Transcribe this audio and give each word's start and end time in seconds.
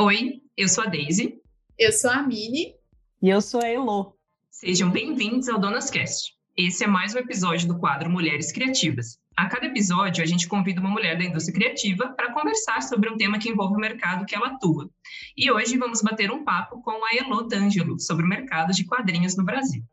Oi, 0.00 0.42
eu 0.56 0.68
sou 0.68 0.82
a 0.82 0.88
Daisy. 0.88 1.40
Eu 1.78 1.92
sou 1.92 2.10
a 2.10 2.20
Mini. 2.20 2.74
E 3.22 3.28
eu 3.28 3.40
sou 3.40 3.62
a 3.62 3.68
Elo. 3.68 4.16
Sejam 4.50 4.90
bem-vindos 4.90 5.48
ao 5.48 5.56
Donas 5.56 5.88
Cast. 5.88 6.34
Esse 6.56 6.82
é 6.82 6.86
mais 6.88 7.14
um 7.14 7.18
episódio 7.18 7.68
do 7.68 7.78
quadro 7.78 8.10
Mulheres 8.10 8.50
Criativas. 8.50 9.20
A 9.36 9.48
cada 9.48 9.66
episódio, 9.66 10.20
a 10.20 10.26
gente 10.26 10.48
convida 10.48 10.80
uma 10.80 10.90
mulher 10.90 11.16
da 11.16 11.22
indústria 11.22 11.54
criativa 11.54 12.08
para 12.08 12.32
conversar 12.32 12.82
sobre 12.82 13.08
um 13.08 13.16
tema 13.16 13.38
que 13.38 13.48
envolve 13.48 13.76
o 13.76 13.80
mercado 13.80 14.26
que 14.26 14.34
ela 14.34 14.48
atua. 14.48 14.90
E 15.36 15.48
hoje 15.48 15.78
vamos 15.78 16.02
bater 16.02 16.28
um 16.28 16.42
papo 16.42 16.82
com 16.82 17.04
a 17.04 17.14
Elo 17.16 17.46
D'Angelo 17.46 18.00
sobre 18.00 18.24
o 18.24 18.28
mercado 18.28 18.72
de 18.72 18.84
quadrinhos 18.84 19.36
no 19.36 19.44
Brasil. 19.44 19.84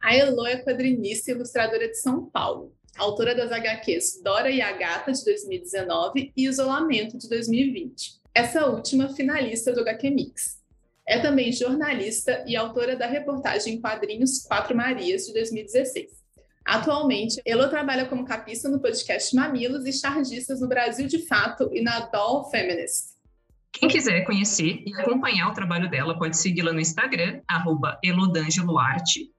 A 0.00 0.16
Elo 0.16 0.46
é 0.46 0.64
quadrinista 0.64 1.30
e 1.30 1.34
ilustradora 1.34 1.88
de 1.88 1.96
São 1.96 2.24
Paulo, 2.30 2.74
autora 2.96 3.34
das 3.34 3.52
HQs 3.52 4.22
Dora 4.24 4.50
e 4.50 4.62
a 4.62 4.72
Gata, 4.72 5.12
de 5.12 5.22
2019, 5.26 6.32
e 6.34 6.46
Isolamento, 6.46 7.18
de 7.18 7.28
2020. 7.28 8.19
Essa 8.34 8.66
última 8.66 9.08
finalista 9.08 9.72
do 9.72 9.80
HQ 9.80 10.10
Mix. 10.10 10.60
É 11.06 11.18
também 11.18 11.50
jornalista 11.50 12.44
e 12.46 12.54
autora 12.54 12.94
da 12.94 13.06
reportagem 13.06 13.74
em 13.74 13.80
quadrinhos 13.80 14.44
Quatro 14.46 14.76
Marias, 14.76 15.26
de 15.26 15.32
2016. 15.32 16.20
Atualmente, 16.64 17.42
Elo 17.44 17.68
trabalha 17.68 18.06
como 18.06 18.24
capista 18.24 18.68
no 18.68 18.80
podcast 18.80 19.34
Mamilos 19.34 19.84
e 19.84 19.92
chargistas 19.92 20.60
no 20.60 20.68
Brasil 20.68 21.08
de 21.08 21.26
Fato 21.26 21.68
e 21.72 21.82
na 21.82 22.00
Doll 22.00 22.48
Feminist. 22.50 23.10
Quem 23.72 23.88
quiser 23.88 24.24
conhecer 24.24 24.84
e 24.86 24.94
acompanhar 24.94 25.48
o 25.48 25.54
trabalho 25.54 25.90
dela 25.90 26.16
pode 26.16 26.36
segui-la 26.36 26.72
no 26.72 26.80
Instagram, 26.80 27.40
elodangeloarte, 28.04 29.32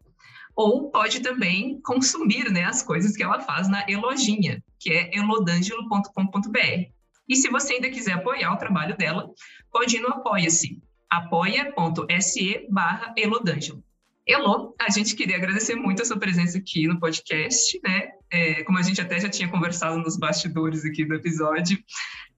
ou 0.54 0.92
pode 0.92 1.22
também 1.22 1.80
consumir 1.82 2.52
né, 2.52 2.66
as 2.66 2.84
coisas 2.84 3.16
que 3.16 3.24
ela 3.24 3.40
faz 3.40 3.70
na 3.70 3.86
Elojinha, 3.88 4.62
que 4.78 4.92
é 4.92 5.18
elodangelo.com.br. 5.18 7.01
E 7.28 7.36
se 7.36 7.50
você 7.50 7.74
ainda 7.74 7.90
quiser 7.90 8.14
apoiar 8.14 8.54
o 8.54 8.58
trabalho 8.58 8.98
dela, 8.98 9.30
pode 9.72 9.98
ir 9.98 10.00
no 10.00 10.10
Apoia-se, 10.10 10.82
apoia.se 11.10 12.68
barra 12.70 13.14
elodangelo. 13.18 13.84
Elô, 14.26 14.76
a 14.80 14.90
gente 14.90 15.16
queria 15.16 15.36
agradecer 15.36 15.76
muito 15.76 16.02
a 16.02 16.06
sua 16.06 16.18
presença 16.18 16.58
aqui 16.58 16.88
no 16.88 17.00
podcast, 17.00 17.80
né? 17.84 18.10
É, 18.32 18.64
como 18.64 18.78
a 18.78 18.82
gente 18.82 19.02
até 19.02 19.20
já 19.20 19.28
tinha 19.28 19.50
conversado 19.50 19.98
nos 19.98 20.16
bastidores 20.18 20.86
aqui 20.86 21.04
do 21.04 21.16
episódio, 21.16 21.78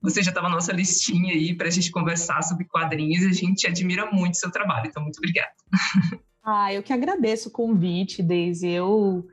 você 0.00 0.22
já 0.22 0.30
estava 0.30 0.48
na 0.48 0.54
nossa 0.54 0.72
listinha 0.72 1.34
aí 1.34 1.54
para 1.54 1.68
a 1.68 1.70
gente 1.70 1.90
conversar 1.90 2.42
sobre 2.42 2.64
quadrinhos 2.64 3.22
e 3.22 3.28
a 3.28 3.32
gente 3.32 3.66
admira 3.66 4.10
muito 4.10 4.34
o 4.34 4.38
seu 4.38 4.50
trabalho, 4.50 4.86
então 4.88 5.02
muito 5.02 5.18
obrigada. 5.18 5.52
Ah, 6.42 6.72
eu 6.72 6.82
que 6.82 6.92
agradeço 6.92 7.48
o 7.48 7.52
convite, 7.52 8.22
Daisy. 8.22 8.68
Eu, 8.68 9.26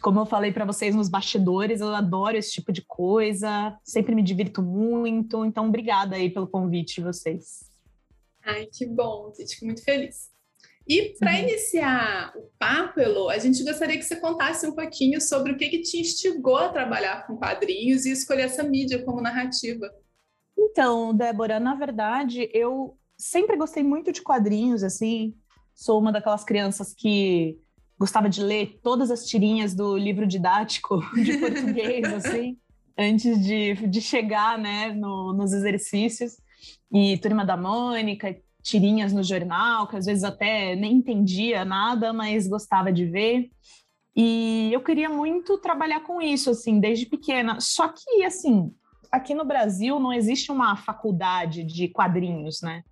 como 0.00 0.20
eu 0.20 0.26
falei 0.26 0.52
para 0.52 0.64
vocês 0.64 0.94
nos 0.94 1.08
bastidores, 1.08 1.80
eu 1.80 1.94
adoro 1.94 2.36
esse 2.36 2.52
tipo 2.52 2.72
de 2.72 2.82
coisa, 2.82 3.78
sempre 3.84 4.14
me 4.14 4.22
divirto 4.22 4.62
muito, 4.62 5.44
então 5.44 5.68
obrigada 5.68 6.16
aí 6.16 6.30
pelo 6.30 6.48
convite 6.48 6.96
de 6.96 7.02
vocês. 7.02 7.70
Ai, 8.44 8.66
que 8.66 8.86
bom, 8.86 9.32
fico 9.34 9.66
muito 9.66 9.84
feliz. 9.84 10.30
E 10.88 11.14
para 11.18 11.32
uhum. 11.32 11.38
iniciar 11.40 12.32
o 12.34 12.48
papo, 12.58 12.98
Elo, 12.98 13.28
a 13.28 13.36
gente 13.36 13.62
gostaria 13.62 13.98
que 13.98 14.02
você 14.02 14.16
contasse 14.16 14.66
um 14.66 14.72
pouquinho 14.74 15.20
sobre 15.20 15.52
o 15.52 15.56
que, 15.56 15.68
que 15.68 15.82
te 15.82 16.00
instigou 16.00 16.56
a 16.56 16.70
trabalhar 16.70 17.26
com 17.26 17.36
quadrinhos 17.36 18.06
e 18.06 18.10
escolher 18.10 18.44
essa 18.44 18.62
mídia 18.62 19.04
como 19.04 19.20
narrativa. 19.20 19.92
Então, 20.56 21.14
Débora, 21.14 21.60
na 21.60 21.74
verdade, 21.74 22.48
eu 22.54 22.96
sempre 23.18 23.56
gostei 23.56 23.82
muito 23.82 24.10
de 24.10 24.22
quadrinhos, 24.22 24.82
assim. 24.82 25.34
Sou 25.74 26.00
uma 26.00 26.10
daquelas 26.10 26.42
crianças 26.42 26.94
que 26.94 27.58
gostava 27.98 28.28
de 28.28 28.42
ler 28.42 28.78
todas 28.82 29.10
as 29.10 29.26
tirinhas 29.26 29.74
do 29.74 29.96
livro 29.96 30.26
didático 30.26 31.00
de 31.16 31.38
português, 31.38 32.04
assim, 32.12 32.56
antes 32.96 33.42
de, 33.44 33.74
de 33.86 34.00
chegar, 34.00 34.58
né, 34.58 34.92
no, 34.92 35.32
nos 35.32 35.52
exercícios. 35.52 36.36
E 36.92 37.18
Turma 37.18 37.44
da 37.44 37.56
Mônica, 37.56 38.36
tirinhas 38.62 39.12
no 39.12 39.22
jornal, 39.22 39.86
que 39.86 39.96
às 39.96 40.06
vezes 40.06 40.24
até 40.24 40.76
nem 40.76 40.94
entendia 40.94 41.64
nada, 41.64 42.12
mas 42.12 42.46
gostava 42.46 42.92
de 42.92 43.04
ver. 43.04 43.50
E 44.14 44.70
eu 44.72 44.80
queria 44.80 45.08
muito 45.08 45.58
trabalhar 45.58 46.00
com 46.00 46.20
isso, 46.20 46.50
assim, 46.50 46.80
desde 46.80 47.06
pequena. 47.06 47.60
Só 47.60 47.88
que, 47.88 48.24
assim, 48.24 48.72
aqui 49.12 49.32
no 49.34 49.44
Brasil 49.44 50.00
não 50.00 50.12
existe 50.12 50.50
uma 50.50 50.76
faculdade 50.76 51.62
de 51.62 51.88
quadrinhos, 51.88 52.60
né? 52.60 52.82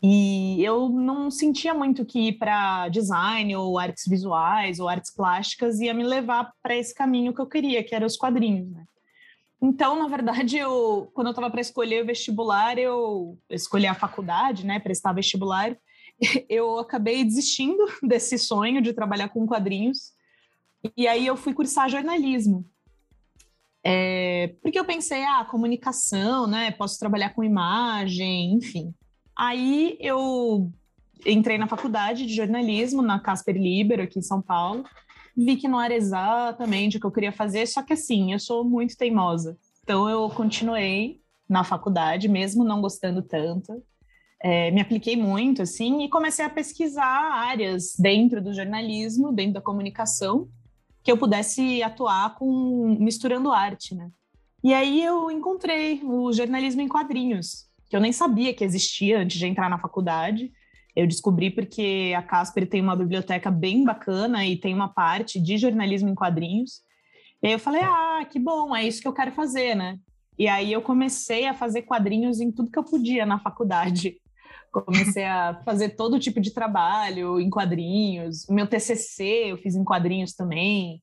E 0.00 0.62
eu 0.62 0.88
não 0.88 1.28
sentia 1.30 1.74
muito 1.74 2.04
que 2.04 2.28
ir 2.28 2.32
para 2.34 2.88
design 2.88 3.56
ou 3.56 3.78
artes 3.78 4.06
visuais 4.06 4.78
ou 4.78 4.88
artes 4.88 5.12
plásticas 5.12 5.80
ia 5.80 5.92
me 5.92 6.04
levar 6.04 6.52
para 6.62 6.76
esse 6.76 6.94
caminho 6.94 7.34
que 7.34 7.40
eu 7.40 7.46
queria, 7.46 7.82
que 7.82 7.94
era 7.94 8.06
os 8.06 8.16
quadrinhos, 8.16 8.70
né? 8.70 8.84
Então, 9.60 9.98
na 9.98 10.06
verdade, 10.06 10.56
eu, 10.56 11.10
quando 11.12 11.26
eu 11.26 11.32
estava 11.32 11.50
para 11.50 11.60
escolher 11.60 12.04
o 12.04 12.06
vestibular, 12.06 12.78
eu 12.78 13.36
escolhi 13.50 13.88
a 13.88 13.94
faculdade, 13.94 14.64
né, 14.64 14.78
prestar 14.78 15.12
vestibular, 15.12 15.76
eu 16.48 16.78
acabei 16.78 17.24
desistindo 17.24 17.84
desse 18.00 18.38
sonho 18.38 18.80
de 18.80 18.92
trabalhar 18.92 19.28
com 19.30 19.46
quadrinhos. 19.46 20.12
E 20.96 21.08
aí 21.08 21.26
eu 21.26 21.36
fui 21.36 21.52
cursar 21.52 21.90
jornalismo. 21.90 22.64
É, 23.82 24.54
porque 24.62 24.78
eu 24.78 24.84
pensei, 24.84 25.24
ah, 25.24 25.44
comunicação, 25.44 26.46
né? 26.46 26.70
Posso 26.70 26.98
trabalhar 26.98 27.30
com 27.30 27.42
imagem, 27.42 28.54
enfim. 28.54 28.94
Aí 29.38 29.96
eu 30.00 30.70
entrei 31.24 31.56
na 31.56 31.68
faculdade 31.68 32.26
de 32.26 32.34
jornalismo, 32.34 33.00
na 33.00 33.20
Casper 33.20 33.56
Libero, 33.56 34.02
aqui 34.02 34.18
em 34.18 34.22
São 34.22 34.42
Paulo 34.42 34.84
vi 35.38 35.56
que 35.56 35.68
não 35.68 35.80
era 35.80 35.94
exatamente 35.94 36.96
o 36.96 37.00
que 37.00 37.06
eu 37.06 37.12
queria 37.12 37.30
fazer, 37.30 37.64
só 37.66 37.80
que 37.80 37.92
assim, 37.92 38.32
eu 38.32 38.40
sou 38.40 38.64
muito 38.64 38.96
teimosa. 38.96 39.56
Então 39.84 40.08
eu 40.08 40.28
continuei 40.30 41.20
na 41.48 41.62
faculdade, 41.62 42.28
mesmo 42.28 42.64
não 42.64 42.80
gostando 42.80 43.22
tanto. 43.22 43.80
É, 44.42 44.70
me 44.72 44.80
apliquei 44.80 45.16
muito, 45.16 45.62
assim, 45.62 46.02
e 46.02 46.08
comecei 46.08 46.44
a 46.44 46.50
pesquisar 46.50 47.32
áreas 47.32 47.94
dentro 47.96 48.42
do 48.42 48.52
jornalismo, 48.52 49.32
dentro 49.32 49.54
da 49.54 49.60
comunicação, 49.60 50.48
que 51.04 51.10
eu 51.10 51.16
pudesse 51.16 51.82
atuar 51.84 52.34
com 52.34 52.96
misturando 52.98 53.52
arte, 53.52 53.94
né? 53.94 54.10
E 54.62 54.74
aí 54.74 55.02
eu 55.02 55.30
encontrei 55.30 56.00
o 56.02 56.32
jornalismo 56.32 56.80
em 56.80 56.88
quadrinhos, 56.88 57.67
que 57.88 57.96
eu 57.96 58.00
nem 58.00 58.12
sabia 58.12 58.54
que 58.54 58.64
existia 58.64 59.20
antes 59.20 59.38
de 59.38 59.46
entrar 59.46 59.70
na 59.70 59.78
faculdade. 59.78 60.52
Eu 60.94 61.06
descobri 61.06 61.50
porque 61.50 62.12
a 62.16 62.22
Casper 62.22 62.68
tem 62.68 62.80
uma 62.80 62.96
biblioteca 62.96 63.50
bem 63.50 63.84
bacana 63.84 64.44
e 64.44 64.56
tem 64.56 64.74
uma 64.74 64.88
parte 64.88 65.40
de 65.40 65.56
jornalismo 65.56 66.08
em 66.08 66.14
quadrinhos. 66.14 66.82
E 67.42 67.46
aí 67.46 67.52
eu 67.52 67.58
falei, 67.58 67.82
ah, 67.82 68.26
que 68.28 68.38
bom, 68.38 68.74
é 68.74 68.84
isso 68.84 69.00
que 69.00 69.08
eu 69.08 69.12
quero 69.12 69.32
fazer, 69.32 69.74
né? 69.74 69.98
E 70.38 70.46
aí 70.46 70.72
eu 70.72 70.82
comecei 70.82 71.46
a 71.46 71.54
fazer 71.54 71.82
quadrinhos 71.82 72.40
em 72.40 72.50
tudo 72.52 72.70
que 72.70 72.78
eu 72.78 72.84
podia 72.84 73.24
na 73.24 73.38
faculdade. 73.38 74.16
Comecei 74.70 75.24
a 75.24 75.60
fazer 75.64 75.90
todo 75.90 76.20
tipo 76.20 76.40
de 76.40 76.52
trabalho 76.52 77.40
em 77.40 77.48
quadrinhos. 77.48 78.44
O 78.48 78.52
meu 78.52 78.66
TCC 78.66 79.46
eu 79.46 79.56
fiz 79.56 79.74
em 79.74 79.82
quadrinhos 79.82 80.34
também. 80.34 81.02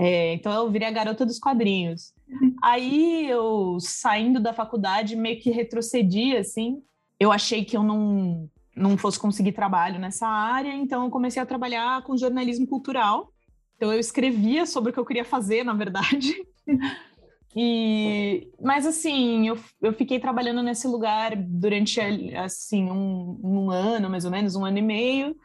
É, 0.00 0.32
então 0.32 0.50
eu 0.50 0.70
virei 0.70 0.88
a 0.88 0.90
garota 0.92 1.26
dos 1.26 1.38
quadrinhos. 1.38 2.14
Aí 2.62 3.28
eu, 3.28 3.76
saindo 3.80 4.40
da 4.40 4.54
faculdade, 4.54 5.14
meio 5.14 5.38
que 5.38 5.50
retrocedi, 5.50 6.34
assim. 6.34 6.82
Eu 7.18 7.30
achei 7.30 7.64
que 7.64 7.76
eu 7.76 7.82
não 7.82 8.48
não 8.74 8.96
fosse 8.96 9.18
conseguir 9.18 9.52
trabalho 9.52 9.98
nessa 9.98 10.26
área, 10.26 10.72
então 10.72 11.04
eu 11.04 11.10
comecei 11.10 11.42
a 11.42 11.44
trabalhar 11.44 12.02
com 12.02 12.16
jornalismo 12.16 12.66
cultural. 12.66 13.30
Então 13.76 13.92
eu 13.92 14.00
escrevia 14.00 14.64
sobre 14.64 14.90
o 14.90 14.92
que 14.92 14.98
eu 14.98 15.04
queria 15.04 15.24
fazer, 15.24 15.64
na 15.64 15.74
verdade. 15.74 16.34
E, 17.56 18.48
mas 18.62 18.86
assim, 18.86 19.48
eu, 19.48 19.58
eu 19.82 19.92
fiquei 19.92 20.20
trabalhando 20.20 20.62
nesse 20.62 20.86
lugar 20.86 21.34
durante 21.34 22.00
assim 22.36 22.88
um, 22.88 23.40
um 23.42 23.70
ano, 23.72 24.08
mais 24.08 24.24
ou 24.24 24.30
menos, 24.30 24.54
um 24.54 24.64
ano 24.64 24.78
e 24.78 24.82
meio, 24.82 25.36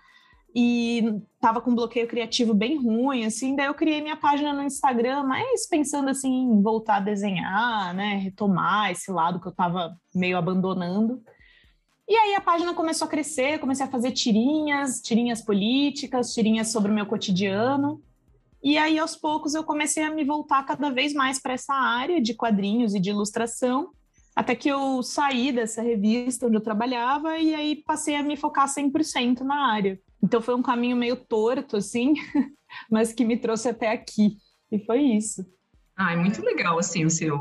e 0.58 1.22
tava 1.42 1.60
com 1.60 1.72
um 1.72 1.76
bloqueio 1.76 2.08
criativo 2.08 2.54
bem 2.54 2.78
ruim, 2.82 3.26
assim, 3.26 3.58
daí 3.58 3.66
eu 3.66 3.74
criei 3.74 4.02
minha 4.02 4.16
página 4.16 4.54
no 4.54 4.64
Instagram, 4.64 5.24
mas 5.24 5.68
pensando 5.68 6.10
assim 6.10 6.32
em 6.32 6.62
voltar 6.62 6.96
a 6.96 7.02
desenhar, 7.02 7.94
né, 7.94 8.16
retomar 8.16 8.90
esse 8.90 9.12
lado 9.12 9.42
que 9.42 9.48
eu 9.50 9.52
tava 9.52 10.00
meio 10.14 10.38
abandonando. 10.38 11.22
E 12.08 12.16
aí 12.16 12.36
a 12.36 12.42
página 12.42 12.74
começou 12.74 13.06
a 13.06 13.10
crescer, 13.10 13.60
comecei 13.60 13.86
a 13.86 13.90
fazer 13.90 14.12
tirinhas, 14.12 15.02
tirinhas 15.02 15.42
políticas, 15.42 16.34
tirinhas 16.34 16.72
sobre 16.72 16.90
o 16.90 16.96
meu 16.96 17.06
cotidiano. 17.06 18.02
E 18.64 18.78
aí 18.78 18.98
aos 18.98 19.16
poucos 19.16 19.56
eu 19.56 19.64
comecei 19.64 20.04
a 20.04 20.12
me 20.12 20.24
voltar 20.24 20.64
cada 20.64 20.90
vez 20.90 21.14
mais 21.14 21.38
para 21.38 21.54
essa 21.54 21.74
área 21.74 22.22
de 22.22 22.34
quadrinhos 22.34 22.96
e 22.96 23.00
de 23.00 23.10
ilustração, 23.10 23.90
até 24.34 24.56
que 24.56 24.70
eu 24.70 25.04
saí 25.04 25.52
dessa 25.52 25.82
revista 25.82 26.48
onde 26.48 26.56
eu 26.56 26.62
trabalhava 26.62 27.38
e 27.40 27.54
aí 27.54 27.76
passei 27.76 28.16
a 28.16 28.24
me 28.24 28.38
focar 28.38 28.68
100% 28.68 29.42
na 29.42 29.74
área. 29.74 30.00
Então 30.26 30.42
foi 30.42 30.56
um 30.56 30.62
caminho 30.64 30.98
meio 30.98 31.16
torto 31.16 31.78
assim, 31.78 32.16
mas 32.90 33.14
que 33.14 33.24
me 33.24 33.38
trouxe 33.38 33.70
até 33.70 33.92
aqui. 33.92 34.38
E 34.72 34.84
foi 34.84 35.02
isso. 35.02 35.46
Ah, 35.96 36.14
é 36.14 36.16
muito 36.16 36.44
legal, 36.44 36.80
assim, 36.80 37.06
o 37.06 37.10
seu, 37.12 37.38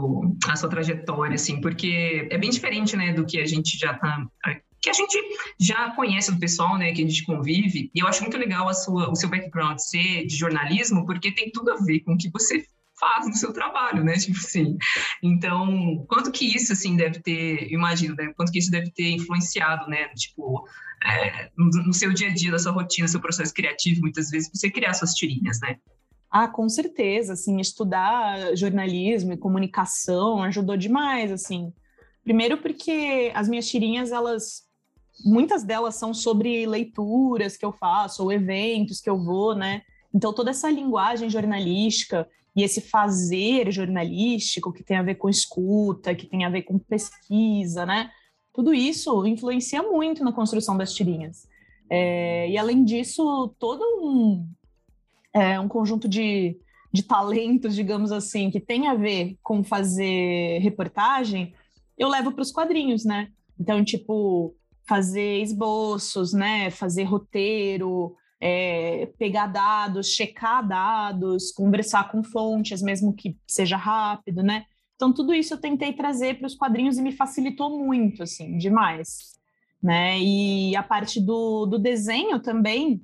a 0.47 0.55
sua 0.55 0.69
trajetória, 0.69 1.35
assim, 1.35 1.61
porque 1.63 2.29
é 2.31 2.39
bem 2.39 2.51
diferente, 2.51 2.95
né, 2.95 3.13
do 3.13 3.27
que 3.27 3.41
a 3.41 3.47
gente 3.47 3.77
já 3.77 3.95
tá, 3.95 4.25
que 4.81 4.89
a 4.89 4.93
gente 4.93 5.19
já 5.59 5.91
conhece 5.97 6.31
do 6.31 6.39
pessoal, 6.39 6.79
né, 6.79 6.93
que 6.93 7.03
a 7.03 7.09
gente 7.09 7.25
convive, 7.25 7.91
e 7.93 7.99
eu 7.99 8.07
acho 8.07 8.23
muito 8.23 8.37
legal 8.37 8.69
a 8.69 8.75
sua, 8.75 9.11
o 9.11 9.17
seu 9.17 9.29
background 9.29 9.79
ser 9.79 10.27
de 10.27 10.37
jornalismo, 10.37 11.05
porque 11.05 11.33
tem 11.33 11.51
tudo 11.51 11.73
a 11.73 11.77
ver 11.77 12.01
com 12.01 12.13
o 12.13 12.17
que 12.17 12.31
você 12.31 12.65
faz 13.01 13.27
no 13.27 13.35
seu 13.35 13.53
trabalho, 13.53 14.05
né? 14.05 14.15
Tipo 14.15 14.39
assim. 14.39 14.77
Então, 15.21 16.05
quanto 16.09 16.31
que 16.31 16.55
isso, 16.55 16.73
assim, 16.73 16.97
deve 16.97 17.21
ter, 17.21 17.73
imagino, 17.73 18.15
né? 18.15 18.33
Quanto 18.37 18.53
que 18.53 18.59
isso 18.59 18.71
deve 18.71 18.91
ter 18.93 19.11
influenciado, 19.11 19.89
né? 19.89 20.09
Tipo, 20.15 20.65
é, 21.05 21.51
no, 21.57 21.67
no, 21.87 21.93
seu 21.93 22.13
dia 22.13 22.29
a 22.29 22.35
dia, 22.35 22.51
da 22.51 22.59
sua 22.59 22.73
rotina, 22.73 23.07
seu 23.07 23.21
processo 23.21 23.53
criativo, 23.53 24.01
muitas 24.01 24.31
vezes, 24.31 24.51
você 24.53 24.71
criar 24.71 24.95
suas 24.95 25.15
tirinhas, 25.15 25.61
né? 25.61 25.77
Ah, 26.31 26.49
com 26.49 26.69
certeza, 26.69 27.35
assim, 27.35 27.61
estudar 27.61 28.57
jornalismo 28.57 29.33
e 29.33 29.37
comunicação 29.37 30.43
ajudou 30.43 30.77
demais, 30.77 31.31
assim. 31.31 31.73
Primeiro 32.25 32.59
porque 32.59 33.31
as 33.35 33.49
minhas 33.49 33.69
tirinhas, 33.69 34.11
elas 34.11 34.65
muitas 35.25 35.63
delas 35.63 35.95
são 35.95 36.13
sobre 36.13 36.67
leituras 36.67 37.57
que 37.57 37.65
eu 37.65 37.73
faço 37.73 38.23
ou 38.23 38.33
eventos 38.33 39.01
que 39.01 39.09
eu 39.09 39.23
vou, 39.23 39.55
né? 39.55 39.83
Então 40.13 40.33
toda 40.33 40.51
essa 40.51 40.71
linguagem 40.71 41.31
jornalística 41.31 42.29
e 42.57 42.63
esse 42.63 42.81
fazer 42.81 43.71
jornalístico 43.71 44.73
que 44.73 44.83
tem 44.83 44.97
a 44.97 45.03
ver 45.03 45.17
com 45.17 45.29
escuta, 45.29 46.15
que 46.15 46.27
tem 46.27 46.45
a 46.45 46.51
ver 46.51 46.63
com 46.63 46.79
pesquisa, 46.79 47.85
né? 47.85 48.11
Tudo 48.55 48.73
isso 48.73 49.27
influencia 49.27 49.83
muito 49.83 50.23
na 50.23 50.33
construção 50.33 50.77
das 50.77 50.95
tirinhas. 50.95 51.49
É, 51.91 52.49
e 52.49 52.57
além 52.57 52.85
disso, 52.85 53.53
todo 53.59 53.83
um, 54.01 54.49
é, 55.33 55.59
um 55.59 55.67
conjunto 55.67 56.09
de, 56.09 56.57
de 56.93 57.03
talentos, 57.03 57.75
digamos 57.75 58.13
assim, 58.13 58.53
que 58.53 58.61
tem 58.61 58.87
a 58.87 58.95
ver 58.95 59.37
com 59.43 59.65
fazer 59.65 60.61
reportagem, 60.61 61.53
eu 61.99 62.09
levo 62.09 62.31
para 62.31 62.43
os 62.43 62.53
quadrinhos, 62.53 63.05
né? 63.05 63.29
Então, 63.59 63.85
tipo, 63.85 64.55
fazer 64.87 65.43
esboços, 65.43 66.33
né? 66.33 66.71
Fazer 66.71 67.03
roteiro, 67.03 68.15
é, 68.41 69.07
pegar 69.19 69.49
dados, 69.49 70.09
checar 70.09 70.67
dados, 70.67 71.51
conversar 71.51 72.11
com 72.11 72.23
fontes, 72.23 72.81
mesmo 72.81 73.13
que 73.13 73.37
seja 73.49 73.77
rápido, 73.77 74.45
né? 74.45 74.65
Então, 74.97 75.13
tudo 75.13 75.35
isso 75.35 75.55
eu 75.55 75.61
tentei 75.61 75.93
trazer 75.93 76.39
para 76.39 76.47
os 76.47 76.55
quadrinhos 76.55 76.99
e 76.99 77.03
me 77.03 77.13
facilitou 77.13 77.79
muito, 77.79 78.23
assim, 78.23 78.57
demais. 78.57 79.35
Né? 79.83 80.19
E 80.21 80.77
a 80.77 80.83
parte 80.83 81.21
do, 81.21 81.67
do 81.67 81.79
desenho 81.79 82.41
também 82.41 83.03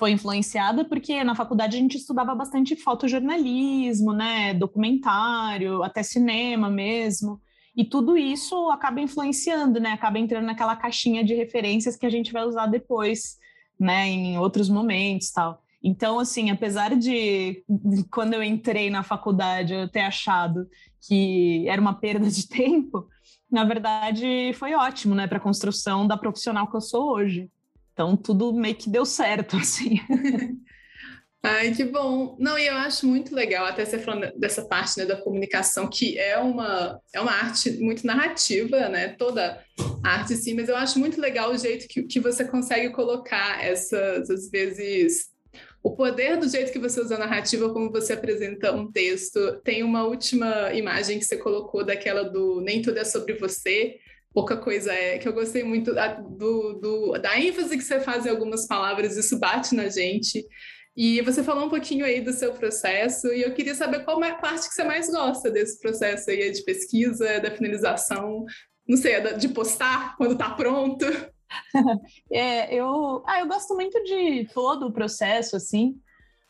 foi 0.00 0.12
influenciada 0.12 0.82
porque 0.82 1.22
na 1.22 1.34
faculdade 1.34 1.76
a 1.76 1.80
gente 1.80 1.98
estudava 1.98 2.34
bastante 2.34 2.74
fotojornalismo, 2.74 4.14
né? 4.14 4.54
Documentário, 4.54 5.82
até 5.82 6.02
cinema 6.02 6.70
mesmo. 6.70 7.38
E 7.76 7.84
tudo 7.84 8.16
isso 8.16 8.70
acaba 8.70 9.00
influenciando, 9.00 9.78
né? 9.78 9.90
Acaba 9.92 10.18
entrando 10.18 10.46
naquela 10.46 10.74
caixinha 10.74 11.22
de 11.22 11.34
referências 11.34 11.96
que 11.96 12.06
a 12.06 12.10
gente 12.10 12.32
vai 12.32 12.44
usar 12.44 12.66
depois 12.66 13.38
né, 13.78 14.06
em 14.08 14.38
outros 14.38 14.68
momentos 14.68 15.30
tal. 15.30 15.62
Então, 15.82 16.18
assim, 16.18 16.50
apesar 16.50 16.94
de, 16.94 17.64
quando 18.10 18.34
eu 18.34 18.42
entrei 18.42 18.90
na 18.90 19.02
faculdade 19.02 19.72
eu 19.72 19.88
ter 19.88 20.00
achado 20.00 20.68
que 21.00 21.66
era 21.66 21.80
uma 21.80 21.94
perda 21.94 22.28
de 22.28 22.46
tempo, 22.48 23.08
na 23.50 23.64
verdade 23.64 24.52
foi 24.54 24.74
ótimo, 24.74 25.14
né, 25.14 25.26
para 25.26 25.38
a 25.38 25.42
construção 25.42 26.06
da 26.06 26.16
profissional 26.16 26.70
que 26.70 26.76
eu 26.76 26.80
sou 26.80 27.12
hoje. 27.12 27.50
Então, 27.92 28.16
tudo 28.16 28.52
meio 28.52 28.74
que 28.74 28.88
deu 28.88 29.04
certo, 29.04 29.56
assim. 29.58 30.00
Ai, 31.42 31.74
que 31.74 31.84
bom. 31.84 32.36
Não, 32.38 32.58
e 32.58 32.66
eu 32.66 32.74
acho 32.74 33.06
muito 33.06 33.34
legal, 33.34 33.64
até 33.64 33.84
você 33.84 33.98
falando 33.98 34.30
dessa 34.38 34.62
parte 34.66 34.98
né, 34.98 35.06
da 35.06 35.16
comunicação, 35.16 35.88
que 35.88 36.18
é 36.18 36.36
uma, 36.36 37.00
é 37.14 37.20
uma 37.20 37.32
arte 37.32 37.70
muito 37.78 38.06
narrativa, 38.06 38.90
né? 38.90 39.08
Toda 39.08 39.58
arte, 40.04 40.36
sim, 40.36 40.52
mas 40.52 40.68
eu 40.68 40.76
acho 40.76 40.98
muito 40.98 41.18
legal 41.18 41.50
o 41.50 41.56
jeito 41.56 41.88
que, 41.88 42.02
que 42.02 42.20
você 42.20 42.44
consegue 42.44 42.90
colocar 42.90 43.64
essas, 43.64 44.28
às 44.28 44.50
vezes, 44.50 45.29
o 45.82 45.96
poder 45.96 46.36
do 46.36 46.48
jeito 46.48 46.72
que 46.72 46.78
você 46.78 47.00
usa 47.00 47.14
a 47.14 47.18
narrativa, 47.18 47.72
como 47.72 47.90
você 47.90 48.12
apresenta 48.12 48.72
um 48.72 48.90
texto. 48.90 49.60
Tem 49.64 49.82
uma 49.82 50.04
última 50.04 50.72
imagem 50.74 51.18
que 51.18 51.24
você 51.24 51.36
colocou 51.36 51.84
daquela 51.84 52.22
do 52.22 52.60
Nem 52.60 52.82
Tudo 52.82 52.98
é 52.98 53.04
Sobre 53.04 53.34
Você, 53.34 53.96
pouca 54.32 54.56
coisa 54.56 54.92
é, 54.92 55.18
que 55.18 55.26
eu 55.26 55.32
gostei 55.32 55.64
muito 55.64 55.94
da, 55.94 56.14
do, 56.14 56.74
do, 56.74 57.12
da 57.18 57.38
ênfase 57.40 57.76
que 57.76 57.84
você 57.84 57.98
faz 58.00 58.26
em 58.26 58.30
algumas 58.30 58.66
palavras, 58.66 59.16
isso 59.16 59.38
bate 59.38 59.74
na 59.74 59.88
gente. 59.88 60.44
E 60.96 61.22
você 61.22 61.42
falou 61.42 61.66
um 61.66 61.70
pouquinho 61.70 62.04
aí 62.04 62.20
do 62.20 62.32
seu 62.32 62.52
processo, 62.52 63.28
e 63.28 63.42
eu 63.42 63.54
queria 63.54 63.74
saber 63.74 64.04
qual 64.04 64.22
é 64.22 64.30
a 64.30 64.34
parte 64.34 64.68
que 64.68 64.74
você 64.74 64.84
mais 64.84 65.08
gosta 65.08 65.50
desse 65.50 65.80
processo 65.80 66.30
aí 66.30 66.50
de 66.50 66.62
pesquisa, 66.62 67.40
da 67.40 67.50
finalização, 67.50 68.44
não 68.86 68.96
sei, 68.98 69.20
de 69.34 69.48
postar 69.48 70.16
quando 70.16 70.32
está 70.32 70.50
pronto. 70.50 71.06
é, 72.30 72.74
eu, 72.74 73.22
ah, 73.26 73.40
eu 73.40 73.48
gosto 73.48 73.74
muito 73.74 74.02
de 74.04 74.48
todo 74.52 74.86
o 74.86 74.92
processo, 74.92 75.56
assim, 75.56 75.96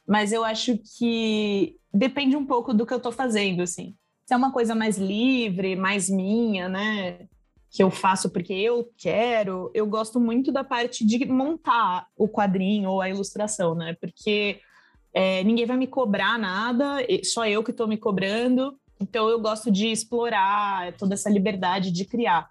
mas 0.06 0.32
eu 0.32 0.44
acho 0.44 0.78
que 0.98 1.76
depende 1.92 2.36
um 2.36 2.46
pouco 2.46 2.74
do 2.74 2.86
que 2.86 2.92
eu 2.92 2.98
estou 2.98 3.12
fazendo, 3.12 3.62
assim. 3.62 3.94
Se 4.26 4.34
é 4.34 4.36
uma 4.36 4.52
coisa 4.52 4.74
mais 4.74 4.98
livre, 4.98 5.74
mais 5.74 6.08
minha, 6.08 6.68
né? 6.68 7.28
que 7.70 7.82
eu 7.82 7.90
faço 7.90 8.28
porque 8.30 8.52
eu 8.52 8.90
quero, 8.98 9.70
eu 9.72 9.86
gosto 9.86 10.18
muito 10.18 10.50
da 10.50 10.64
parte 10.64 11.06
de 11.06 11.24
montar 11.26 12.08
o 12.16 12.28
quadrinho 12.28 12.90
ou 12.90 13.00
a 13.00 13.08
ilustração, 13.08 13.76
né? 13.76 13.96
Porque 14.00 14.60
é, 15.14 15.44
ninguém 15.44 15.66
vai 15.66 15.76
me 15.76 15.86
cobrar 15.86 16.36
nada, 16.36 16.96
só 17.24 17.46
eu 17.46 17.62
que 17.62 17.70
estou 17.70 17.86
me 17.86 17.96
cobrando. 17.96 18.76
Então 19.00 19.28
eu 19.28 19.40
gosto 19.40 19.70
de 19.70 19.86
explorar 19.86 20.92
toda 20.94 21.14
essa 21.14 21.30
liberdade 21.30 21.92
de 21.92 22.04
criar. 22.04 22.50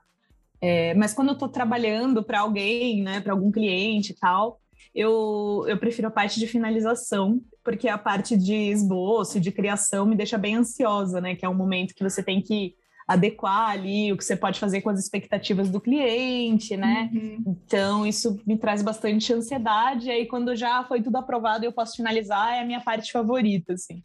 É, 0.62 0.94
mas 0.94 1.14
quando 1.14 1.30
eu 1.30 1.34
estou 1.34 1.48
trabalhando 1.48 2.24
para 2.24 2.42
alguém, 2.42 3.02
né, 3.02 3.22
para 3.22 3.34
algum 3.34 3.52
cliente 3.52 4.12
e 4.12 4.16
tal, 4.16 4.60
eu, 4.94 5.66
eu 5.68 5.78
prefiro 5.78 6.08
a 6.08 6.12
parte 6.12 6.40
de 6.40 6.48
finalização, 6.48 7.42
porque 7.64 7.88
a 7.88 7.98
parte 7.98 8.36
de 8.36 8.54
esboço, 8.54 9.40
de 9.40 9.52
criação, 9.52 10.06
me 10.06 10.16
deixa 10.16 10.38
bem 10.38 10.56
ansiosa, 10.56 11.22
né? 11.22 11.36
Que 11.36 11.46
é 11.46 11.50
um 11.50 11.54
momento 11.54 11.94
que 11.94 12.04
você 12.04 12.24
tem 12.24 12.42
que 12.42 12.74
adequar 13.08 13.72
ali 13.72 14.12
o 14.12 14.18
que 14.18 14.24
você 14.24 14.36
pode 14.36 14.60
fazer 14.60 14.82
com 14.82 14.90
as 14.90 15.00
expectativas 15.00 15.70
do 15.70 15.82
cliente, 15.82 16.78
né? 16.78 17.10
Uhum. 17.12 17.44
Então, 17.48 18.06
isso 18.06 18.40
me 18.46 18.58
traz 18.58 18.82
bastante 18.82 19.34
ansiedade. 19.34 20.08
E 20.08 20.12
aí, 20.12 20.26
quando 20.28 20.56
já 20.56 20.84
foi 20.84 21.02
tudo 21.02 21.18
aprovado 21.18 21.64
e 21.64 21.68
eu 21.68 21.72
posso 21.72 21.96
finalizar, 21.96 22.54
é 22.54 22.62
a 22.62 22.66
minha 22.66 22.82
parte 22.82 23.12
favorita, 23.12 23.74
assim. 23.74 24.04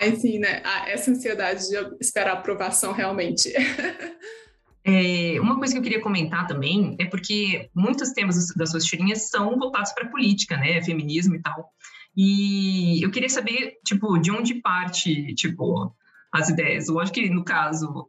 Aí 0.00 0.16
sim, 0.16 0.38
né? 0.38 0.62
Ah, 0.64 0.88
essa 0.88 1.10
ansiedade 1.10 1.68
de 1.68 1.76
esperar 2.00 2.30
a 2.30 2.38
aprovação 2.38 2.92
realmente. 2.92 3.52
É, 4.88 5.38
uma 5.38 5.58
coisa 5.58 5.74
que 5.74 5.78
eu 5.78 5.82
queria 5.82 6.00
comentar 6.00 6.46
também 6.46 6.96
é 6.98 7.04
porque 7.04 7.68
muitos 7.74 8.12
temas 8.12 8.46
das 8.56 8.70
suas 8.70 8.86
tirinhas 8.86 9.28
são 9.28 9.58
voltados 9.58 9.92
para 9.92 10.08
política, 10.08 10.56
né? 10.56 10.82
Feminismo 10.82 11.34
e 11.34 11.42
tal. 11.42 11.70
E 12.16 13.04
eu 13.04 13.10
queria 13.10 13.28
saber, 13.28 13.74
tipo, 13.84 14.16
de 14.16 14.30
onde 14.30 14.62
parte, 14.62 15.34
tipo, 15.34 15.94
as 16.32 16.48
ideias. 16.48 16.88
Eu 16.88 16.98
acho 16.98 17.12
que, 17.12 17.28
no 17.28 17.44
caso, 17.44 18.08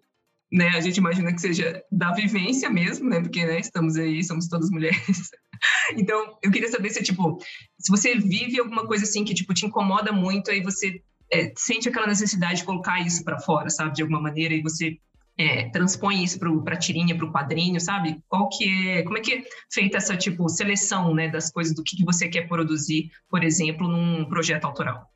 né? 0.49 0.69
A 0.69 0.79
gente 0.79 0.95
imagina 0.97 1.33
que 1.33 1.41
seja 1.41 1.83
da 1.91 2.13
vivência 2.13 2.69
mesmo, 2.69 3.09
né? 3.09 3.19
Porque 3.19 3.45
né, 3.45 3.59
estamos 3.59 3.97
aí, 3.97 4.23
somos 4.23 4.47
todas 4.47 4.69
mulheres. 4.69 5.31
então, 5.97 6.37
eu 6.41 6.49
queria 6.49 6.69
saber 6.69 6.91
se, 6.91 7.03
tipo, 7.03 7.39
se 7.77 7.91
você 7.91 8.15
vive 8.15 8.57
alguma 8.57 8.87
coisa 8.87 9.03
assim 9.03 9.25
que, 9.25 9.33
tipo, 9.33 9.53
te 9.53 9.65
incomoda 9.65 10.13
muito, 10.13 10.49
aí 10.49 10.63
você 10.63 11.01
é, 11.29 11.51
sente 11.57 11.89
aquela 11.89 12.07
necessidade 12.07 12.59
de 12.59 12.63
colocar 12.63 13.05
isso 13.05 13.21
para 13.25 13.37
fora, 13.37 13.69
sabe? 13.69 13.95
De 13.95 14.01
alguma 14.01 14.21
maneira, 14.21 14.53
e 14.53 14.61
você 14.61 14.97
é, 15.39 15.69
transpõe 15.69 16.21
isso 16.21 16.37
para 16.37 16.73
a 16.73 16.77
tirinha, 16.77 17.15
para 17.15 17.25
o 17.25 17.31
quadrinho, 17.31 17.79
sabe? 17.79 18.21
Qual 18.27 18.49
que 18.49 18.65
é, 18.89 19.03
como 19.03 19.17
é 19.17 19.21
que 19.21 19.33
é 19.35 19.43
feita 19.71 19.95
essa, 19.95 20.17
tipo, 20.17 20.49
seleção, 20.49 21.15
né? 21.15 21.29
Das 21.29 21.49
coisas, 21.49 21.73
do 21.73 21.81
que, 21.81 21.95
que 21.95 22.03
você 22.03 22.27
quer 22.27 22.45
produzir, 22.49 23.09
por 23.29 23.41
exemplo, 23.41 23.87
num 23.87 24.25
projeto 24.25 24.65
autoral? 24.65 25.09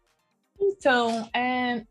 Então, 0.58 1.30
é, 1.36 1.84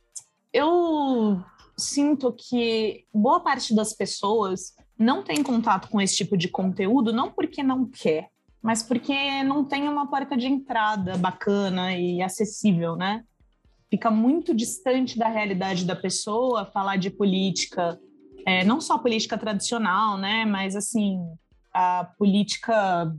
eu 0.51 1.45
sinto 1.77 2.33
que 2.33 3.05
boa 3.13 3.41
parte 3.41 3.75
das 3.75 3.93
pessoas 3.93 4.75
não 4.99 5.23
tem 5.23 5.43
contato 5.43 5.89
com 5.89 6.01
esse 6.01 6.17
tipo 6.17 6.35
de 6.35 6.49
conteúdo, 6.49 7.13
não 7.13 7.31
porque 7.31 7.63
não 7.63 7.85
quer, 7.85 8.31
mas 8.63 8.83
porque 8.83 9.43
não 9.43 9.63
tem 9.63 9.87
uma 9.91 10.09
porta 10.09 10.39
de 10.39 10.47
entrada 10.47 11.19
bacana 11.19 11.95
e 11.95 12.23
acessível, 12.23 12.97
né? 12.97 13.25
Fica 13.91 14.11
muito 14.11 14.55
distante 14.55 15.19
da 15.19 15.29
realidade 15.29 15.85
da 15.85 15.95
pessoa 15.95 16.65
falar 16.65 16.97
de 16.97 17.11
política, 17.11 18.01
é, 18.47 18.65
não 18.65 18.81
só 18.81 18.99
política 18.99 19.39
tradicional, 19.39 20.17
né? 20.17 20.45
Mas 20.45 20.77
assim, 20.77 21.19
a 21.73 22.05
política 22.19 23.15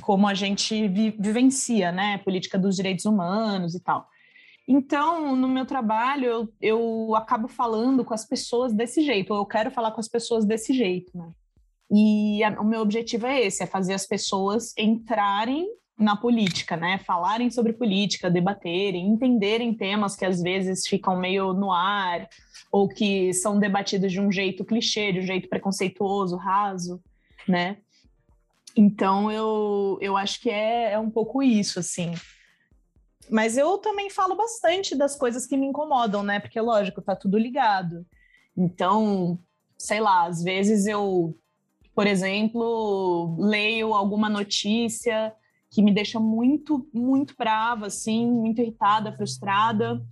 como 0.00 0.26
a 0.26 0.34
gente 0.34 0.88
vi, 0.88 1.10
vivencia, 1.10 1.92
né? 1.92 2.18
Política 2.18 2.58
dos 2.58 2.76
direitos 2.76 3.04
humanos 3.04 3.74
e 3.74 3.80
tal. 3.80 4.08
Então, 4.66 5.34
no 5.34 5.48
meu 5.48 5.66
trabalho, 5.66 6.26
eu, 6.26 6.48
eu 6.60 7.14
acabo 7.16 7.48
falando 7.48 8.04
com 8.04 8.14
as 8.14 8.24
pessoas 8.24 8.72
desse 8.72 9.02
jeito, 9.02 9.32
ou 9.32 9.40
eu 9.40 9.46
quero 9.46 9.70
falar 9.70 9.90
com 9.90 10.00
as 10.00 10.08
pessoas 10.08 10.44
desse 10.44 10.72
jeito, 10.72 11.16
né? 11.16 11.32
E 11.90 12.42
a, 12.44 12.60
o 12.60 12.64
meu 12.64 12.80
objetivo 12.80 13.26
é 13.26 13.40
esse, 13.40 13.62
é 13.62 13.66
fazer 13.66 13.94
as 13.94 14.06
pessoas 14.06 14.72
entrarem 14.78 15.66
na 16.00 16.16
política, 16.16 16.76
né? 16.76 16.98
Falarem 16.98 17.50
sobre 17.50 17.74
política, 17.74 18.30
debaterem, 18.30 19.06
entenderem 19.06 19.74
temas 19.74 20.16
que 20.16 20.24
às 20.24 20.40
vezes 20.42 20.86
ficam 20.86 21.16
meio 21.16 21.52
no 21.52 21.70
ar 21.70 22.26
ou 22.72 22.88
que 22.88 23.32
são 23.34 23.58
debatidos 23.58 24.10
de 24.10 24.20
um 24.20 24.32
jeito 24.32 24.64
clichê, 24.64 25.12
de 25.12 25.20
um 25.20 25.22
jeito 25.22 25.48
preconceituoso, 25.48 26.36
raso, 26.36 27.02
né? 27.46 27.76
Então 28.74 29.30
eu, 29.30 29.98
eu 30.00 30.16
acho 30.16 30.40
que 30.40 30.48
é, 30.48 30.92
é 30.92 30.98
um 30.98 31.10
pouco 31.10 31.42
isso, 31.42 31.78
assim. 31.78 32.14
Mas 33.28 33.58
eu 33.58 33.78
também 33.78 34.08
falo 34.08 34.34
bastante 34.34 34.96
das 34.96 35.16
coisas 35.16 35.46
que 35.46 35.56
me 35.56 35.66
incomodam, 35.66 36.22
né? 36.22 36.40
Porque, 36.40 36.60
lógico, 36.60 37.02
tá 37.02 37.14
tudo 37.14 37.38
ligado. 37.38 38.06
Então, 38.56 39.38
sei 39.78 40.00
lá, 40.00 40.26
às 40.26 40.42
vezes 40.42 40.86
eu, 40.86 41.36
por 41.94 42.06
exemplo, 42.06 43.36
leio 43.38 43.94
alguma 43.94 44.28
notícia 44.28 45.32
que 45.70 45.82
me 45.82 45.92
deixa 45.92 46.18
muito, 46.18 46.88
muito 46.92 47.34
brava, 47.38 47.86
assim, 47.86 48.26
muito 48.26 48.60
irritada, 48.60 49.12
frustrada, 49.12 50.02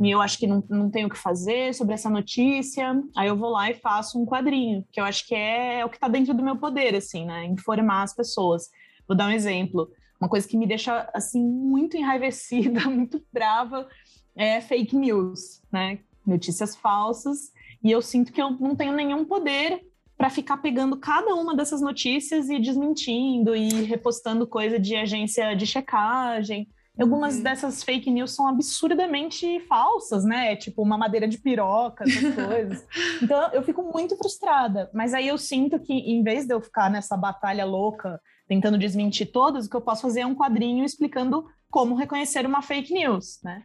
e 0.00 0.10
eu 0.10 0.20
acho 0.20 0.38
que 0.38 0.46
não, 0.46 0.62
não 0.68 0.90
tenho 0.90 1.08
o 1.08 1.10
que 1.10 1.18
fazer 1.18 1.74
sobre 1.74 1.94
essa 1.94 2.08
notícia, 2.08 3.02
aí 3.16 3.26
eu 3.26 3.36
vou 3.36 3.50
lá 3.50 3.68
e 3.68 3.74
faço 3.74 4.20
um 4.20 4.24
quadrinho, 4.24 4.84
que 4.92 5.00
eu 5.00 5.04
acho 5.04 5.26
que 5.26 5.34
é, 5.34 5.80
é 5.80 5.84
o 5.84 5.88
que 5.88 5.96
está 5.96 6.06
dentro 6.06 6.32
do 6.32 6.42
meu 6.42 6.56
poder, 6.56 6.94
assim, 6.94 7.26
né? 7.26 7.46
Informar 7.46 8.04
as 8.04 8.14
pessoas. 8.14 8.70
Vou 9.08 9.16
dar 9.16 9.26
um 9.26 9.32
exemplo. 9.32 9.90
Uma 10.20 10.28
coisa 10.28 10.46
que 10.46 10.56
me 10.56 10.66
deixa, 10.66 11.10
assim, 11.12 11.42
muito 11.42 11.96
enraivecida, 11.96 12.80
muito 12.88 13.20
brava, 13.32 13.88
é 14.36 14.60
fake 14.60 14.94
news, 14.94 15.60
né? 15.72 15.98
Notícias 16.24 16.76
falsas, 16.76 17.52
e 17.82 17.90
eu 17.90 18.00
sinto 18.00 18.32
que 18.32 18.40
eu 18.40 18.50
não 18.50 18.76
tenho 18.76 18.92
nenhum 18.92 19.24
poder 19.24 19.84
para 20.18 20.28
ficar 20.28 20.56
pegando 20.56 20.96
cada 20.96 21.32
uma 21.36 21.54
dessas 21.54 21.80
notícias 21.80 22.50
e 22.50 22.58
desmentindo 22.58 23.54
e 23.54 23.68
repostando 23.84 24.48
coisa 24.48 24.76
de 24.76 24.96
agência 24.96 25.54
de 25.54 25.64
checagem. 25.64 26.68
Algumas 27.00 27.36
uhum. 27.36 27.44
dessas 27.44 27.84
fake 27.84 28.10
news 28.10 28.34
são 28.34 28.48
absurdamente 28.48 29.60
falsas, 29.68 30.24
né? 30.24 30.56
Tipo 30.56 30.82
uma 30.82 30.98
madeira 30.98 31.28
de 31.28 31.38
piroca, 31.38 32.02
essas 32.02 32.34
coisas. 32.34 32.84
Então 33.22 33.52
eu 33.52 33.62
fico 33.62 33.80
muito 33.80 34.16
frustrada. 34.16 34.90
Mas 34.92 35.14
aí 35.14 35.28
eu 35.28 35.38
sinto 35.38 35.78
que, 35.78 35.92
em 35.92 36.24
vez 36.24 36.44
de 36.44 36.52
eu 36.52 36.60
ficar 36.60 36.90
nessa 36.90 37.16
batalha 37.16 37.64
louca, 37.64 38.20
tentando 38.48 38.76
desmentir 38.76 39.30
todas, 39.30 39.66
o 39.66 39.70
que 39.70 39.76
eu 39.76 39.80
posso 39.80 40.02
fazer 40.02 40.22
é 40.22 40.26
um 40.26 40.34
quadrinho 40.34 40.84
explicando 40.84 41.46
como 41.70 41.94
reconhecer 41.94 42.44
uma 42.44 42.62
fake 42.62 42.92
news, 42.92 43.38
né? 43.44 43.62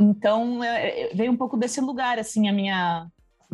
Então 0.00 0.64
é, 0.64 1.02
é, 1.02 1.14
veio 1.14 1.32
um 1.32 1.36
pouco 1.36 1.58
desse 1.58 1.82
lugar, 1.82 2.18
assim, 2.18 2.48
a 2.48 2.52
minha 2.52 3.06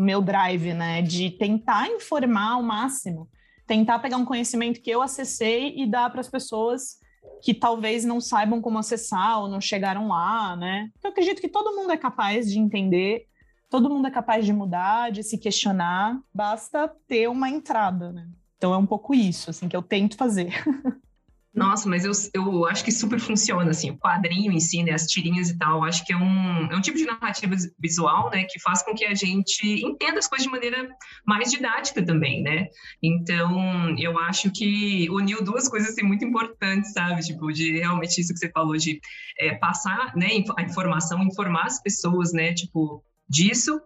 meu 0.03 0.21
drive, 0.21 0.75
né? 0.75 1.03
De 1.03 1.31
tentar 1.31 1.89
informar 1.89 2.53
ao 2.53 2.63
máximo, 2.63 3.29
tentar 3.67 3.99
pegar 4.01 4.17
um 4.17 4.25
conhecimento 4.25 4.81
que 4.81 4.91
eu 4.91 5.01
acessei 5.01 5.75
e 5.77 5.87
dar 5.87 6.11
para 6.11 6.21
as 6.21 6.29
pessoas 6.29 7.01
que 7.43 7.55
talvez 7.55 8.05
não 8.05 8.21
saibam 8.21 8.61
como 8.61 8.79
acessar 8.79 9.41
ou 9.41 9.49
não 9.49 9.61
chegaram 9.61 10.09
lá, 10.09 10.57
né? 10.57 10.91
Eu 11.03 11.11
acredito 11.11 11.41
que 11.41 11.49
todo 11.49 11.75
mundo 11.75 11.93
é 11.93 11.97
capaz 11.97 12.51
de 12.51 12.59
entender, 12.59 13.27
todo 13.69 13.91
mundo 13.91 14.07
é 14.07 14.11
capaz 14.11 14.45
de 14.45 14.53
mudar, 14.53 15.11
de 15.11 15.23
se 15.23 15.39
questionar, 15.39 16.21
basta 16.33 16.89
ter 17.09 17.29
uma 17.29 17.49
entrada, 17.49 18.13
né? 18.13 18.29
Então 18.57 18.73
é 18.73 18.77
um 18.77 18.87
pouco 18.87 19.13
isso, 19.13 19.51
assim, 19.51 19.69
que 19.69 19.77
eu 19.77 19.83
tento 19.83 20.17
fazer. 20.17 20.53
Nossa, 21.55 21.87
mas 21.87 22.03
eu, 22.07 22.13
eu 22.33 22.67
acho 22.67 22.83
que 22.83 22.91
super 22.91 23.21
funciona, 23.21 23.71
assim, 23.71 23.91
o 23.91 23.99
quadrinho 23.99 24.51
em 24.51 24.59
si, 24.59 24.83
né, 24.83 24.93
as 24.93 25.07
tirinhas 25.07 25.51
e 25.51 25.59
tal, 25.59 25.85
acho 25.85 26.03
que 26.07 26.13
é 26.13 26.17
um, 26.17 26.67
é 26.71 26.75
um 26.75 26.81
tipo 26.81 26.97
de 26.97 27.05
narrativa 27.05 27.55
visual, 27.79 28.31
né, 28.31 28.45
que 28.45 28.59
faz 28.59 28.83
com 28.83 28.95
que 28.95 29.05
a 29.05 29.15
gente 29.15 29.63
entenda 29.85 30.19
as 30.19 30.27
coisas 30.27 30.47
de 30.47 30.51
maneira 30.51 30.89
mais 31.27 31.51
didática 31.51 32.03
também, 32.03 32.43
né, 32.43 32.69
então 33.03 33.95
eu 33.99 34.19
acho 34.19 34.51
que 34.51 35.11
uniu 35.11 35.45
duas 35.45 35.69
coisas, 35.69 35.91
assim, 35.91 36.03
muito 36.03 36.25
importantes, 36.25 36.93
sabe, 36.93 37.21
tipo, 37.21 37.53
de 37.53 37.81
realmente 37.81 38.19
isso 38.19 38.33
que 38.33 38.39
você 38.39 38.51
falou, 38.51 38.79
de 38.79 38.99
é, 39.39 39.55
passar, 39.57 40.17
né, 40.17 40.29
a 40.57 40.63
informação, 40.63 41.23
informar 41.23 41.67
as 41.67 41.83
pessoas, 41.83 42.33
né, 42.33 42.55
tipo, 42.55 43.05
disso 43.29 43.79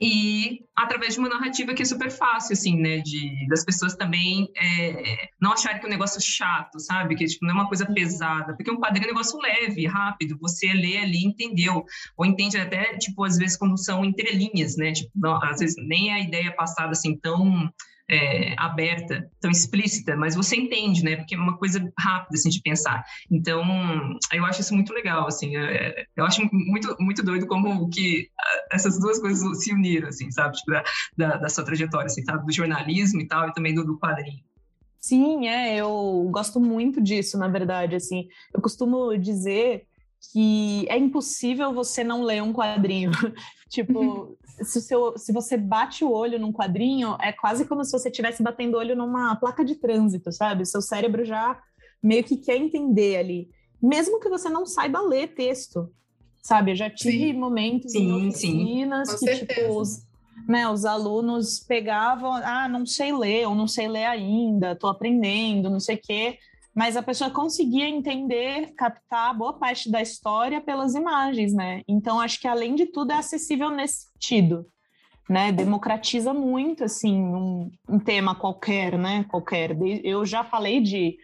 e 0.00 0.60
através 0.76 1.14
de 1.14 1.20
uma 1.20 1.28
narrativa 1.28 1.74
que 1.74 1.82
é 1.82 1.84
super 1.84 2.10
fácil, 2.10 2.52
assim, 2.52 2.76
né, 2.80 2.98
de, 2.98 3.48
das 3.48 3.64
pessoas 3.64 3.96
também 3.96 4.48
é, 4.56 5.28
não 5.40 5.52
acharem 5.52 5.80
que 5.80 5.86
é 5.86 5.88
um 5.88 5.90
negócio 5.90 6.20
chato, 6.20 6.78
sabe, 6.78 7.16
que 7.16 7.26
tipo, 7.26 7.44
não 7.44 7.52
é 7.52 7.54
uma 7.54 7.68
coisa 7.68 7.84
pesada, 7.84 8.54
porque 8.54 8.70
um 8.70 8.78
quadrinho 8.78 9.06
é 9.06 9.06
um 9.06 9.14
negócio 9.14 9.40
leve, 9.40 9.86
rápido, 9.86 10.38
você 10.40 10.72
lê 10.72 10.98
ali 10.98 11.24
entendeu, 11.24 11.84
ou 12.16 12.24
entende 12.24 12.56
até, 12.56 12.96
tipo, 12.96 13.24
às 13.24 13.36
vezes 13.36 13.56
quando 13.56 13.76
são 13.76 14.04
entrelinhas, 14.04 14.76
né, 14.76 14.92
tipo, 14.92 15.10
não, 15.16 15.42
às 15.42 15.58
vezes 15.58 15.74
nem 15.78 16.12
a 16.12 16.20
ideia 16.20 16.54
passada, 16.54 16.92
assim, 16.92 17.16
tão 17.18 17.68
é, 18.10 18.54
aberta, 18.56 19.30
tão 19.40 19.50
explícita, 19.50 20.16
mas 20.16 20.34
você 20.34 20.56
entende, 20.56 21.04
né? 21.04 21.16
Porque 21.16 21.34
é 21.34 21.38
uma 21.38 21.58
coisa 21.58 21.78
rápida, 21.98 22.34
assim, 22.34 22.48
de 22.48 22.62
pensar. 22.62 23.04
Então, 23.30 23.62
eu 24.32 24.44
acho 24.46 24.60
isso 24.60 24.74
muito 24.74 24.92
legal, 24.92 25.26
assim. 25.26 25.56
É, 25.56 26.06
eu 26.16 26.24
acho 26.24 26.42
muito, 26.52 26.96
muito 26.98 27.22
doido 27.22 27.46
como 27.46 27.88
que 27.90 28.28
essas 28.72 28.98
duas 28.98 29.18
coisas 29.18 29.62
se 29.62 29.72
uniram, 29.72 30.08
assim, 30.08 30.30
sabe? 30.30 30.56
Tipo, 30.56 30.72
da, 30.72 30.84
da, 31.16 31.36
da 31.36 31.48
sua 31.48 31.64
trajetória, 31.64 32.06
assim? 32.06 32.22
Do 32.22 32.52
jornalismo 32.52 33.20
e 33.20 33.26
tal, 33.26 33.48
e 33.48 33.52
também 33.52 33.74
do, 33.74 33.84
do 33.84 33.98
quadrinho. 33.98 34.42
Sim, 35.00 35.46
é, 35.46 35.76
eu 35.76 36.28
gosto 36.30 36.58
muito 36.58 37.00
disso, 37.00 37.38
na 37.38 37.48
verdade, 37.48 37.94
assim. 37.94 38.26
Eu 38.52 38.60
costumo 38.60 39.16
dizer 39.16 39.86
que 40.32 40.86
é 40.88 40.98
impossível 40.98 41.72
você 41.72 42.02
não 42.02 42.22
ler 42.22 42.42
um 42.42 42.52
quadrinho. 42.52 43.10
tipo, 43.70 44.36
se, 44.62 44.80
seu, 44.80 45.16
se 45.16 45.32
você 45.32 45.56
bate 45.56 46.04
o 46.04 46.12
olho 46.12 46.38
num 46.38 46.52
quadrinho, 46.52 47.16
é 47.20 47.32
quase 47.32 47.64
como 47.64 47.84
se 47.84 47.92
você 47.92 48.08
estivesse 48.08 48.42
batendo 48.42 48.74
o 48.74 48.78
olho 48.78 48.96
numa 48.96 49.36
placa 49.36 49.64
de 49.64 49.74
trânsito, 49.76 50.32
sabe? 50.32 50.66
Seu 50.66 50.82
cérebro 50.82 51.24
já 51.24 51.60
meio 52.02 52.24
que 52.24 52.36
quer 52.36 52.56
entender 52.56 53.16
ali. 53.16 53.50
Mesmo 53.82 54.20
que 54.20 54.28
você 54.28 54.48
não 54.48 54.66
saiba 54.66 55.00
ler 55.00 55.34
texto, 55.34 55.92
sabe? 56.42 56.72
Eu 56.72 56.76
já 56.76 56.90
tive 56.90 57.32
sim. 57.32 57.38
momentos 57.38 57.92
sim, 57.92 58.08
em 58.08 58.28
oficinas 58.28 59.14
que, 59.14 59.36
tipo, 59.36 59.78
os, 59.78 60.04
né, 60.48 60.68
os 60.68 60.84
alunos 60.84 61.60
pegavam, 61.60 62.32
ah, 62.32 62.68
não 62.68 62.84
sei 62.86 63.12
ler, 63.12 63.46
ou 63.46 63.54
não 63.54 63.68
sei 63.68 63.88
ler 63.88 64.06
ainda, 64.06 64.72
estou 64.72 64.90
aprendendo, 64.90 65.70
não 65.70 65.80
sei 65.80 65.96
o 65.96 66.00
quê 66.00 66.38
mas 66.78 66.96
a 66.96 67.02
pessoa 67.02 67.28
conseguia 67.28 67.88
entender, 67.88 68.72
captar 68.76 69.36
boa 69.36 69.52
parte 69.52 69.90
da 69.90 70.00
história 70.00 70.60
pelas 70.60 70.94
imagens, 70.94 71.52
né? 71.52 71.82
Então 71.88 72.20
acho 72.20 72.40
que 72.40 72.46
além 72.46 72.76
de 72.76 72.86
tudo 72.86 73.10
é 73.10 73.16
acessível 73.16 73.68
nesse 73.68 74.06
sentido, 74.12 74.64
né? 75.28 75.50
Democratiza 75.50 76.32
muito 76.32 76.84
assim 76.84 77.20
um, 77.20 77.68
um 77.88 77.98
tema 77.98 78.32
qualquer, 78.32 78.96
né? 78.96 79.24
Qualquer. 79.24 79.76
Eu 80.04 80.24
já 80.24 80.44
falei 80.44 80.80
de 80.80 81.18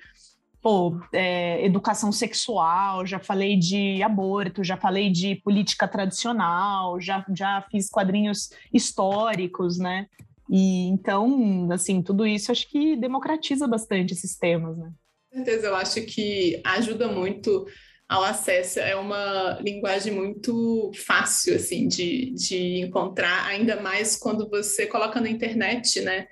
pô, 0.60 0.98
é, 1.12 1.64
educação 1.64 2.10
sexual, 2.10 3.06
já 3.06 3.20
falei 3.20 3.56
de 3.56 4.02
aborto, 4.02 4.64
já 4.64 4.76
falei 4.76 5.08
de 5.08 5.36
política 5.36 5.86
tradicional, 5.86 7.00
já, 7.00 7.24
já 7.32 7.64
fiz 7.70 7.88
quadrinhos 7.88 8.50
históricos, 8.72 9.78
né? 9.78 10.08
E 10.50 10.88
então, 10.88 11.68
assim, 11.70 12.02
tudo 12.02 12.26
isso 12.26 12.50
acho 12.50 12.68
que 12.68 12.96
democratiza 12.96 13.68
bastante 13.68 14.14
esses 14.14 14.36
temas, 14.36 14.76
né? 14.76 14.92
Certeza, 15.34 15.66
eu 15.66 15.74
acho 15.74 16.02
que 16.02 16.60
ajuda 16.64 17.08
muito 17.08 17.66
ao 18.08 18.22
acesso. 18.22 18.78
É 18.78 18.94
uma 18.94 19.58
linguagem 19.60 20.12
muito 20.12 20.92
fácil, 20.94 21.56
assim, 21.56 21.88
de, 21.88 22.30
de 22.30 22.80
encontrar, 22.80 23.46
ainda 23.46 23.80
mais 23.80 24.16
quando 24.16 24.48
você 24.48 24.86
coloca 24.86 25.20
na 25.20 25.28
internet, 25.28 26.00
né? 26.00 26.28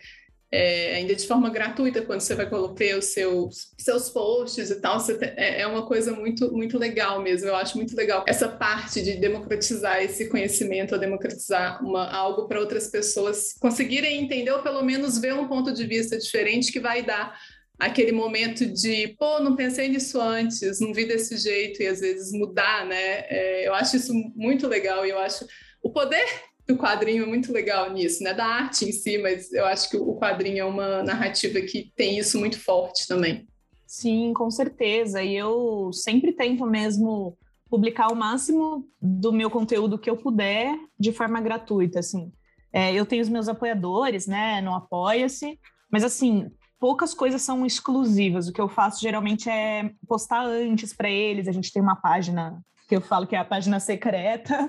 É, 0.55 0.97
ainda 0.97 1.15
de 1.15 1.27
forma 1.27 1.49
gratuita, 1.49 2.03
quando 2.03 2.21
você 2.21 2.35
vai 2.35 2.47
colocar 2.47 2.85
os 2.99 3.07
seus, 3.07 3.73
seus 3.79 4.11
posts 4.11 4.71
e 4.71 4.81
tal, 4.83 5.03
tem, 5.03 5.33
é, 5.35 5.63
é, 5.63 5.67
uma 5.67 5.87
coisa 5.87 6.13
muito, 6.13 6.53
muito 6.53 6.77
legal 6.77 7.23
mesmo. 7.23 7.49
Eu 7.49 7.57
acho 7.57 7.79
muito 7.79 7.97
legal 7.97 8.23
essa 8.29 8.47
parte 8.47 9.03
de 9.03 9.17
democratizar 9.17 10.03
esse 10.03 10.29
conhecimento, 10.29 10.99
democratizar 10.99 11.83
uma, 11.83 12.07
algo 12.07 12.47
para 12.47 12.61
outras 12.61 12.89
pessoas 12.89 13.55
conseguirem 13.59 14.23
entender, 14.23 14.51
ou 14.51 14.63
pelo 14.63 14.83
menos 14.83 15.17
ver 15.17 15.33
um 15.33 15.49
ponto 15.49 15.73
de 15.73 15.87
vista 15.87 16.19
diferente 16.19 16.71
que 16.71 16.81
vai 16.81 17.03
dar 17.03 17.35
aquele 17.83 18.13
momento 18.13 18.65
de, 18.65 19.09
pô, 19.19 19.41
não 19.41 19.57
pensei 19.57 19.89
nisso 19.89 20.21
antes, 20.21 20.79
não 20.81 20.93
vi 20.93 21.05
desse 21.05 21.37
jeito, 21.37 21.83
e 21.83 21.87
às 21.89 22.01
vezes 22.01 22.33
mudar, 22.33 22.87
né? 22.87 23.25
É, 23.29 23.67
eu 23.67 23.75
acho 23.75 23.97
isso 23.97 24.15
muito 24.37 24.69
legal 24.69 25.05
e 25.05 25.11
eu 25.11 25.19
acho 25.19 25.45
o 25.83 25.91
poder 25.91 26.25
do 26.67 26.77
quadrinho 26.77 27.25
é 27.25 27.27
muito 27.27 27.53
legal 27.53 27.93
nisso, 27.93 28.23
né? 28.23 28.33
Da 28.33 28.47
arte 28.47 28.85
em 28.85 28.93
si, 28.93 29.19
mas 29.19 29.53
eu 29.53 29.67
acho 29.67 29.91
que 29.91 29.97
o 29.97 30.15
quadrinho 30.15 30.61
é 30.61 30.65
uma 30.65 31.03
narrativa 31.03 31.61
que 31.61 31.93
tem 31.97 32.19
isso 32.19 32.39
muito 32.39 32.59
forte 32.61 33.07
também. 33.09 33.49
Sim, 33.85 34.33
com 34.33 34.49
certeza. 34.49 35.21
E 35.21 35.37
eu 35.37 35.91
sempre 35.93 36.33
tento 36.33 36.65
mesmo 36.65 37.37
publicar 37.69 38.13
o 38.13 38.17
máximo 38.17 38.89
do 39.01 39.33
meu 39.33 39.51
conteúdo 39.51 39.99
que 39.99 40.09
eu 40.09 40.17
puder 40.17 40.79
de 40.99 41.11
forma 41.11 41.41
gratuita, 41.41 41.99
assim. 41.99 42.33
É, 42.73 42.95
eu 42.95 43.05
tenho 43.05 43.23
os 43.23 43.29
meus 43.29 43.49
apoiadores, 43.49 44.27
né, 44.27 44.61
no 44.61 44.73
Apoia-se, 44.73 45.59
mas 45.91 46.05
assim, 46.05 46.51
poucas 46.83 47.15
coisas 47.15 47.41
são 47.43 47.65
exclusivas. 47.65 48.49
O 48.49 48.53
que 48.53 48.61
eu 48.61 48.69
faço 48.69 49.01
geralmente 49.01 49.49
é 49.49 49.93
postar 50.09 50.45
antes 50.45 50.93
para 50.93 51.09
eles. 51.09 51.47
A 51.47 51.53
gente 51.53 51.73
tem 51.73 51.81
uma 51.81 51.95
página 51.95 52.61
que 52.89 52.97
eu 52.97 53.01
falo 53.01 53.25
que 53.25 53.37
é 53.37 53.39
a 53.39 53.45
página 53.45 53.79
secreta. 53.79 54.69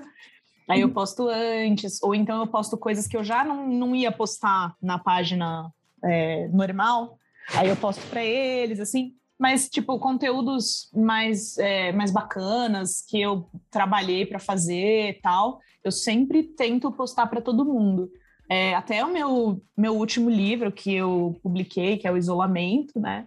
Aí 0.70 0.82
eu 0.82 0.92
posto 0.92 1.28
antes, 1.28 2.00
ou 2.00 2.14
então 2.14 2.38
eu 2.38 2.46
posto 2.46 2.78
coisas 2.78 3.08
que 3.08 3.16
eu 3.16 3.24
já 3.24 3.44
não, 3.44 3.68
não 3.68 3.96
ia 3.96 4.12
postar 4.12 4.76
na 4.80 4.96
página 4.96 5.68
é, 6.04 6.46
normal. 6.52 7.18
Aí 7.52 7.68
eu 7.68 7.76
posto 7.76 8.06
para 8.08 8.22
eles, 8.22 8.78
assim. 8.78 9.14
Mas, 9.36 9.68
tipo, 9.68 9.98
conteúdos 9.98 10.88
mais, 10.94 11.58
é, 11.58 11.90
mais 11.90 12.12
bacanas 12.12 13.04
que 13.08 13.20
eu 13.20 13.50
trabalhei 13.72 14.24
para 14.24 14.38
fazer 14.38 15.08
e 15.08 15.14
tal, 15.14 15.58
eu 15.82 15.90
sempre 15.90 16.44
tento 16.44 16.92
postar 16.92 17.26
para 17.26 17.42
todo 17.42 17.64
mundo. 17.64 18.08
É, 18.48 18.74
até 18.74 19.04
o 19.04 19.12
meu, 19.12 19.62
meu 19.76 19.96
último 19.96 20.28
livro 20.28 20.70
que 20.70 20.94
eu 20.94 21.38
publiquei, 21.42 21.96
que 21.96 22.06
é 22.06 22.12
o 22.12 22.16
Isolamento, 22.16 23.00
né? 23.00 23.26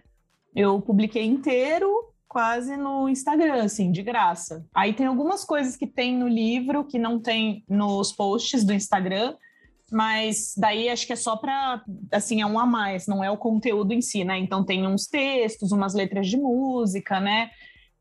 Eu 0.54 0.80
publiquei 0.80 1.24
inteiro 1.24 1.88
quase 2.28 2.76
no 2.76 3.08
Instagram, 3.08 3.64
assim, 3.64 3.90
de 3.90 4.02
graça. 4.02 4.64
Aí 4.74 4.92
tem 4.92 5.06
algumas 5.06 5.44
coisas 5.44 5.76
que 5.76 5.86
tem 5.86 6.16
no 6.16 6.28
livro 6.28 6.84
que 6.84 6.98
não 6.98 7.18
tem 7.18 7.64
nos 7.68 8.12
posts 8.12 8.64
do 8.64 8.72
Instagram, 8.72 9.34
mas 9.90 10.52
daí 10.56 10.88
acho 10.88 11.06
que 11.06 11.14
é 11.14 11.16
só 11.16 11.36
para, 11.36 11.82
assim, 12.12 12.42
é 12.42 12.46
um 12.46 12.58
a 12.58 12.66
mais, 12.66 13.06
não 13.06 13.24
é 13.24 13.30
o 13.30 13.38
conteúdo 13.38 13.92
em 13.94 14.02
si, 14.02 14.24
né? 14.24 14.38
Então 14.38 14.62
tem 14.62 14.86
uns 14.86 15.06
textos, 15.06 15.72
umas 15.72 15.94
letras 15.94 16.28
de 16.28 16.36
música, 16.36 17.18
né? 17.18 17.50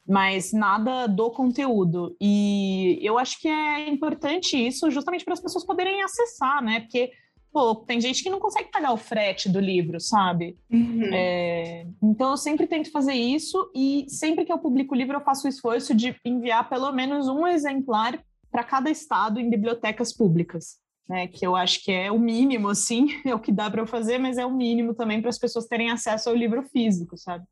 Mas 0.07 0.53
nada 0.53 1.07
do 1.07 1.29
conteúdo. 1.31 2.15
E 2.19 2.99
eu 3.01 3.17
acho 3.17 3.39
que 3.41 3.47
é 3.47 3.89
importante 3.89 4.55
isso 4.55 4.89
justamente 4.89 5.25
para 5.25 5.33
as 5.33 5.41
pessoas 5.41 5.65
poderem 5.65 6.01
acessar, 6.01 6.63
né? 6.63 6.81
Porque 6.81 7.11
pô, 7.51 7.75
tem 7.75 7.99
gente 7.99 8.23
que 8.23 8.29
não 8.29 8.39
consegue 8.39 8.69
pagar 8.71 8.93
o 8.93 8.97
frete 8.97 9.49
do 9.49 9.59
livro, 9.59 9.99
sabe? 9.99 10.57
Uhum. 10.71 11.09
É, 11.11 11.85
então 12.01 12.31
eu 12.31 12.37
sempre 12.37 12.67
tento 12.67 12.91
fazer 12.91 13.13
isso 13.13 13.69
e 13.75 14.05
sempre 14.07 14.45
que 14.45 14.51
eu 14.51 14.59
publico 14.59 14.93
o 14.93 14.97
livro 14.97 15.17
eu 15.17 15.21
faço 15.21 15.47
o 15.47 15.49
esforço 15.49 15.93
de 15.93 16.15
enviar 16.23 16.69
pelo 16.69 16.91
menos 16.91 17.27
um 17.27 17.47
exemplar 17.47 18.19
para 18.51 18.63
cada 18.63 18.89
estado 18.89 19.39
em 19.39 19.49
bibliotecas 19.49 20.13
públicas 20.15 20.77
né? 21.07 21.27
Que 21.27 21.45
eu 21.45 21.55
acho 21.55 21.83
que 21.83 21.91
é 21.91 22.11
o 22.11 22.19
mínimo, 22.19 22.69
assim, 22.69 23.07
é 23.25 23.33
o 23.33 23.39
que 23.39 23.51
dá 23.51 23.69
para 23.69 23.81
eu 23.81 23.87
fazer, 23.87 24.17
mas 24.17 24.37
é 24.37 24.45
o 24.45 24.53
mínimo 24.53 24.93
também 24.93 25.21
para 25.21 25.29
as 25.29 25.39
pessoas 25.39 25.65
terem 25.65 25.89
acesso 25.89 26.29
ao 26.29 26.35
livro 26.35 26.63
físico, 26.63 27.17
sabe? 27.17 27.45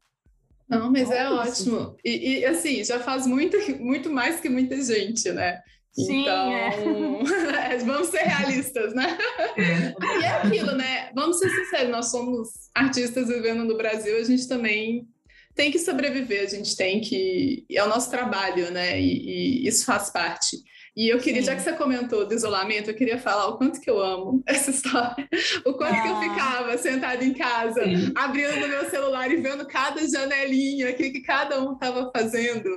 Não, 0.70 0.92
mas 0.92 1.12
é, 1.12 1.20
é 1.20 1.30
ótimo. 1.30 1.96
E, 2.04 2.40
e, 2.40 2.46
assim, 2.46 2.84
já 2.84 3.00
faz 3.00 3.28
muito, 3.28 3.58
muito 3.80 4.10
mais 4.10 4.40
que 4.40 4.50
muita 4.50 4.82
gente, 4.82 5.32
né? 5.32 5.62
Sim, 5.94 6.22
então, 6.22 6.52
é. 6.52 7.78
vamos 7.78 8.10
ser 8.10 8.24
realistas, 8.24 8.94
né? 8.94 9.18
É. 9.56 10.18
E 10.20 10.24
é 10.24 10.30
aquilo, 10.30 10.74
né? 10.74 11.10
Vamos 11.16 11.40
ser 11.40 11.50
sinceros, 11.50 11.90
nós 11.90 12.12
somos 12.12 12.50
artistas 12.74 13.30
vivendo 13.30 13.64
no 13.64 13.78
Brasil, 13.78 14.18
a 14.18 14.24
gente 14.24 14.48
também 14.48 15.08
tem 15.56 15.72
que 15.72 15.80
sobreviver, 15.80 16.44
a 16.44 16.50
gente 16.50 16.76
tem 16.76 17.00
que. 17.00 17.66
É 17.72 17.82
o 17.82 17.88
nosso 17.88 18.10
trabalho, 18.10 18.72
né? 18.72 19.00
E, 19.00 19.64
e 19.64 19.68
isso 19.68 19.86
faz 19.86 20.10
parte. 20.10 20.58
E 20.96 21.10
eu 21.10 21.20
queria, 21.20 21.42
Sim. 21.42 21.48
já 21.48 21.56
que 21.56 21.62
você 21.62 21.74
comentou 21.74 22.26
do 22.26 22.34
isolamento, 22.34 22.90
eu 22.90 22.96
queria 22.96 23.18
falar 23.18 23.48
o 23.48 23.58
quanto 23.58 23.82
que 23.82 23.90
eu 23.90 24.02
amo 24.02 24.42
essa 24.48 24.72
história. 24.72 25.28
O 25.66 25.74
quanto 25.74 25.94
ah. 25.94 26.02
que 26.02 26.08
eu 26.08 26.16
ah. 26.16 26.22
ficava 26.22 26.78
sentada 26.78 27.24
em 27.24 27.34
casa, 27.34 27.84
Sim. 27.84 28.14
abrindo 28.16 28.68
meu 28.68 28.90
celular 28.90 29.30
e 29.30 29.36
vendo 29.36 29.68
cada 29.68 30.08
janelinha, 30.08 30.90
o 30.90 30.96
que, 30.96 31.10
que 31.10 31.22
cada 31.22 31.62
um 31.62 31.74
estava 31.74 32.10
fazendo. 32.16 32.70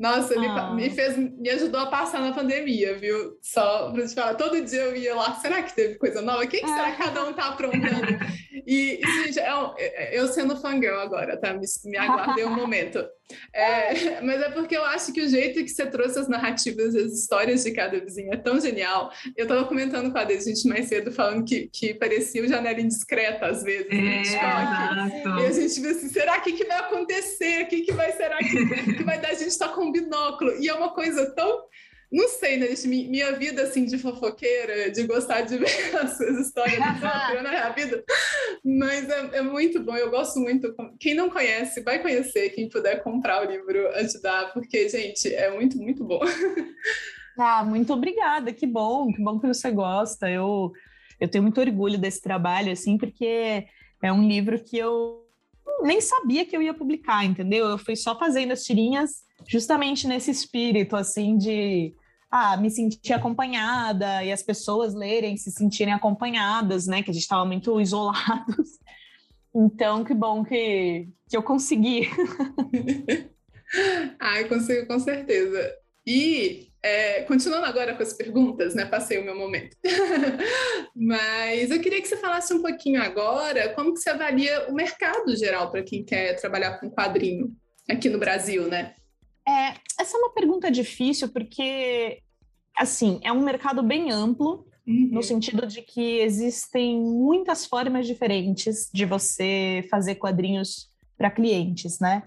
Nossa, 0.00 0.34
ah. 0.34 0.74
me, 0.74 0.88
fez, 0.88 1.14
me 1.14 1.50
ajudou 1.50 1.78
a 1.78 1.86
passar 1.86 2.22
na 2.22 2.32
pandemia, 2.32 2.96
viu? 2.96 3.38
Só 3.42 3.92
pra 3.92 4.06
te 4.06 4.14
falar, 4.14 4.34
todo 4.34 4.64
dia 4.64 4.80
eu 4.84 4.96
ia 4.96 5.14
lá, 5.14 5.34
será 5.34 5.62
que 5.62 5.76
teve 5.76 5.96
coisa 5.96 6.22
nova? 6.22 6.42
O 6.42 6.48
que, 6.48 6.58
que 6.58 6.66
será 6.66 6.90
que 6.92 6.96
cada 6.96 7.22
um 7.22 7.34
tá 7.34 7.48
aprontando? 7.48 8.18
E, 8.66 9.00
gente, 9.24 9.38
é 9.38 9.50
é, 9.78 10.18
eu 10.18 10.26
sendo 10.28 10.56
fangirl 10.56 10.98
agora, 11.00 11.36
tá? 11.36 11.52
Me, 11.52 11.66
me 11.84 11.98
aguardei 11.98 12.44
um 12.44 12.54
momento. 12.54 13.04
É, 13.52 14.20
mas 14.22 14.40
é 14.40 14.50
porque 14.50 14.76
eu 14.76 14.84
acho 14.84 15.12
que 15.12 15.22
o 15.22 15.28
jeito 15.28 15.62
que 15.62 15.68
você 15.68 15.86
trouxe 15.86 16.18
as 16.18 16.28
narrativas, 16.28 16.94
as 16.94 17.12
histórias 17.12 17.64
de 17.64 17.72
cada 17.72 17.98
vizinho 17.98 18.32
é 18.32 18.36
tão 18.36 18.60
genial. 18.60 19.10
Eu 19.36 19.46
tava 19.46 19.64
comentando 19.64 20.10
com 20.12 20.18
a 20.18 20.24
gente 20.24 20.68
mais 20.68 20.86
cedo, 20.86 21.12
falando 21.12 21.44
que, 21.44 21.68
que 21.72 21.94
parecia 21.94 22.42
o 22.42 22.48
janela 22.48 22.80
indiscreta 22.80 23.46
às 23.46 23.62
vezes. 23.62 23.88
Né? 23.88 24.22
É, 24.22 25.42
e 25.42 25.46
a 25.46 25.52
gente 25.52 25.80
viu 25.80 25.90
assim, 25.90 26.08
será 26.08 26.40
que, 26.40 26.52
que 26.52 26.64
vai 26.64 26.78
acontecer? 26.78 27.64
O 27.64 27.66
que, 27.68 27.82
que 27.82 27.92
vai, 27.92 28.12
será 28.12 28.38
que, 28.38 28.94
que 28.94 29.04
vai 29.04 29.20
dar? 29.20 29.30
A 29.30 29.34
gente 29.34 29.56
tá 29.58 29.68
com 29.68 29.89
binóculo. 29.92 30.52
E 30.60 30.68
é 30.68 30.74
uma 30.74 30.92
coisa 30.94 31.30
tão 31.34 31.64
não 32.12 32.26
sei, 32.26 32.56
né, 32.56 32.66
gente, 32.66 32.88
minha 32.88 33.32
vida, 33.36 33.62
assim, 33.62 33.84
de 33.84 33.96
fofoqueira, 33.96 34.90
de 34.90 35.06
gostar 35.06 35.42
de 35.42 35.56
ver 35.58 35.66
as 35.96 36.16
suas 36.16 36.38
histórias 36.46 36.78
na 36.80 37.40
minha 37.40 37.70
vida, 37.70 38.02
mas 38.64 39.08
é, 39.08 39.38
é, 39.38 39.42
muito 39.42 39.80
bom, 39.80 39.96
eu 39.96 40.10
gosto 40.10 40.40
muito. 40.40 40.74
Quem 40.98 41.14
não 41.14 41.30
conhece, 41.30 41.82
vai 41.82 42.00
conhecer, 42.02 42.50
quem 42.50 42.68
puder 42.68 43.04
comprar 43.04 43.46
o 43.46 43.50
livro, 43.50 43.86
ajudar, 43.94 44.52
porque, 44.52 44.88
gente, 44.88 45.32
é 45.32 45.54
muito, 45.54 45.78
muito 45.78 46.02
bom. 46.04 46.20
Ah, 47.38 47.64
muito 47.64 47.92
obrigada, 47.94 48.52
que 48.52 48.66
bom, 48.66 49.12
que 49.12 49.22
bom 49.22 49.38
que 49.38 49.46
você 49.46 49.70
gosta. 49.70 50.28
Eu, 50.28 50.72
eu 51.18 51.28
tenho 51.28 51.42
muito 51.42 51.60
orgulho 51.60 51.96
desse 51.96 52.20
trabalho, 52.20 52.72
assim, 52.72 52.98
porque 52.98 53.66
é 54.02 54.12
um 54.12 54.26
livro 54.26 54.62
que 54.62 54.76
eu 54.76 55.19
nem 55.82 56.00
sabia 56.00 56.44
que 56.44 56.56
eu 56.56 56.62
ia 56.62 56.74
publicar, 56.74 57.24
entendeu? 57.24 57.66
Eu 57.66 57.78
fui 57.78 57.96
só 57.96 58.18
fazendo 58.18 58.52
as 58.52 58.62
tirinhas 58.62 59.22
justamente 59.48 60.06
nesse 60.06 60.30
espírito, 60.30 60.96
assim, 60.96 61.36
de 61.36 61.94
ah, 62.30 62.56
me 62.56 62.70
sentir 62.70 63.12
acompanhada 63.12 64.22
e 64.24 64.30
as 64.30 64.42
pessoas 64.42 64.94
lerem, 64.94 65.36
se 65.36 65.50
sentirem 65.50 65.92
acompanhadas, 65.92 66.86
né? 66.86 67.02
Que 67.02 67.10
a 67.10 67.14
gente 67.14 67.22
estava 67.22 67.44
muito 67.44 67.80
isolados. 67.80 68.78
Então, 69.54 70.04
que 70.04 70.14
bom 70.14 70.44
que, 70.44 71.08
que 71.28 71.36
eu 71.36 71.42
consegui. 71.42 72.08
Ai, 74.20 74.44
consigo 74.44 74.86
com 74.86 74.98
certeza. 74.98 75.74
E 76.06 76.70
é, 76.82 77.22
continuando 77.22 77.66
agora 77.66 77.94
com 77.94 78.02
as 78.02 78.12
perguntas, 78.12 78.74
né? 78.74 78.86
Passei 78.86 79.18
o 79.18 79.24
meu 79.24 79.36
momento. 79.36 79.76
Mas 80.96 81.70
eu 81.70 81.80
queria 81.80 82.00
que 82.00 82.08
você 82.08 82.16
falasse 82.16 82.54
um 82.54 82.62
pouquinho 82.62 83.02
agora 83.02 83.74
como 83.74 83.92
que 83.92 84.00
você 84.00 84.10
avalia 84.10 84.68
o 84.68 84.74
mercado 84.74 85.36
geral 85.36 85.70
para 85.70 85.82
quem 85.82 86.02
quer 86.02 86.34
trabalhar 86.40 86.78
com 86.78 86.90
quadrinho 86.90 87.54
aqui 87.88 88.08
no 88.08 88.18
Brasil, 88.18 88.66
né? 88.66 88.94
É, 89.46 89.74
essa 89.98 90.16
é 90.16 90.20
uma 90.20 90.32
pergunta 90.32 90.70
difícil 90.70 91.28
porque, 91.28 92.22
assim, 92.76 93.20
é 93.22 93.32
um 93.32 93.42
mercado 93.42 93.82
bem 93.82 94.10
amplo, 94.10 94.66
uhum. 94.86 95.08
no 95.12 95.22
sentido 95.22 95.66
de 95.66 95.82
que 95.82 96.20
existem 96.20 96.98
muitas 96.98 97.66
formas 97.66 98.06
diferentes 98.06 98.88
de 98.92 99.04
você 99.04 99.86
fazer 99.90 100.14
quadrinhos 100.14 100.88
para 101.18 101.30
clientes, 101.30 101.98
né? 102.00 102.22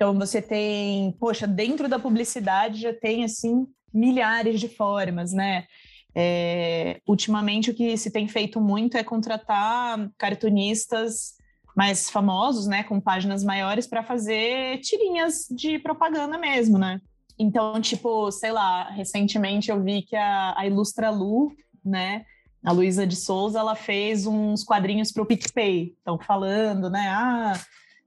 Então 0.00 0.18
você 0.18 0.40
tem, 0.40 1.12
poxa, 1.20 1.46
dentro 1.46 1.86
da 1.86 1.98
publicidade 1.98 2.80
já 2.80 2.94
tem 2.94 3.22
assim 3.22 3.66
milhares 3.92 4.58
de 4.58 4.66
formas, 4.66 5.30
né? 5.30 5.66
É, 6.14 7.02
ultimamente 7.06 7.70
o 7.70 7.74
que 7.74 7.94
se 7.98 8.10
tem 8.10 8.26
feito 8.26 8.62
muito 8.62 8.96
é 8.96 9.04
contratar 9.04 10.10
cartunistas 10.16 11.34
mais 11.76 12.08
famosos, 12.08 12.66
né, 12.66 12.82
com 12.82 12.98
páginas 12.98 13.44
maiores 13.44 13.86
para 13.86 14.02
fazer 14.02 14.78
tirinhas 14.78 15.46
de 15.50 15.78
propaganda 15.78 16.38
mesmo, 16.38 16.78
né? 16.78 16.98
Então, 17.38 17.78
tipo, 17.78 18.32
sei 18.32 18.52
lá, 18.52 18.88
recentemente 18.88 19.70
eu 19.70 19.82
vi 19.82 20.00
que 20.00 20.16
a, 20.16 20.54
a 20.56 20.66
Ilustra 20.66 21.10
Lu, 21.10 21.52
né, 21.84 22.24
a 22.64 22.72
Luísa 22.72 23.06
de 23.06 23.16
Souza, 23.16 23.58
ela 23.58 23.74
fez 23.74 24.26
uns 24.26 24.64
quadrinhos 24.64 25.12
para 25.12 25.22
o 25.22 25.26
PicPay. 25.26 25.94
Estão 25.98 26.18
falando, 26.18 26.88
né, 26.88 27.06
ah, 27.10 27.52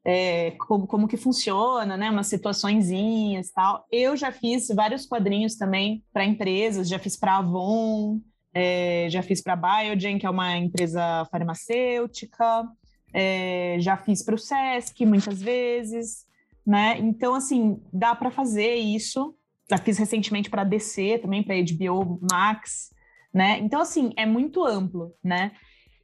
é, 0.06 0.52
como, 0.52 0.86
como 0.86 1.08
que 1.08 1.16
funciona, 1.16 1.96
né, 1.96 2.10
umas 2.10 2.28
situaçõezinhas 2.28 3.52
tal. 3.52 3.86
Eu 3.92 4.18
já 4.18 4.32
fiz 4.32 4.68
vários 4.68 5.06
quadrinhos 5.06 5.56
também 5.56 6.04
para 6.12 6.26
empresas, 6.26 6.90
já 6.90 7.00
fiz 7.00 7.18
para 7.18 7.38
Avon, 7.38 8.20
é, 8.54 9.08
já 9.10 9.24
fiz 9.24 9.42
para 9.42 9.56
Biogen, 9.56 10.20
que 10.20 10.26
é 10.26 10.30
uma 10.30 10.58
empresa 10.58 11.26
farmacêutica, 11.32 12.68
é, 13.14 13.78
já 13.80 13.96
fiz 13.96 14.24
para 14.24 14.36
o 14.36 14.38
SESC 14.38 15.06
muitas 15.06 15.42
vezes, 15.42 16.26
né? 16.66 16.98
Então, 17.00 17.36
assim, 17.36 17.82
dá 17.92 18.16
para 18.16 18.32
fazer 18.32 18.76
isso. 18.76 19.36
Já 19.70 19.78
fiz 19.78 19.98
recentemente 19.98 20.50
para 20.50 20.64
DC, 20.64 21.20
também 21.20 21.42
para 21.42 21.56
HBO 21.56 22.20
Max, 22.30 22.92
né? 23.34 23.60
Então, 23.60 23.82
assim, 23.82 24.12
é 24.18 24.26
muito 24.26 24.64
amplo, 24.66 25.14
né? 25.24 25.52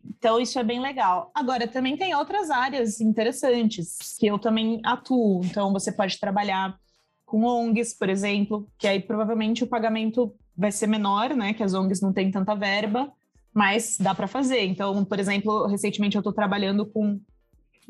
Então, 0.06 0.40
isso 0.40 0.58
é 0.60 0.64
bem 0.64 0.82
legal. 0.82 1.32
Agora, 1.34 1.68
também 1.68 1.98
tem 1.98 2.16
outras 2.16 2.50
áreas 2.50 3.00
interessantes 3.02 4.18
que 4.20 4.28
eu 4.28 4.40
também 4.40 4.82
atuo. 4.84 5.42
Então, 5.44 5.72
você 5.72 5.92
pode 5.92 6.20
trabalhar 6.20 6.78
com 7.26 7.44
ONGs, 7.44 7.94
por 7.94 8.10
exemplo, 8.10 8.68
que 8.78 8.88
aí 8.88 9.00
provavelmente 9.00 9.64
o 9.64 9.68
pagamento 9.68 10.34
vai 10.58 10.72
ser 10.72 10.88
menor, 10.88 11.36
né? 11.36 11.54
Que 11.54 11.64
as 11.64 11.74
ONGs 11.74 12.02
não 12.02 12.12
têm 12.12 12.32
tanta 12.32 12.56
verba, 12.56 13.12
mas 13.54 13.98
dá 14.00 14.16
para 14.16 14.28
fazer. 14.28 14.66
Então, 14.66 15.06
por 15.06 15.20
exemplo, 15.20 15.68
recentemente 15.68 16.16
eu 16.16 16.22
estou 16.22 16.34
trabalhando 16.34 16.86
com 16.86 17.20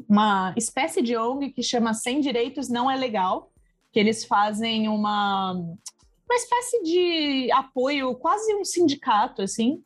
uma 0.08 0.54
espécie 0.58 1.02
de 1.02 1.17
ONG 1.17 1.52
que 1.52 1.63
chama 1.63 1.93
Sem 1.93 2.22
Direitos 2.22 2.69
Não 2.69 2.89
É 2.89 2.95
Legal, 2.95 3.52
que 3.91 4.00
eles 4.00 4.26
fazem 4.26 4.88
uma, 4.88 5.54
uma 5.54 6.36
espécie 6.36 6.84
de 6.84 7.52
apoio, 7.52 8.15
quase 8.15 8.54
um 8.56 8.63
sindicato, 8.63 9.41
assim, 9.41 9.82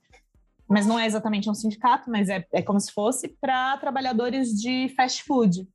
mas 0.74 0.88
não 0.88 1.00
é 1.00 1.06
exatamente 1.06 1.48
um 1.48 1.54
sindicato, 1.54 2.10
mas 2.10 2.30
é, 2.30 2.44
é 2.52 2.62
como 2.62 2.80
se 2.80 2.92
fosse 2.92 3.28
para 3.40 3.78
trabalhadores 3.78 4.50
de 4.60 4.90
fast 4.96 5.24
food. 5.24 5.68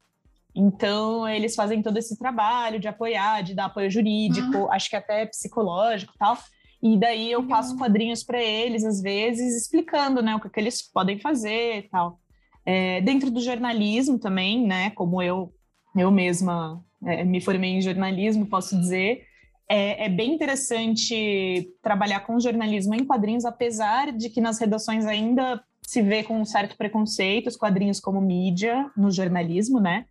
Então, 0.52 1.28
eles 1.28 1.54
fazem 1.54 1.80
todo 1.80 1.96
esse 1.98 2.18
trabalho 2.18 2.80
de 2.80 2.88
apoiar, 2.88 3.42
de 3.42 3.54
dar 3.54 3.66
apoio 3.66 3.88
jurídico, 3.88 4.58
uhum. 4.58 4.72
acho 4.72 4.90
que 4.90 4.96
até 4.96 5.24
psicológico 5.24 6.12
e 6.16 6.18
tal. 6.18 6.36
E 6.82 6.98
daí 6.98 7.30
eu 7.30 7.46
passo 7.46 7.76
quadrinhos 7.76 8.24
para 8.24 8.42
eles, 8.42 8.84
às 8.84 9.00
vezes, 9.00 9.56
explicando 9.56 10.20
né, 10.20 10.34
o 10.34 10.40
que, 10.40 10.50
que 10.50 10.58
eles 10.58 10.82
podem 10.82 11.20
fazer 11.20 11.78
e 11.78 11.82
tal. 11.82 12.18
É, 12.66 13.00
dentro 13.00 13.30
do 13.30 13.40
jornalismo 13.40 14.18
também, 14.18 14.66
né? 14.66 14.90
Como 14.90 15.22
eu, 15.22 15.54
eu 15.96 16.10
mesma 16.10 16.84
é, 17.04 17.22
me 17.22 17.40
formei 17.40 17.70
em 17.70 17.80
jornalismo, 17.80 18.46
posso 18.46 18.78
dizer, 18.78 19.27
é, 19.68 20.06
é, 20.06 20.08
bem 20.08 20.34
interessante 20.34 21.70
trabalhar 21.82 22.20
com 22.20 22.40
jornalismo 22.40 22.94
em 22.94 23.04
quadrinhos, 23.04 23.44
apesar 23.44 24.12
de 24.12 24.30
que 24.30 24.40
nas 24.40 24.58
redações 24.58 25.06
ainda 25.06 25.62
se 25.82 26.02
vê 26.02 26.22
com 26.22 26.40
um 26.40 26.44
certo 26.44 26.76
preconceito 26.76 27.48
os 27.48 27.56
quadrinhos 27.56 28.00
como 28.00 28.20
mídia 28.20 28.90
no 28.96 29.10
jornalismo, 29.10 29.80
né? 29.80 30.04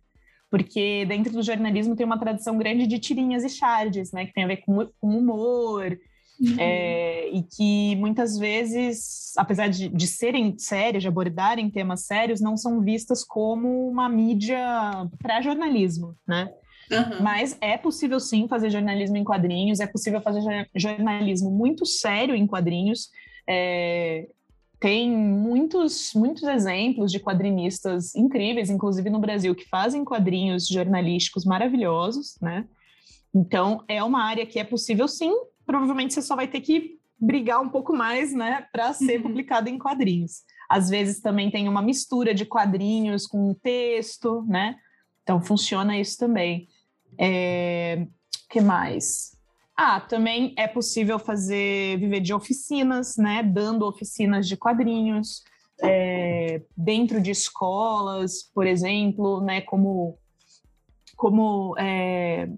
porque 0.50 1.04
dentro 1.06 1.32
do 1.32 1.42
jornalismo 1.42 1.94
tem 1.94 2.06
uma 2.06 2.18
tradição 2.18 2.56
grande 2.56 2.86
de 2.86 2.98
tirinhas 2.98 3.44
e 3.44 3.48
charges, 3.48 4.12
né, 4.12 4.26
que 4.26 4.32
tem 4.32 4.44
a 4.44 4.48
ver 4.48 4.58
com, 4.58 4.88
com 4.98 5.18
humor, 5.18 5.98
uhum. 6.40 6.56
é, 6.58 7.28
e 7.30 7.42
que 7.42 7.96
muitas 7.96 8.38
vezes, 8.38 9.32
apesar 9.36 9.68
de, 9.68 9.88
de 9.88 10.06
serem 10.06 10.56
sérias, 10.58 11.02
de 11.02 11.08
abordarem 11.08 11.70
temas 11.70 12.06
sérios, 12.06 12.40
não 12.40 12.56
são 12.56 12.80
vistas 12.80 13.24
como 13.24 13.88
uma 13.88 14.08
mídia 14.08 14.58
para 15.20 15.42
jornalismo, 15.42 16.16
né? 16.26 16.50
Uhum. 16.90 17.22
Mas 17.22 17.56
é 17.60 17.76
possível 17.76 18.18
sim 18.18 18.48
fazer 18.48 18.70
jornalismo 18.70 19.16
em 19.16 19.24
quadrinhos, 19.24 19.80
é 19.80 19.86
possível 19.86 20.20
fazer 20.20 20.40
jornalismo 20.74 21.50
muito 21.50 21.84
sério 21.84 22.34
em 22.34 22.46
quadrinhos. 22.46 23.10
É, 23.46 24.28
tem 24.80 25.10
muitos, 25.10 26.12
muitos 26.14 26.44
exemplos 26.44 27.10
de 27.10 27.18
quadrinistas 27.18 28.14
incríveis, 28.14 28.70
inclusive 28.70 29.10
no 29.10 29.18
Brasil, 29.18 29.54
que 29.54 29.68
fazem 29.68 30.04
quadrinhos 30.04 30.68
jornalísticos 30.68 31.44
maravilhosos, 31.44 32.38
né? 32.40 32.64
Então, 33.34 33.84
é 33.88 34.02
uma 34.02 34.22
área 34.22 34.46
que 34.46 34.58
é 34.58 34.64
possível 34.64 35.08
sim, 35.08 35.32
provavelmente 35.66 36.14
você 36.14 36.22
só 36.22 36.36
vai 36.36 36.46
ter 36.46 36.60
que 36.60 36.98
brigar 37.20 37.60
um 37.60 37.68
pouco 37.68 37.92
mais, 37.92 38.32
né, 38.32 38.66
para 38.72 38.92
ser 38.92 39.16
uhum. 39.16 39.24
publicado 39.24 39.68
em 39.68 39.76
quadrinhos. 39.76 40.42
Às 40.68 40.88
vezes 40.88 41.20
também 41.20 41.50
tem 41.50 41.68
uma 41.68 41.82
mistura 41.82 42.32
de 42.32 42.44
quadrinhos 42.44 43.26
com 43.26 43.54
texto, 43.54 44.44
né? 44.46 44.76
Então, 45.22 45.42
funciona 45.42 45.98
isso 45.98 46.16
também. 46.16 46.68
É, 47.18 48.06
que 48.48 48.60
mais? 48.60 49.36
Ah, 49.76 50.00
também 50.00 50.54
é 50.56 50.66
possível 50.66 51.18
fazer 51.18 51.98
viver 51.98 52.20
de 52.20 52.34
oficinas, 52.34 53.16
né? 53.16 53.42
Dando 53.42 53.86
oficinas 53.86 54.48
de 54.48 54.56
quadrinhos 54.56 55.42
é, 55.80 56.62
dentro 56.76 57.20
de 57.20 57.30
escolas, 57.30 58.42
por 58.54 58.66
exemplo, 58.66 59.40
né? 59.40 59.60
Como 59.60 60.18
como 61.16 61.76
é, 61.76 62.48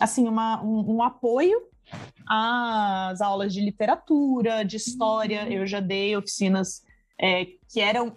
assim 0.00 0.26
uma, 0.26 0.62
um, 0.64 0.96
um, 0.96 1.02
apoio 1.02 1.60
às 2.26 3.20
aulas 3.20 3.52
de 3.52 3.60
literatura, 3.60 4.64
de 4.64 4.76
história. 4.76 5.44
Uhum. 5.44 5.52
Eu 5.52 5.66
já 5.66 5.78
dei 5.78 6.16
oficinas 6.16 6.82
é, 7.20 7.46
que 7.70 7.80
eram 7.80 8.16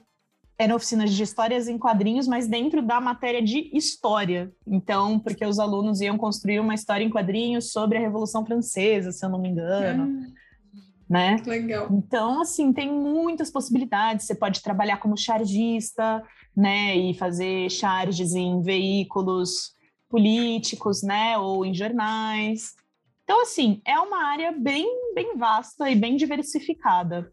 eram 0.62 0.76
oficinas 0.76 1.12
de 1.12 1.24
histórias 1.24 1.68
em 1.68 1.78
quadrinhos, 1.78 2.28
mas 2.28 2.48
dentro 2.48 2.84
da 2.84 3.02
matéria 3.02 3.42
de 3.42 3.72
história. 3.74 4.52
Então, 4.68 5.18
porque 5.18 5.44
os 5.44 5.58
alunos 5.58 6.02
iam 6.02 6.20
construir 6.20 6.60
uma 6.60 6.76
história 6.76 7.04
em 7.04 7.10
quadrinhos 7.10 7.72
sobre 7.72 7.98
a 7.98 8.02
Revolução 8.02 8.46
Francesa, 8.46 9.12
se 9.12 9.26
eu 9.26 9.30
não 9.30 9.42
me 9.42 9.50
engano. 9.50 10.04
Hum, 10.04 10.34
né? 11.10 11.42
Legal. 11.48 11.88
Então, 11.92 12.42
assim, 12.42 12.72
tem 12.72 12.92
muitas 12.92 13.50
possibilidades. 13.50 14.28
Você 14.28 14.36
pode 14.36 14.62
trabalhar 14.62 14.98
como 14.98 15.18
chargista, 15.18 16.24
né, 16.56 16.96
e 16.96 17.16
fazer 17.16 17.68
charges 17.72 18.36
em 18.36 18.62
veículos 18.62 19.74
políticos, 20.10 21.02
né, 21.02 21.40
ou 21.40 21.66
em 21.66 21.74
jornais. 21.74 22.76
Então, 23.24 23.42
assim, 23.42 23.82
é 23.84 24.00
uma 24.00 24.26
área 24.26 24.52
bem, 24.52 24.86
bem 25.16 25.38
vasta 25.38 25.90
e 25.90 25.96
bem 25.96 26.16
diversificada. 26.16 27.32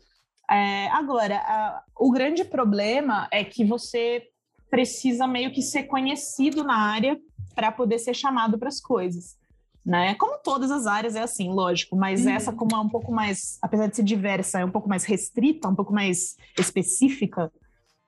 É, 0.50 0.88
agora, 0.88 1.36
a, 1.36 1.82
o 1.98 2.10
grande 2.10 2.44
problema 2.44 3.28
é 3.30 3.44
que 3.44 3.64
você 3.64 4.22
precisa 4.70 5.26
meio 5.26 5.52
que 5.52 5.62
ser 5.62 5.84
conhecido 5.84 6.64
na 6.64 6.76
área 6.76 7.18
para 7.54 7.72
poder 7.72 7.98
ser 7.98 8.14
chamado 8.14 8.58
para 8.58 8.68
as 8.68 8.80
coisas. 8.80 9.36
Né? 9.84 10.14
Como 10.16 10.38
todas 10.42 10.70
as 10.70 10.86
áreas 10.86 11.16
é 11.16 11.22
assim, 11.22 11.50
lógico, 11.50 11.96
mas 11.96 12.26
uhum. 12.26 12.32
essa 12.32 12.52
como 12.52 12.76
é 12.76 12.78
um 12.78 12.88
pouco 12.88 13.10
mais, 13.10 13.58
apesar 13.62 13.86
de 13.86 13.96
ser 13.96 14.02
diversa, 14.02 14.60
é 14.60 14.64
um 14.64 14.70
pouco 14.70 14.88
mais 14.88 15.04
restrita, 15.04 15.68
um 15.68 15.74
pouco 15.74 15.94
mais 15.94 16.36
específica, 16.58 17.50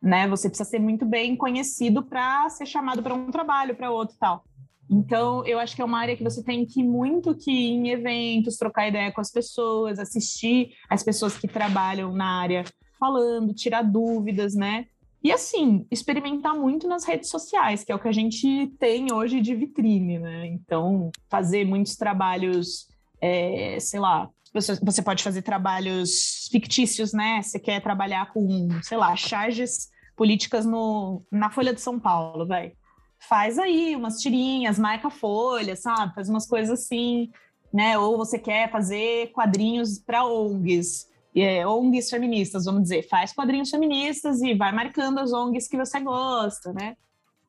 né? 0.03 0.29
Você 0.29 0.49
precisa 0.49 0.69
ser 0.69 0.79
muito 0.79 1.07
bem 1.07 1.37
conhecido 1.37 2.03
para 2.03 2.49
ser 2.51 2.67
chamado 2.67 3.03
para 3.03 3.15
um 3.15 3.31
trabalho, 3.31 3.75
para 3.75 3.91
outro, 3.91 4.15
tal. 4.19 4.45
Então, 4.91 5.47
eu 5.47 5.61
acho 5.61 5.77
que 5.77 5.81
é 5.81 5.85
uma 5.85 6.01
área 6.01 6.17
que 6.17 6.25
você 6.25 6.43
tem 6.43 6.67
que 6.67 6.83
muito 6.83 7.33
que 7.37 7.53
ir 7.53 7.71
em 7.75 7.91
eventos, 7.91 8.57
trocar 8.57 8.89
ideia 8.89 9.13
com 9.13 9.21
as 9.21 9.31
pessoas, 9.31 10.01
assistir 10.01 10.73
as 10.89 11.05
pessoas 11.05 11.39
que 11.39 11.47
trabalham 11.47 12.13
na 12.13 12.41
área 12.41 12.65
falando, 12.99 13.55
tirar 13.55 13.83
dúvidas, 13.83 14.55
né? 14.57 14.87
E 15.23 15.31
assim, 15.31 15.87
experimentar 15.93 16.57
muito 16.57 16.89
nas 16.89 17.05
redes 17.05 17.29
sociais, 17.29 17.85
que 17.85 17.93
é 17.93 17.95
o 17.95 18.01
que 18.01 18.09
a 18.09 18.13
gente 18.13 18.67
tem 18.81 19.13
hoje 19.13 19.41
de 19.41 19.55
vitrine, 19.55 20.19
né? 20.19 20.47
Então, 20.49 21.11
fazer 21.29 21.65
muitos 21.65 21.95
trabalhos, 21.95 22.89
é, 23.21 23.79
sei 23.79 24.01
lá, 24.01 24.29
você 24.53 25.03
pode 25.03 25.23
fazer 25.23 25.43
trabalhos 25.43 26.49
fictícios, 26.51 27.13
né? 27.13 27.41
Você 27.43 27.61
quer 27.61 27.81
trabalhar 27.81 28.33
com, 28.33 28.69
sei 28.83 28.99
lá, 28.99 29.15
charges 29.15 29.89
políticas 30.17 30.67
no, 30.67 31.23
na 31.31 31.49
Folha 31.49 31.73
de 31.73 31.81
São 31.81 32.01
Paulo, 32.01 32.47
vai 32.47 32.73
faz 33.21 33.59
aí 33.59 33.95
umas 33.95 34.19
tirinhas, 34.19 34.79
marca 34.79 35.11
folha, 35.11 35.77
sabe? 35.77 36.15
Faz 36.15 36.29
umas 36.29 36.47
coisas 36.47 36.81
assim, 36.81 37.31
né? 37.73 37.99
Ou 37.99 38.17
você 38.17 38.39
quer 38.39 38.71
fazer 38.71 39.31
quadrinhos 39.33 39.99
para 39.99 40.25
ONGs, 40.25 41.09
é, 41.37 41.67
ONGs 41.67 42.11
feministas, 42.11 42.65
vamos 42.65 42.83
dizer, 42.83 43.07
faz 43.09 43.33
quadrinhos 43.33 43.71
feministas 43.71 44.41
e 44.43 44.55
vai 44.55 44.73
marcando 44.73 45.19
as 45.19 45.33
ONGs 45.33 45.69
que 45.69 45.77
você 45.77 46.01
gosta, 46.01 46.73
né? 46.73 46.97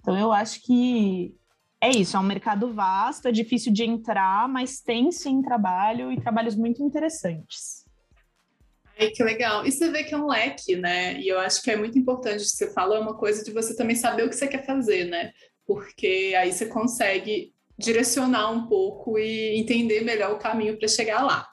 Então 0.01 0.17
eu 0.17 0.31
acho 0.31 0.61
que 0.61 1.35
é 1.79 1.89
isso, 1.89 2.15
é 2.15 2.19
um 2.19 2.23
mercado 2.23 2.71
vasto, 2.73 3.27
é 3.27 3.31
difícil 3.31 3.73
de 3.73 3.83
entrar, 3.83 4.47
mas 4.47 4.81
tem 4.81 5.11
sim 5.11 5.41
trabalho 5.41 6.11
e 6.11 6.21
trabalhos 6.21 6.55
muito 6.55 6.83
interessantes. 6.83 7.81
Ai, 8.99 9.09
que 9.09 9.23
legal. 9.23 9.65
E 9.65 9.71
você 9.71 9.89
vê 9.89 10.03
que 10.03 10.13
é 10.13 10.17
um 10.17 10.27
leque, 10.27 10.75
né? 10.75 11.19
E 11.19 11.27
eu 11.27 11.39
acho 11.39 11.61
que 11.63 11.71
é 11.71 11.75
muito 11.75 11.97
importante, 11.97 12.45
você 12.45 12.71
fala, 12.71 12.97
é 12.97 12.99
uma 12.99 13.17
coisa 13.17 13.43
de 13.43 13.51
você 13.51 13.75
também 13.75 13.95
saber 13.95 14.23
o 14.23 14.29
que 14.29 14.35
você 14.35 14.47
quer 14.47 14.63
fazer, 14.63 15.05
né? 15.05 15.31
Porque 15.73 16.33
aí 16.37 16.51
você 16.51 16.65
consegue 16.65 17.53
direcionar 17.77 18.51
um 18.51 18.67
pouco 18.67 19.17
e 19.17 19.59
entender 19.59 20.01
melhor 20.01 20.33
o 20.33 20.39
caminho 20.39 20.77
para 20.77 20.87
chegar 20.87 21.23
lá. 21.23 21.47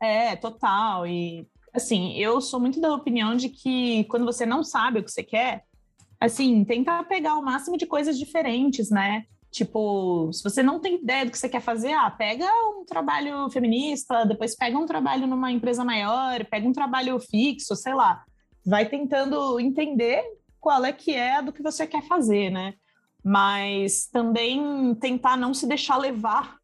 É, 0.00 0.36
total. 0.36 1.06
E 1.06 1.46
assim, 1.72 2.16
eu 2.16 2.40
sou 2.40 2.58
muito 2.58 2.80
da 2.80 2.94
opinião 2.94 3.36
de 3.36 3.48
que 3.48 4.04
quando 4.04 4.24
você 4.24 4.46
não 4.46 4.64
sabe 4.64 5.00
o 5.00 5.04
que 5.04 5.10
você 5.10 5.22
quer, 5.22 5.64
assim, 6.20 6.64
tentar 6.64 7.04
pegar 7.04 7.34
o 7.34 7.42
máximo 7.42 7.76
de 7.76 7.86
coisas 7.86 8.18
diferentes, 8.18 8.90
né? 8.90 9.24
Tipo, 9.50 10.30
se 10.32 10.42
você 10.42 10.62
não 10.62 10.80
tem 10.80 10.96
ideia 10.96 11.24
do 11.24 11.30
que 11.30 11.38
você 11.38 11.48
quer 11.48 11.62
fazer, 11.62 11.92
ah, 11.92 12.10
pega 12.10 12.44
um 12.44 12.84
trabalho 12.84 13.48
feminista, 13.50 14.24
depois 14.24 14.56
pega 14.56 14.78
um 14.78 14.86
trabalho 14.86 15.26
numa 15.26 15.50
empresa 15.52 15.84
maior, 15.84 16.44
pega 16.46 16.68
um 16.68 16.72
trabalho 16.72 17.18
fixo, 17.18 17.74
sei 17.74 17.94
lá. 17.94 18.22
Vai 18.64 18.88
tentando 18.88 19.58
entender 19.60 20.22
qual 20.60 20.84
é 20.84 20.92
que 20.92 21.14
é 21.14 21.40
do 21.40 21.52
que 21.52 21.62
você 21.62 21.86
quer 21.86 22.02
fazer, 22.02 22.50
né? 22.50 22.74
Mas 23.26 24.06
também 24.06 24.94
tentar 24.94 25.36
não 25.36 25.52
se 25.52 25.66
deixar 25.66 25.96
levar 25.96 26.58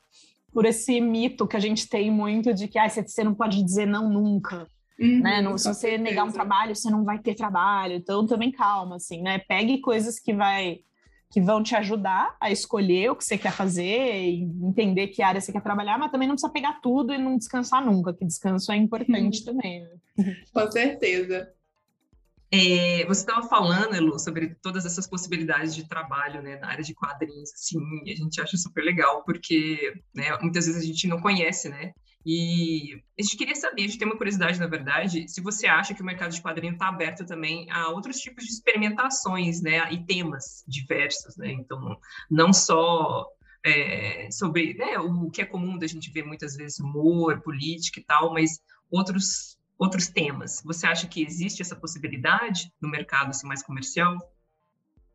por 0.52 0.64
esse 0.64 1.00
mito 1.00 1.44
que 1.44 1.56
a 1.56 1.60
gente 1.60 1.88
tem 1.88 2.08
muito 2.08 2.54
de 2.54 2.68
que 2.68 2.78
ah, 2.78 2.88
você 2.88 3.24
não 3.24 3.34
pode 3.34 3.60
dizer 3.64 3.84
não 3.84 4.08
nunca. 4.08 4.68
Uhum, 4.96 5.18
né? 5.22 5.42
Não, 5.42 5.58
se 5.58 5.66
você 5.66 5.80
certeza. 5.80 6.02
negar 6.04 6.24
um 6.24 6.30
trabalho, 6.30 6.76
você 6.76 6.88
não 6.88 7.04
vai 7.04 7.18
ter 7.18 7.34
trabalho. 7.34 7.94
Então, 7.94 8.24
também 8.28 8.52
calma, 8.52 8.94
assim, 8.94 9.20
né? 9.22 9.40
Pegue 9.40 9.80
coisas 9.80 10.20
que 10.20 10.32
vai 10.32 10.78
que 11.32 11.40
vão 11.40 11.62
te 11.62 11.74
ajudar 11.74 12.36
a 12.38 12.50
escolher 12.50 13.10
o 13.10 13.16
que 13.16 13.24
você 13.24 13.38
quer 13.38 13.52
fazer 13.52 14.22
e 14.22 14.42
entender 14.62 15.08
que 15.08 15.22
área 15.22 15.40
você 15.40 15.50
quer 15.50 15.62
trabalhar, 15.62 15.98
mas 15.98 16.12
também 16.12 16.28
não 16.28 16.34
precisa 16.34 16.52
pegar 16.52 16.78
tudo 16.82 17.12
e 17.12 17.18
não 17.18 17.38
descansar 17.38 17.84
nunca, 17.84 18.12
que 18.12 18.24
descanso 18.24 18.70
é 18.70 18.76
importante 18.76 19.38
uhum. 19.40 19.44
também. 19.46 19.80
Né? 19.80 20.36
Com 20.52 20.70
certeza. 20.70 21.50
É, 22.54 23.06
você 23.06 23.22
estava 23.22 23.48
falando, 23.48 23.94
Elu, 23.94 24.18
sobre 24.18 24.54
todas 24.56 24.84
essas 24.84 25.06
possibilidades 25.06 25.74
de 25.74 25.88
trabalho 25.88 26.42
né, 26.42 26.58
na 26.58 26.68
área 26.68 26.84
de 26.84 26.92
quadrinhos, 26.92 27.50
assim, 27.54 27.78
a 28.02 28.14
gente 28.14 28.42
acha 28.42 28.58
super 28.58 28.84
legal, 28.84 29.24
porque 29.24 29.94
né, 30.14 30.36
muitas 30.42 30.66
vezes 30.66 30.82
a 30.82 30.86
gente 30.86 31.08
não 31.08 31.18
conhece, 31.18 31.70
né? 31.70 31.94
E 32.26 33.02
a 33.18 33.22
gente 33.22 33.38
queria 33.38 33.54
saber, 33.56 33.82
a 33.82 33.86
gente 33.86 33.98
tem 33.98 34.06
uma 34.06 34.18
curiosidade, 34.18 34.60
na 34.60 34.66
verdade, 34.66 35.26
se 35.28 35.40
você 35.40 35.66
acha 35.66 35.94
que 35.94 36.02
o 36.02 36.04
mercado 36.04 36.32
de 36.32 36.42
quadrinho 36.42 36.74
está 36.74 36.88
aberto 36.88 37.24
também 37.24 37.68
a 37.70 37.88
outros 37.88 38.18
tipos 38.18 38.44
de 38.44 38.50
experimentações, 38.50 39.62
né? 39.62 39.90
E 39.90 40.04
temas 40.04 40.62
diversos, 40.68 41.36
né? 41.38 41.50
Então, 41.52 41.96
não 42.30 42.52
só 42.52 43.26
é, 43.64 44.28
sobre 44.30 44.74
né, 44.74 44.98
o 44.98 45.30
que 45.30 45.40
é 45.40 45.46
comum 45.46 45.78
da 45.78 45.86
gente 45.86 46.10
ver 46.10 46.24
muitas 46.24 46.54
vezes 46.54 46.78
humor, 46.78 47.40
política 47.40 47.98
e 47.98 48.04
tal, 48.04 48.32
mas 48.32 48.60
outros 48.90 49.51
outros 49.78 50.08
temas. 50.08 50.62
Você 50.64 50.86
acha 50.86 51.06
que 51.06 51.22
existe 51.22 51.62
essa 51.62 51.76
possibilidade 51.76 52.72
no 52.80 52.88
mercado 52.88 53.30
assim, 53.30 53.46
mais 53.46 53.62
comercial? 53.62 54.16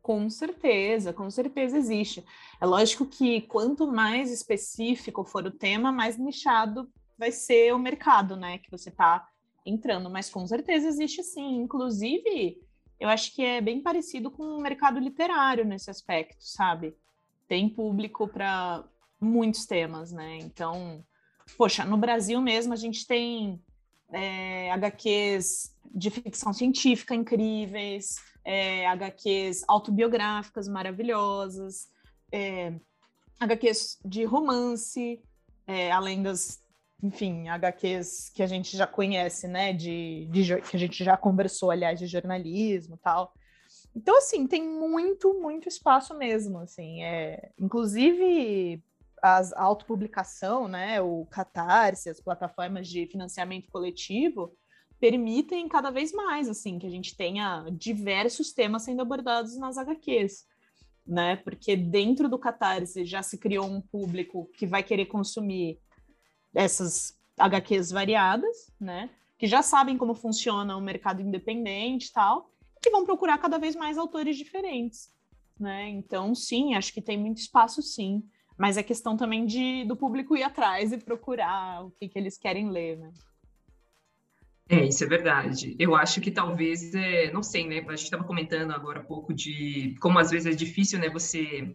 Com 0.02 0.30
certeza, 0.30 1.12
com 1.12 1.30
certeza 1.30 1.76
existe. 1.76 2.24
É 2.60 2.66
lógico 2.66 3.04
que 3.04 3.42
quanto 3.42 3.86
mais 3.86 4.30
específico 4.30 5.24
for 5.24 5.44
o 5.44 5.50
tema, 5.50 5.92
mais 5.92 6.16
nichado 6.16 6.88
vai 7.18 7.32
ser 7.32 7.74
o 7.74 7.78
mercado, 7.78 8.36
né, 8.36 8.58
que 8.58 8.70
você 8.70 8.88
está 8.88 9.28
entrando. 9.66 10.08
Mas 10.08 10.30
com 10.30 10.46
certeza 10.46 10.88
existe 10.88 11.22
sim. 11.22 11.56
Inclusive, 11.56 12.58
eu 12.98 13.08
acho 13.08 13.34
que 13.34 13.44
é 13.44 13.60
bem 13.60 13.82
parecido 13.82 14.30
com 14.30 14.42
o 14.42 14.62
mercado 14.62 14.98
literário 14.98 15.64
nesse 15.64 15.90
aspecto, 15.90 16.36
sabe? 16.40 16.96
Tem 17.46 17.68
público 17.68 18.26
para 18.28 18.84
muitos 19.20 19.66
temas, 19.66 20.12
né? 20.12 20.38
Então, 20.38 21.04
poxa, 21.56 21.84
no 21.84 21.96
Brasil 21.96 22.40
mesmo 22.40 22.72
a 22.72 22.76
gente 22.76 23.06
tem 23.06 23.62
é, 24.12 24.70
HQs 24.72 25.76
de 25.94 26.10
ficção 26.10 26.52
científica 26.52 27.14
incríveis, 27.14 28.16
é, 28.44 28.86
HQs 28.86 29.64
autobiográficas 29.68 30.68
maravilhosas. 30.68 31.88
é, 32.32 32.74
HQs 33.40 33.98
de 34.04 34.24
romance, 34.24 35.22
é, 35.66 35.92
além 35.92 36.22
das, 36.22 36.60
enfim, 37.02 37.48
HQs 37.48 38.30
que 38.34 38.42
a 38.42 38.46
gente 38.46 38.76
já 38.76 38.86
conhece, 38.86 39.46
né? 39.46 39.72
De, 39.72 40.26
de, 40.30 40.60
que 40.62 40.76
a 40.76 40.78
gente 40.78 41.04
já 41.04 41.16
conversou, 41.16 41.70
aliás, 41.70 41.98
de 41.98 42.06
jornalismo 42.06 42.96
e 42.96 42.98
tal. 42.98 43.32
Então, 43.94 44.18
assim, 44.18 44.46
tem 44.46 44.66
muito, 44.66 45.34
muito 45.34 45.68
espaço 45.68 46.16
mesmo, 46.16 46.58
assim. 46.58 47.02
É, 47.02 47.50
inclusive, 47.58 48.82
as, 49.22 49.52
a 49.52 49.62
autopublicação, 49.62 50.68
né, 50.68 51.00
o 51.00 51.26
Catarse, 51.30 52.08
as 52.08 52.20
plataformas 52.20 52.88
de 52.88 53.06
financiamento 53.06 53.70
coletivo, 53.70 54.56
permitem 55.00 55.68
cada 55.68 55.90
vez 55.90 56.12
mais, 56.12 56.48
assim, 56.48 56.78
que 56.78 56.86
a 56.86 56.90
gente 56.90 57.16
tenha 57.16 57.66
diversos 57.70 58.52
temas 58.52 58.82
sendo 58.82 59.02
abordados 59.02 59.56
nas 59.56 59.78
HQs, 59.78 60.44
né? 61.06 61.36
Porque 61.36 61.76
dentro 61.76 62.28
do 62.28 62.38
Catarse 62.38 63.04
já 63.04 63.22
se 63.22 63.38
criou 63.38 63.66
um 63.66 63.80
público 63.80 64.50
que 64.54 64.66
vai 64.66 64.82
querer 64.82 65.06
consumir 65.06 65.78
essas 66.54 67.16
HQs 67.38 67.90
variadas, 67.90 68.72
né? 68.80 69.10
Que 69.38 69.46
já 69.46 69.62
sabem 69.62 69.96
como 69.96 70.14
funciona 70.14 70.76
o 70.76 70.80
mercado 70.80 71.22
independente 71.22 72.08
e 72.08 72.12
tal, 72.12 72.50
que 72.82 72.90
vão 72.90 73.04
procurar 73.04 73.38
cada 73.38 73.58
vez 73.58 73.76
mais 73.76 73.96
autores 73.96 74.36
diferentes, 74.36 75.12
né? 75.58 75.88
Então, 75.88 76.34
sim, 76.34 76.74
acho 76.74 76.92
que 76.92 77.00
tem 77.00 77.16
muito 77.16 77.38
espaço, 77.38 77.80
sim. 77.82 78.24
Mas 78.58 78.76
é 78.76 78.82
questão 78.82 79.16
também 79.16 79.46
de, 79.46 79.84
do 79.84 79.96
público 79.96 80.36
ir 80.36 80.42
atrás 80.42 80.92
e 80.92 80.98
procurar 80.98 81.84
o 81.84 81.92
que, 81.92 82.08
que 82.08 82.18
eles 82.18 82.36
querem 82.36 82.70
ler, 82.70 82.98
né? 82.98 83.12
É, 84.68 84.84
isso 84.84 85.02
é 85.02 85.06
verdade. 85.06 85.74
Eu 85.78 85.94
acho 85.94 86.20
que 86.20 86.30
talvez, 86.30 86.92
é, 86.92 87.30
não 87.32 87.42
sei, 87.42 87.66
né? 87.66 87.78
A 87.78 87.96
gente 87.96 88.04
estava 88.04 88.24
comentando 88.24 88.72
agora 88.72 89.00
um 89.00 89.04
pouco 89.04 89.32
de 89.32 89.94
como 90.00 90.18
às 90.18 90.30
vezes 90.30 90.52
é 90.52 90.56
difícil, 90.56 90.98
né? 90.98 91.08
Você 91.08 91.74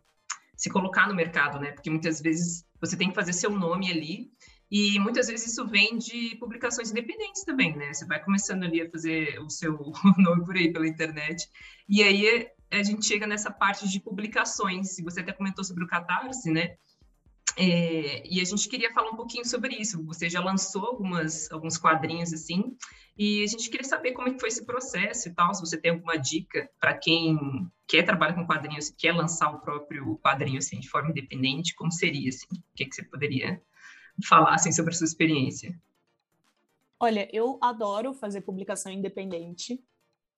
se 0.55 0.69
colocar 0.69 1.07
no 1.07 1.15
mercado, 1.15 1.59
né? 1.59 1.71
Porque 1.71 1.89
muitas 1.89 2.21
vezes 2.21 2.65
você 2.79 2.95
tem 2.95 3.09
que 3.09 3.15
fazer 3.15 3.33
seu 3.33 3.49
nome 3.49 3.89
ali 3.89 4.31
e 4.69 4.99
muitas 4.99 5.27
vezes 5.27 5.51
isso 5.51 5.67
vem 5.67 5.97
de 5.97 6.35
publicações 6.39 6.91
independentes 6.91 7.43
também, 7.43 7.75
né? 7.75 7.93
Você 7.93 8.05
vai 8.05 8.23
começando 8.23 8.63
ali 8.63 8.81
a 8.81 8.89
fazer 8.89 9.39
o 9.39 9.49
seu 9.49 9.77
nome 10.17 10.45
por 10.45 10.55
aí 10.55 10.71
pela 10.71 10.87
internet. 10.87 11.47
E 11.89 12.03
aí 12.03 12.47
a 12.79 12.83
gente 12.83 13.05
chega 13.05 13.27
nessa 13.27 13.51
parte 13.51 13.87
de 13.87 13.99
publicações. 13.99 14.97
Você 15.03 15.21
até 15.21 15.31
comentou 15.31 15.63
sobre 15.63 15.83
o 15.83 15.87
Catarse, 15.87 16.51
né? 16.51 16.75
É, 17.57 18.27
e 18.27 18.41
a 18.41 18.43
gente 18.43 18.67
queria 18.67 18.91
falar 18.93 19.11
um 19.11 19.15
pouquinho 19.15 19.45
sobre 19.45 19.75
isso. 19.75 20.03
Você 20.05 20.29
já 20.29 20.43
lançou 20.43 20.85
algumas, 20.85 21.51
alguns 21.51 21.77
quadrinhos 21.77 22.33
assim, 22.33 22.75
e 23.17 23.43
a 23.43 23.47
gente 23.47 23.69
queria 23.69 23.87
saber 23.87 24.13
como 24.13 24.27
é 24.27 24.33
que 24.33 24.39
foi 24.39 24.49
esse 24.49 24.65
processo 24.65 25.29
e 25.29 25.33
tal. 25.33 25.53
Se 25.53 25.61
você 25.61 25.77
tem 25.77 25.91
alguma 25.91 26.17
dica 26.17 26.69
para 26.79 26.95
quem 26.95 27.37
quer 27.87 28.03
trabalhar 28.03 28.33
com 28.33 28.45
quadrinhos, 28.45 28.89
quer 28.89 29.13
lançar 29.13 29.51
o 29.51 29.59
próprio 29.59 30.17
quadrinho 30.17 30.57
assim, 30.57 30.79
de 30.79 30.89
forma 30.89 31.11
independente, 31.11 31.75
como 31.75 31.91
seria 31.91 32.29
assim? 32.29 32.47
O 32.51 32.75
que, 32.75 32.85
que 32.85 32.95
você 32.95 33.03
poderia 33.03 33.61
falassem 34.21 34.71
sobre 34.71 34.93
a 34.93 34.97
sua 34.97 35.05
experiência. 35.05 35.79
Olha, 36.99 37.27
eu 37.33 37.57
adoro 37.61 38.13
fazer 38.13 38.41
publicação 38.41 38.91
independente. 38.91 39.83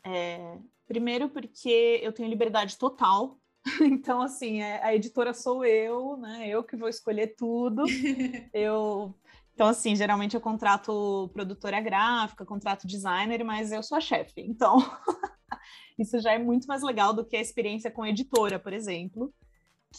É, 0.05 0.57
primeiro 0.87 1.29
porque 1.29 1.99
eu 2.01 2.13
tenho 2.13 2.29
liberdade 2.29 2.77
total. 2.77 3.39
Então, 3.81 4.21
assim, 4.21 4.61
é, 4.61 4.83
a 4.83 4.93
editora 4.93 5.33
sou 5.33 5.65
eu, 5.65 6.17
né? 6.17 6.47
Eu 6.47 6.63
que 6.63 6.75
vou 6.75 6.87
escolher 6.87 7.35
tudo. 7.35 7.83
eu 8.53 9.13
então, 9.55 9.67
assim, 9.67 9.95
geralmente 9.95 10.35
eu 10.35 10.41
contrato 10.41 11.29
produtora 11.33 11.79
gráfica, 11.79 12.45
contrato 12.45 12.85
designer, 12.85 13.43
mas 13.43 13.71
eu 13.71 13.81
sou 13.81 13.97
a 13.97 14.01
chefe. 14.01 14.41
Então, 14.41 14.77
isso 15.97 16.19
já 16.19 16.33
é 16.33 16.37
muito 16.37 16.67
mais 16.67 16.83
legal 16.83 17.13
do 17.13 17.25
que 17.25 17.35
a 17.35 17.41
experiência 17.41 17.89
com 17.89 18.05
editora, 18.05 18.59
por 18.59 18.73
exemplo 18.73 19.33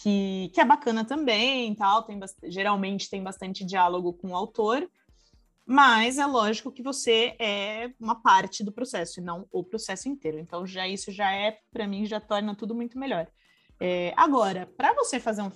que, 0.02 0.50
que 0.52 0.60
é 0.60 0.64
bacana 0.64 1.04
também, 1.04 1.74
tal, 1.74 2.02
tem 2.02 2.18
geralmente 2.44 3.08
tem 3.08 3.22
bastante 3.22 3.64
diálogo 3.64 4.12
com 4.12 4.28
o 4.28 4.36
autor, 4.36 4.88
mas 5.66 6.16
é 6.16 6.24
lógico 6.24 6.70
que 6.70 6.82
você 6.82 7.34
é 7.40 7.90
uma 7.98 8.14
parte 8.14 8.62
do 8.62 8.70
processo 8.70 9.18
e 9.18 9.22
não 9.22 9.48
o 9.50 9.64
processo 9.64 10.08
inteiro. 10.08 10.38
Então 10.38 10.64
já 10.64 10.86
isso 10.86 11.10
já 11.10 11.32
é 11.34 11.58
para 11.72 11.88
mim 11.88 12.06
já 12.06 12.20
torna 12.20 12.54
tudo 12.54 12.74
muito 12.74 12.96
melhor. 12.98 13.26
É, 13.80 14.14
agora, 14.16 14.66
para 14.76 14.94
você 14.94 15.18
fazer 15.18 15.42
um, 15.42 15.50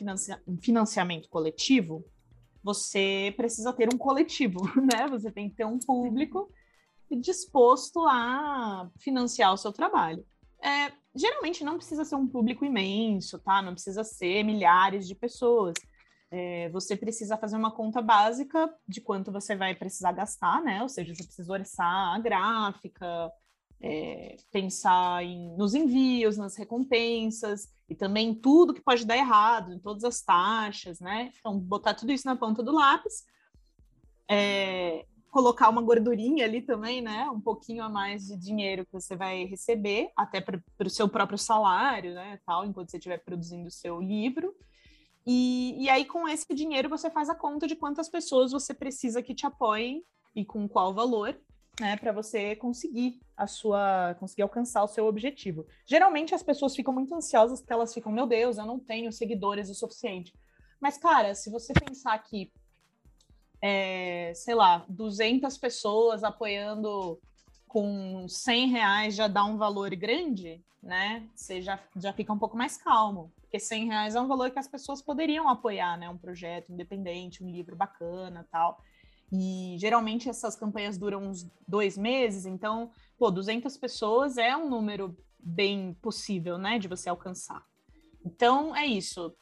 um 0.47 0.59
financiamento 0.61 1.29
coletivo, 1.29 2.05
você 2.63 3.33
precisa 3.37 3.73
ter 3.73 3.89
um 3.93 3.97
coletivo, 3.97 4.61
né? 4.77 5.07
Você 5.09 5.31
tem 5.31 5.49
que 5.49 5.57
ter 5.57 5.65
um 5.65 5.79
público 5.79 6.51
disposto 7.21 8.05
a 8.07 8.91
financiar 8.99 9.53
o 9.53 9.57
seu 9.57 9.73
trabalho. 9.73 10.25
É, 10.63 10.93
geralmente 11.15 11.65
não 11.65 11.77
precisa 11.77 12.05
ser 12.05 12.17
um 12.17 12.27
público 12.27 12.65
imenso, 12.65 13.39
tá? 13.39 13.63
Não 13.63 13.73
precisa 13.73 14.05
ser 14.05 14.43
milhares 14.43 15.07
de 15.09 15.15
pessoas. 15.15 15.75
É, 16.31 16.69
você 16.69 16.97
precisa 16.97 17.37
fazer 17.37 17.57
uma 17.57 17.73
conta 17.73 18.01
básica 18.01 18.73
de 18.87 19.01
quanto 19.01 19.33
você 19.33 19.57
vai 19.57 19.75
precisar 19.75 20.13
gastar, 20.13 20.63
né? 20.63 20.81
Ou 20.83 20.89
seja, 20.89 21.15
você 21.15 21.25
precisa 21.25 21.53
orçar 21.53 22.15
a 22.15 22.19
gráfica, 22.21 23.33
é, 23.81 24.37
pensar 24.53 25.25
em, 25.25 25.57
nos 25.57 25.75
envios, 25.75 26.37
nas 26.37 26.57
recompensas 26.57 27.69
e 27.89 27.95
também 27.95 28.35
tudo 28.35 28.75
que 28.75 28.83
pode 28.83 29.05
dar 29.05 29.17
errado, 29.17 29.73
em 29.73 29.79
todas 29.79 30.05
as 30.05 30.23
taxas, 30.23 31.01
né? 31.01 31.33
Então, 31.39 31.59
botar 31.59 31.95
tudo 31.95 32.13
isso 32.13 32.27
na 32.27 32.37
ponta 32.37 32.63
do 32.63 32.73
lápis. 32.73 33.25
É, 34.31 35.05
colocar 35.31 35.69
uma 35.69 35.83
gordurinha 35.83 36.45
ali 36.45 36.61
também, 36.61 37.01
né? 37.01 37.29
Um 37.31 37.41
pouquinho 37.41 37.83
a 37.83 37.89
mais 37.89 38.27
de 38.27 38.37
dinheiro 38.37 38.85
que 38.85 38.93
você 38.93 39.17
vai 39.17 39.45
receber, 39.45 40.11
até 40.17 40.41
para 40.41 40.61
o 40.85 40.91
seu 40.91 41.09
próprio 41.09 41.39
salário, 41.39 42.15
né? 42.15 42.39
Tal, 42.45 42.65
enquanto 42.65 42.91
você 42.91 42.99
estiver 42.99 43.19
produzindo 43.19 43.69
o 43.69 43.73
seu 43.73 44.01
livro. 44.01 44.55
E, 45.27 45.85
e 45.85 45.89
aí, 45.89 46.05
com 46.05 46.29
esse 46.29 46.53
dinheiro, 46.55 46.89
você 46.89 47.11
faz 47.11 47.29
a 47.29 47.35
conta 47.35 47.67
de 47.67 47.77
quantas 47.77 48.09
pessoas 48.09 48.53
você 48.53 48.73
precisa 48.73 49.23
que 49.23 49.35
te 49.35 49.47
apoiem 49.47 50.05
e 50.35 50.45
com 50.45 50.69
qual 50.69 50.95
valor, 50.95 51.39
né? 51.79 51.97
Para 51.97 52.13
você 52.13 52.57
conseguir 52.57 53.21
a 53.37 53.47
sua. 53.47 54.15
conseguir 54.19 54.43
alcançar 54.43 54.83
o 54.83 54.89
seu 54.89 55.07
objetivo. 55.07 55.67
Geralmente 55.87 56.35
as 56.35 56.43
pessoas 56.43 56.75
ficam 56.75 56.93
muito 56.93 57.15
ansiosas 57.15 57.61
porque 57.61 57.73
elas 57.73 57.93
ficam, 57.93 58.13
meu 58.13 58.27
Deus, 58.27 58.59
eu 58.59 58.67
não 58.67 58.79
tenho 58.79 59.13
seguidores 59.13 59.69
o 59.69 59.75
suficiente. 59.75 60.33
Mas, 60.81 60.97
cara, 60.97 61.35
se 61.35 61.51
você 61.51 61.73
pensar 61.75 62.19
que 62.19 62.51
é, 63.63 64.33
sei 64.35 64.55
lá, 64.55 64.85
200 64.89 65.59
pessoas 65.59 66.25
apoiando 66.25 67.21
com 67.71 68.27
100 68.27 68.69
reais 68.69 69.15
já 69.15 69.29
dá 69.29 69.45
um 69.45 69.57
valor 69.57 69.95
grande, 69.95 70.61
né? 70.83 71.25
Você 71.37 71.63
já, 71.63 71.79
já 71.95 72.13
fica 72.13 72.33
um 72.33 72.39
pouco 72.39 72.57
mais 72.57 72.77
calmo. 72.77 73.33
Porque 73.43 73.61
100 73.61 73.87
reais 73.87 74.17
é 74.17 74.21
um 74.21 74.27
valor 74.27 74.51
que 74.51 74.59
as 74.59 74.67
pessoas 74.67 75.01
poderiam 75.01 75.49
apoiar, 75.49 75.97
né? 75.97 76.09
Um 76.09 76.19
projeto 76.19 76.73
independente, 76.73 77.45
um 77.45 77.49
livro 77.49 77.77
bacana 77.77 78.45
tal. 78.51 78.83
E 79.33 79.77
geralmente 79.79 80.29
essas 80.29 80.57
campanhas 80.57 80.99
duram 80.99 81.23
uns 81.23 81.49
dois 81.67 81.97
meses, 81.97 82.45
então, 82.45 82.91
pô, 83.17 83.31
200 83.31 83.77
pessoas 83.77 84.37
é 84.37 84.57
um 84.57 84.69
número 84.69 85.17
bem 85.39 85.97
possível, 86.03 86.59
né? 86.59 86.77
De 86.77 86.89
você 86.89 87.09
alcançar. 87.09 87.65
Então, 88.27 88.75
é 88.75 88.85
isso. 88.85 89.33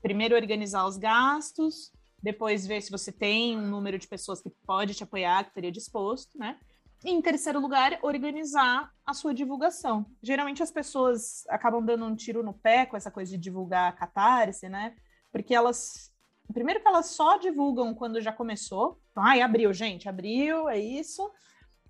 Primeiro, 0.00 0.36
organizar 0.36 0.86
os 0.86 0.96
gastos, 0.96 1.92
depois 2.22 2.64
ver 2.64 2.80
se 2.80 2.92
você 2.92 3.10
tem 3.10 3.58
um 3.58 3.66
número 3.66 3.98
de 3.98 4.06
pessoas 4.06 4.40
que 4.40 4.50
pode 4.64 4.94
te 4.94 5.02
apoiar, 5.02 5.42
que 5.42 5.50
estaria 5.50 5.72
disposto, 5.72 6.38
né? 6.38 6.56
E, 7.04 7.10
em 7.10 7.20
terceiro 7.20 7.60
lugar, 7.60 7.98
organizar 8.02 8.90
a 9.04 9.12
sua 9.12 9.34
divulgação. 9.34 10.06
Geralmente 10.22 10.62
as 10.62 10.70
pessoas 10.70 11.44
acabam 11.48 11.84
dando 11.84 12.04
um 12.04 12.14
tiro 12.14 12.42
no 12.42 12.54
pé 12.54 12.86
com 12.86 12.96
essa 12.96 13.10
coisa 13.10 13.32
de 13.32 13.38
divulgar 13.38 13.88
a 13.88 13.92
catarse, 13.92 14.68
né? 14.68 14.94
Porque 15.30 15.54
elas. 15.54 16.12
Primeiro 16.52 16.80
que 16.80 16.88
elas 16.88 17.06
só 17.06 17.38
divulgam 17.38 17.94
quando 17.94 18.20
já 18.20 18.32
começou. 18.32 19.00
Então, 19.10 19.22
ai, 19.24 19.40
abriu, 19.40 19.72
gente, 19.72 20.08
abriu, 20.08 20.68
é 20.68 20.78
isso. 20.78 21.30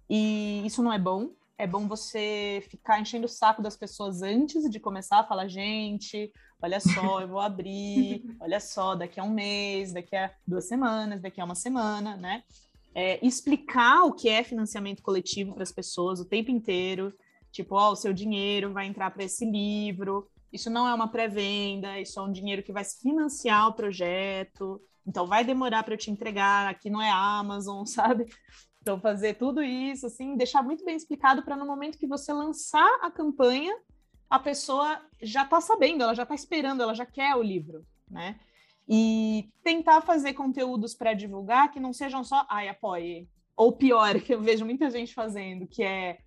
E 0.09 0.63
isso 0.65 0.83
não 0.83 0.93
é 0.93 0.99
bom. 0.99 1.31
É 1.59 1.67
bom 1.67 1.87
você 1.87 2.65
ficar 2.69 3.01
enchendo 3.01 3.27
o 3.27 3.29
saco 3.29 3.63
das 3.63 3.77
pessoas 3.77 4.23
antes 4.23 4.69
de 4.69 4.81
começar 4.81 5.21
a 5.21 5.25
falar, 5.25 5.47
gente, 5.49 6.33
olha 6.61 6.81
só, 6.81 7.21
eu 7.21 7.29
vou 7.29 7.41
abrir, 7.41 8.25
olha 8.41 8.61
só, 8.61 8.95
daqui 8.95 9.21
a 9.21 9.25
um 9.25 9.31
mês, 9.31 9.93
daqui 9.93 10.17
a 10.17 10.33
duas 10.47 10.67
semanas, 10.67 11.21
daqui 11.21 11.41
a 11.41 11.45
uma 11.45 11.55
semana, 11.55 12.17
né? 12.17 12.43
É, 12.95 13.25
explicar 13.27 14.05
o 14.05 14.13
que 14.13 14.29
é 14.29 14.45
financiamento 14.45 15.03
coletivo 15.03 15.55
para 15.55 15.63
as 15.63 15.73
pessoas 15.73 16.21
o 16.21 16.29
tempo 16.29 16.51
inteiro, 16.51 17.13
tipo, 17.51 17.75
ó, 17.75 17.89
oh, 17.89 17.93
o 17.93 17.97
seu 17.97 18.13
dinheiro 18.13 18.73
vai 18.73 18.87
entrar 18.87 19.11
para 19.11 19.25
esse 19.25 19.45
livro, 19.45 20.29
isso 20.53 20.69
não 20.69 20.87
é 20.87 20.93
uma 20.93 21.09
pré-venda, 21.09 21.99
isso 21.99 22.21
é 22.21 22.23
um 22.23 22.31
dinheiro 22.31 22.63
que 22.63 22.73
vai 22.73 22.85
financiar 22.85 23.69
o 23.69 23.73
projeto, 23.73 24.81
então 25.07 25.27
vai 25.27 25.45
demorar 25.45 25.83
para 25.83 25.95
eu 25.95 25.99
te 25.99 26.11
entregar, 26.11 26.69
aqui 26.69 26.91
não 26.91 27.01
é 27.01 27.11
Amazon, 27.11 27.85
sabe? 27.87 28.27
Então 28.81 29.01
fazer 29.01 29.35
tudo 29.35 29.63
isso, 29.63 30.07
assim, 30.07 30.37
deixar 30.37 30.63
muito 30.63 30.85
bem 30.85 30.97
explicado 30.97 31.43
para 31.43 31.57
no 31.57 31.67
momento 31.67 31.99
que 31.99 32.07
você 32.07 32.33
lançar 32.33 32.99
a 33.01 33.11
campanha, 33.11 33.75
a 34.29 34.39
pessoa 34.39 35.01
já 35.23 35.45
está 35.45 35.61
sabendo, 35.61 36.03
ela 36.03 36.15
já 36.15 36.25
está 36.25 36.35
esperando, 36.35 36.83
ela 36.83 36.95
já 36.95 37.07
quer 37.07 37.35
o 37.37 37.43
livro, 37.43 37.87
né? 38.11 38.39
E 38.95 39.49
tentar 39.65 40.03
fazer 40.03 40.35
conteúdos 40.35 40.95
para 40.95 41.15
divulgar 41.15 41.71
que 41.71 41.81
não 41.81 41.95
sejam 41.95 42.23
só, 42.23 42.47
ai, 42.51 42.69
apoie. 42.69 43.27
Ou 43.57 43.73
pior, 43.73 44.21
que 44.21 44.35
eu 44.35 44.43
vejo 44.43 44.67
muita 44.67 44.91
gente 44.91 45.15
fazendo, 45.15 45.67
que 45.67 45.83
é 45.83 46.19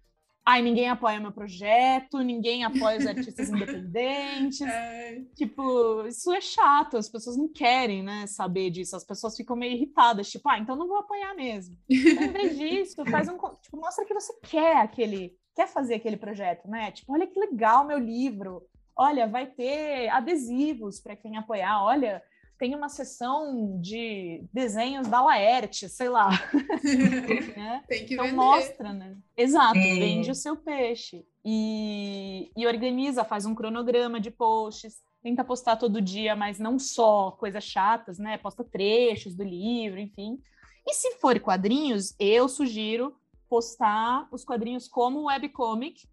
ai, 0.45 0.61
ninguém 0.61 0.87
apoia 0.87 1.19
meu 1.19 1.31
projeto, 1.31 2.19
ninguém 2.19 2.63
apoia 2.63 2.99
os 2.99 3.07
artistas 3.07 3.49
independentes. 3.49 4.61
É. 4.61 5.21
Tipo, 5.35 6.05
isso 6.07 6.31
é 6.31 6.39
chato, 6.39 6.97
as 6.97 7.09
pessoas 7.09 7.35
não 7.35 7.47
querem, 7.47 8.03
né, 8.03 8.27
saber 8.27 8.69
disso, 8.69 8.95
as 8.95 9.03
pessoas 9.03 9.35
ficam 9.35 9.55
meio 9.55 9.73
irritadas, 9.73 10.29
tipo, 10.29 10.47
ah, 10.47 10.59
então 10.59 10.75
não 10.75 10.87
vou 10.87 10.97
apoiar 10.97 11.33
mesmo. 11.33 11.75
Então, 11.89 12.23
em 12.23 12.31
vez 12.31 12.57
disso, 12.57 12.95
faz 13.09 13.27
um, 13.27 13.37
tipo, 13.61 13.77
mostra 13.77 14.05
que 14.05 14.13
você 14.13 14.33
quer 14.43 14.77
aquele, 14.77 15.35
quer 15.55 15.67
fazer 15.67 15.95
aquele 15.95 16.17
projeto, 16.17 16.67
né? 16.67 16.91
Tipo, 16.91 17.13
olha 17.13 17.25
que 17.25 17.39
legal 17.39 17.85
meu 17.85 17.97
livro. 17.97 18.61
Olha, 18.97 19.27
vai 19.27 19.47
ter 19.47 20.07
adesivos 20.09 21.01
para 21.01 21.17
quem 21.17 21.35
apoiar. 21.35 21.83
Olha, 21.83 22.23
tem 22.57 22.73
uma 22.75 22.89
sessão 22.89 23.79
de 23.81 24.43
desenhos 24.53 25.07
da 25.07 25.21
Laerte, 25.21 25.89
sei 25.89 26.09
lá. 26.09 26.29
né? 27.55 27.83
Tem 27.87 28.05
que 28.05 28.13
então 28.13 28.25
vender. 28.25 28.35
mostra, 28.37 28.93
né? 28.93 29.17
Exato, 29.35 29.77
é. 29.77 29.95
vende 29.95 30.31
o 30.31 30.35
seu 30.35 30.55
peixe. 30.55 31.25
E, 31.43 32.51
e 32.55 32.65
organiza, 32.65 33.23
faz 33.23 33.45
um 33.45 33.53
cronograma 33.53 34.19
de 34.19 34.31
posts, 34.31 35.01
tenta 35.21 35.43
postar 35.43 35.75
todo 35.75 36.01
dia, 36.01 36.35
mas 36.35 36.59
não 36.59 36.79
só 36.79 37.31
coisas 37.31 37.63
chatas, 37.63 38.17
né? 38.17 38.37
Posta 38.37 38.63
trechos 38.63 39.35
do 39.35 39.43
livro, 39.43 39.99
enfim. 39.99 40.39
E 40.87 40.93
se 40.93 41.15
for 41.15 41.39
quadrinhos, 41.39 42.15
eu 42.19 42.47
sugiro 42.47 43.15
postar 43.49 44.27
os 44.31 44.43
quadrinhos 44.43 44.87
como 44.87 45.25
webcomic, 45.25 46.07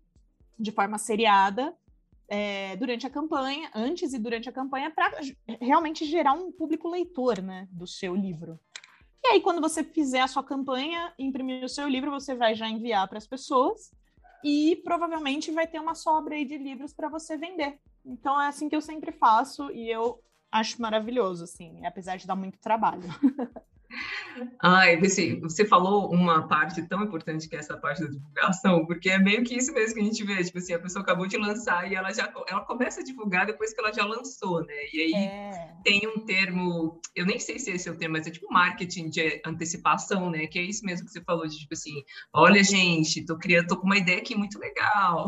de 0.59 0.72
forma 0.72 0.98
seriada, 0.98 1.74
é, 2.33 2.75
durante 2.77 3.07
a 3.07 3.11
campanha, 3.11 3.71
antes 3.75 4.14
e 4.14 4.18
durante 4.18 4.49
a 4.49 4.53
campanha, 4.53 4.90
para 4.90 5.21
realmente 5.61 6.07
gerar 6.07 6.33
um 6.33 6.51
público 6.51 6.88
leitor 6.88 7.42
né, 7.42 7.68
do 7.71 7.87
seu 7.87 8.16
livro. 8.16 8.59
E 9.23 9.29
aí, 9.29 9.40
quando 9.42 9.61
você 9.61 9.85
fizer 9.85 10.23
a 10.23 10.27
sua 10.27 10.42
campanha, 10.42 11.12
imprimir 11.18 11.62
o 11.62 11.68
seu 11.68 11.87
livro, 11.87 12.11
você 12.11 12.35
vai 12.35 12.55
já 12.55 12.66
enviar 12.66 13.07
para 13.07 13.18
as 13.18 13.27
pessoas 13.27 13.90
e 14.42 14.81
provavelmente 14.83 15.53
vai 15.53 15.66
ter 15.66 15.79
uma 15.79 15.95
sobra 15.95 16.35
aí 16.35 16.47
de 16.47 16.57
livros 16.57 16.95
para 16.95 17.11
você 17.11 17.37
vender. 17.37 17.79
Então 18.03 18.40
é 18.40 18.49
assim 18.49 18.66
que 18.66 18.75
eu 18.75 18.81
sempre 18.81 19.12
faço 19.12 19.71
e 19.71 19.90
eu 19.90 20.18
acho 20.51 20.81
maravilhoso, 20.81 21.45
assim, 21.45 21.85
apesar 21.85 22.16
de 22.16 22.27
dar 22.27 22.35
muito 22.35 22.59
trabalho. 22.59 23.03
Ai, 24.62 24.94
assim, 24.96 25.40
você 25.40 25.64
falou 25.64 26.11
uma 26.12 26.48
parte 26.48 26.83
tão 26.88 27.02
importante 27.02 27.48
que 27.48 27.57
é 27.57 27.59
essa 27.59 27.76
parte 27.76 28.02
da 28.02 28.09
divulgação, 28.09 28.87
porque 28.87 29.11
é 29.11 29.18
meio 29.18 29.44
que 29.44 29.55
isso 29.55 29.72
mesmo 29.72 29.94
que 29.94 30.00
a 30.00 30.05
gente 30.05 30.24
vê, 30.24 30.42
tipo 30.42 30.59
assim, 30.59 30.72
a 30.72 30.78
pessoa 30.78 31.02
acabou 31.02 31.26
de 31.26 31.37
lançar 31.37 31.90
e 31.90 31.94
ela 31.94 32.12
já 32.12 32.33
ela 32.48 32.61
começa 32.64 33.00
a 33.00 33.05
divulgar 33.05 33.46
depois 33.46 33.72
que 33.72 33.81
ela 33.81 33.92
já 33.92 34.05
lançou, 34.05 34.64
né? 34.64 34.74
E 34.92 35.00
aí 35.00 35.14
é. 35.14 35.74
tem 35.85 36.07
um 36.07 36.24
termo, 36.24 37.00
eu 37.14 37.26
nem 37.26 37.38
sei 37.38 37.59
se 37.59 37.70
esse 37.70 37.88
é 37.88 37.92
o 37.92 37.96
termo, 37.96 38.14
mas 38.16 38.26
é 38.26 38.31
tipo 38.31 38.52
marketing 38.52 39.11
de 39.11 39.42
antecipação, 39.44 40.31
né? 40.31 40.46
Que 40.46 40.59
é 40.59 40.62
isso 40.62 40.85
mesmo 40.85 41.07
que 41.07 41.12
você 41.12 41.22
falou, 41.22 41.46
de 41.46 41.59
tipo 41.59 41.74
assim, 41.74 42.02
olha, 42.33 42.62
gente, 42.62 43.24
tô 43.26 43.37
criando, 43.38 43.68
tô 43.68 43.76
com 43.76 43.87
uma 43.87 43.98
ideia 43.98 44.18
aqui 44.18 44.35
muito 44.35 44.59
legal. 44.59 45.26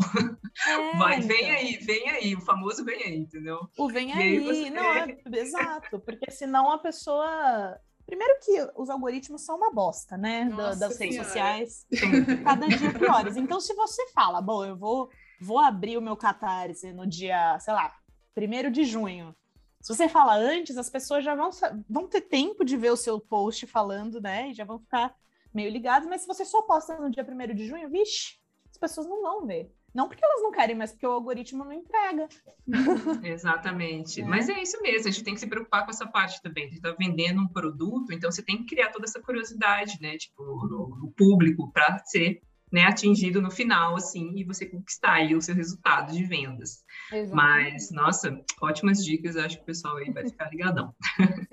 É, 0.67 0.97
Vai, 0.97 1.19
vem 1.21 1.37
então. 1.37 1.51
aí, 1.51 1.77
vem 1.77 2.09
aí, 2.09 2.35
o 2.35 2.41
famoso 2.41 2.83
vem 2.83 3.03
aí, 3.03 3.17
entendeu? 3.17 3.59
O 3.77 3.87
vem 3.87 4.11
aí, 4.11 4.37
aí 4.37 4.39
você... 4.39 4.69
não, 4.69 4.93
é, 4.93 5.17
exato, 5.37 5.99
porque 5.99 6.31
senão 6.31 6.71
a 6.71 6.77
pessoa 6.77 7.79
Primeiro 8.05 8.39
que 8.39 8.71
os 8.75 8.89
algoritmos 8.89 9.41
são 9.41 9.57
uma 9.57 9.71
bosta, 9.71 10.15
né? 10.15 10.45
Nossa 10.45 10.79
das 10.79 10.97
redes 10.97 11.17
sociais. 11.17 11.87
Cada 12.43 12.67
dia 12.67 12.93
piores. 12.93 13.35
Então, 13.35 13.59
se 13.59 13.73
você 13.73 14.07
fala, 14.09 14.41
bom, 14.41 14.63
eu 14.63 14.75
vou, 14.75 15.09
vou 15.41 15.57
abrir 15.57 15.97
o 15.97 16.01
meu 16.01 16.15
catarse 16.15 16.93
no 16.93 17.07
dia, 17.07 17.57
sei 17.59 17.73
lá, 17.73 17.95
primeiro 18.33 18.69
de 18.69 18.83
junho. 18.83 19.35
Se 19.81 19.95
você 19.95 20.07
fala 20.07 20.35
antes, 20.35 20.77
as 20.77 20.89
pessoas 20.89 21.23
já 21.23 21.35
vão, 21.35 21.49
vão 21.89 22.07
ter 22.07 22.21
tempo 22.21 22.63
de 22.63 22.77
ver 22.77 22.91
o 22.91 22.97
seu 22.97 23.19
post 23.19 23.65
falando, 23.67 24.21
né? 24.21 24.49
E 24.49 24.53
já 24.53 24.65
vão 24.65 24.79
ficar 24.79 25.15
meio 25.53 25.71
ligadas. 25.71 26.07
Mas 26.07 26.21
se 26.21 26.27
você 26.27 26.45
só 26.45 26.61
posta 26.61 26.97
no 26.99 27.09
dia 27.09 27.23
primeiro 27.23 27.55
de 27.55 27.67
junho, 27.67 27.89
vixe, 27.89 28.37
as 28.71 28.77
pessoas 28.77 29.07
não 29.07 29.21
vão 29.21 29.45
ver. 29.45 29.71
Não 29.95 30.09
porque 30.09 30.25
elas 30.25 30.43
não 30.43 30.51
querem, 30.51 30.75
mas 30.75 30.91
porque 30.91 31.07
o 31.07 31.11
algoritmo 31.11 31.63
não 31.63 31.71
entrega. 31.71 32.27
Exatamente. 33.23 34.21
É. 34.21 34.25
Mas 34.25 34.49
é 34.49 34.61
isso 34.61 34.81
mesmo, 34.81 35.07
a 35.07 35.11
gente 35.11 35.23
tem 35.23 35.33
que 35.33 35.39
se 35.39 35.47
preocupar 35.47 35.85
com 35.85 35.91
essa 35.91 36.05
parte 36.05 36.41
também. 36.41 36.69
Você 36.69 36.75
está 36.75 36.93
vendendo 36.99 37.41
um 37.41 37.47
produto, 37.47 38.11
então 38.11 38.29
você 38.29 38.43
tem 38.43 38.57
que 38.57 38.75
criar 38.75 38.91
toda 38.91 39.05
essa 39.05 39.21
curiosidade, 39.21 39.97
né? 40.01 40.17
Tipo, 40.17 40.43
no, 40.43 40.97
no 40.99 41.13
público, 41.15 41.71
para 41.71 41.97
ser 41.99 42.41
né, 42.71 42.83
atingido 42.83 43.41
no 43.41 43.49
final, 43.49 43.95
assim, 43.95 44.33
e 44.35 44.43
você 44.43 44.65
conquistar 44.65 45.13
aí 45.13 45.33
o 45.33 45.41
seu 45.41 45.55
resultado 45.55 46.11
de 46.11 46.25
vendas. 46.25 46.83
Exatamente. 47.09 47.33
Mas, 47.33 47.91
nossa, 47.91 48.37
ótimas 48.61 48.97
dicas, 48.97 49.37
acho 49.37 49.55
que 49.55 49.63
o 49.63 49.65
pessoal 49.65 49.95
aí 49.95 50.11
vai 50.11 50.27
ficar 50.27 50.49
ligadão. 50.49 50.93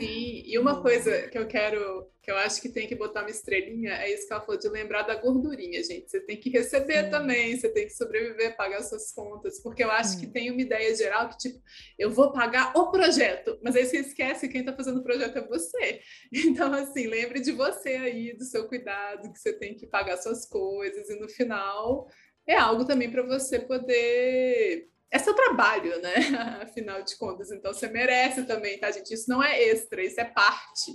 Sim, 0.00 0.42
e 0.44 0.58
uma 0.58 0.82
coisa 0.82 1.28
que 1.28 1.38
eu 1.38 1.46
quero 1.46 2.08
que 2.22 2.30
eu 2.30 2.36
acho 2.36 2.62
que 2.62 2.68
tem 2.68 2.86
que 2.86 2.94
botar 2.94 3.22
uma 3.22 3.30
estrelinha, 3.30 3.94
é 3.94 4.14
isso 4.14 4.28
que 4.28 4.32
ela 4.32 4.42
falou, 4.42 4.58
de 4.58 4.68
lembrar 4.68 5.02
da 5.02 5.16
gordurinha, 5.16 5.82
gente. 5.82 6.08
Você 6.08 6.20
tem 6.20 6.36
que 6.36 6.50
receber 6.50 7.04
Sim. 7.04 7.10
também, 7.10 7.56
você 7.58 7.68
tem 7.68 7.84
que 7.84 7.92
sobreviver, 7.92 8.56
pagar 8.56 8.80
suas 8.84 9.10
contas, 9.12 9.60
porque 9.60 9.82
eu 9.82 9.90
acho 9.90 10.12
Sim. 10.12 10.20
que 10.20 10.26
tem 10.28 10.48
uma 10.48 10.60
ideia 10.62 10.94
geral 10.94 11.28
que, 11.28 11.36
tipo, 11.36 11.60
eu 11.98 12.10
vou 12.10 12.32
pagar 12.32 12.76
o 12.76 12.92
projeto, 12.92 13.58
mas 13.60 13.74
aí 13.74 13.84
você 13.84 13.98
esquece 13.98 14.46
que 14.46 14.52
quem 14.52 14.60
está 14.60 14.72
fazendo 14.72 15.00
o 15.00 15.02
projeto 15.02 15.36
é 15.36 15.46
você. 15.48 16.00
Então, 16.52 16.72
assim, 16.74 17.06
lembre 17.06 17.40
de 17.40 17.50
você 17.50 17.90
aí, 17.90 18.36
do 18.36 18.44
seu 18.44 18.68
cuidado, 18.68 19.32
que 19.32 19.38
você 19.38 19.52
tem 19.52 19.74
que 19.74 19.86
pagar 19.86 20.16
suas 20.18 20.46
coisas, 20.46 21.08
e 21.08 21.18
no 21.18 21.28
final 21.28 22.06
é 22.46 22.54
algo 22.56 22.84
também 22.84 23.10
para 23.10 23.22
você 23.22 23.58
poder 23.58 24.88
é 25.10 25.18
seu 25.18 25.34
trabalho, 25.34 26.00
né? 26.00 26.14
Afinal 26.62 27.02
de 27.02 27.16
contas. 27.16 27.50
Então 27.50 27.72
você 27.72 27.88
merece 27.88 28.44
também, 28.44 28.78
tá, 28.78 28.90
gente? 28.90 29.12
Isso 29.12 29.28
não 29.28 29.42
é 29.42 29.62
extra, 29.62 30.02
isso 30.02 30.20
é 30.20 30.24
parte. 30.24 30.92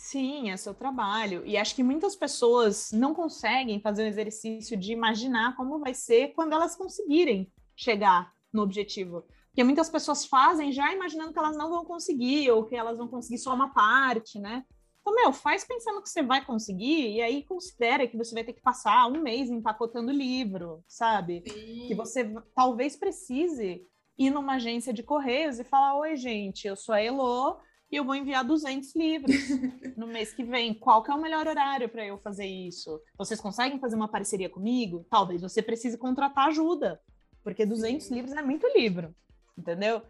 Sim, 0.00 0.50
é 0.50 0.56
seu 0.56 0.72
trabalho. 0.72 1.42
E 1.44 1.58
acho 1.58 1.74
que 1.74 1.82
muitas 1.82 2.16
pessoas 2.16 2.90
não 2.90 3.14
conseguem 3.14 3.82
fazer 3.82 4.04
o 4.04 4.06
exercício 4.06 4.74
de 4.74 4.92
imaginar 4.92 5.54
como 5.56 5.78
vai 5.78 5.92
ser 5.92 6.28
quando 6.28 6.54
elas 6.54 6.74
conseguirem 6.74 7.52
chegar 7.76 8.32
no 8.50 8.62
objetivo. 8.62 9.26
Porque 9.48 9.62
muitas 9.62 9.90
pessoas 9.90 10.24
fazem 10.24 10.72
já 10.72 10.90
imaginando 10.90 11.34
que 11.34 11.38
elas 11.38 11.56
não 11.56 11.68
vão 11.68 11.84
conseguir, 11.84 12.50
ou 12.50 12.64
que 12.64 12.74
elas 12.74 12.96
vão 12.96 13.08
conseguir 13.08 13.38
só 13.38 13.54
uma 13.54 13.74
parte, 13.74 14.38
né? 14.38 14.64
Então, 15.02 15.14
meu, 15.14 15.34
faz 15.34 15.64
pensando 15.64 16.00
que 16.02 16.08
você 16.08 16.22
vai 16.22 16.42
conseguir, 16.44 17.16
e 17.16 17.20
aí 17.20 17.44
considera 17.44 18.08
que 18.08 18.16
você 18.16 18.34
vai 18.34 18.42
ter 18.42 18.54
que 18.54 18.62
passar 18.62 19.06
um 19.06 19.20
mês 19.20 19.50
empacotando 19.50 20.10
livro, 20.10 20.82
sabe? 20.88 21.42
Sim. 21.46 21.88
Que 21.88 21.94
você 21.94 22.24
talvez 22.54 22.96
precise 22.96 23.86
ir 24.18 24.30
numa 24.30 24.54
agência 24.54 24.94
de 24.94 25.02
correios 25.02 25.58
e 25.58 25.64
falar: 25.64 25.98
Oi, 25.98 26.16
gente, 26.16 26.66
eu 26.66 26.74
sou 26.74 26.94
a 26.94 27.02
Elo 27.02 27.60
e 27.90 27.96
eu 27.96 28.04
vou 28.04 28.14
enviar 28.14 28.44
200 28.44 28.94
livros 28.94 29.36
no 29.96 30.06
mês 30.08 30.32
que 30.32 30.44
vem. 30.44 30.72
Qual 30.72 31.02
que 31.02 31.10
é 31.10 31.14
o 31.14 31.20
melhor 31.20 31.46
horário 31.46 31.88
para 31.88 32.06
eu 32.06 32.18
fazer 32.18 32.46
isso? 32.46 33.00
Vocês 33.18 33.40
conseguem 33.40 33.80
fazer 33.80 33.96
uma 33.96 34.08
parceria 34.08 34.48
comigo? 34.48 35.06
Talvez 35.10 35.42
você 35.42 35.60
precise 35.60 35.98
contratar 35.98 36.48
ajuda, 36.48 37.00
porque 37.42 37.66
200 37.66 38.06
Sim. 38.06 38.14
livros 38.14 38.34
é 38.34 38.42
muito 38.42 38.66
livro, 38.76 39.14
entendeu? 39.58 40.02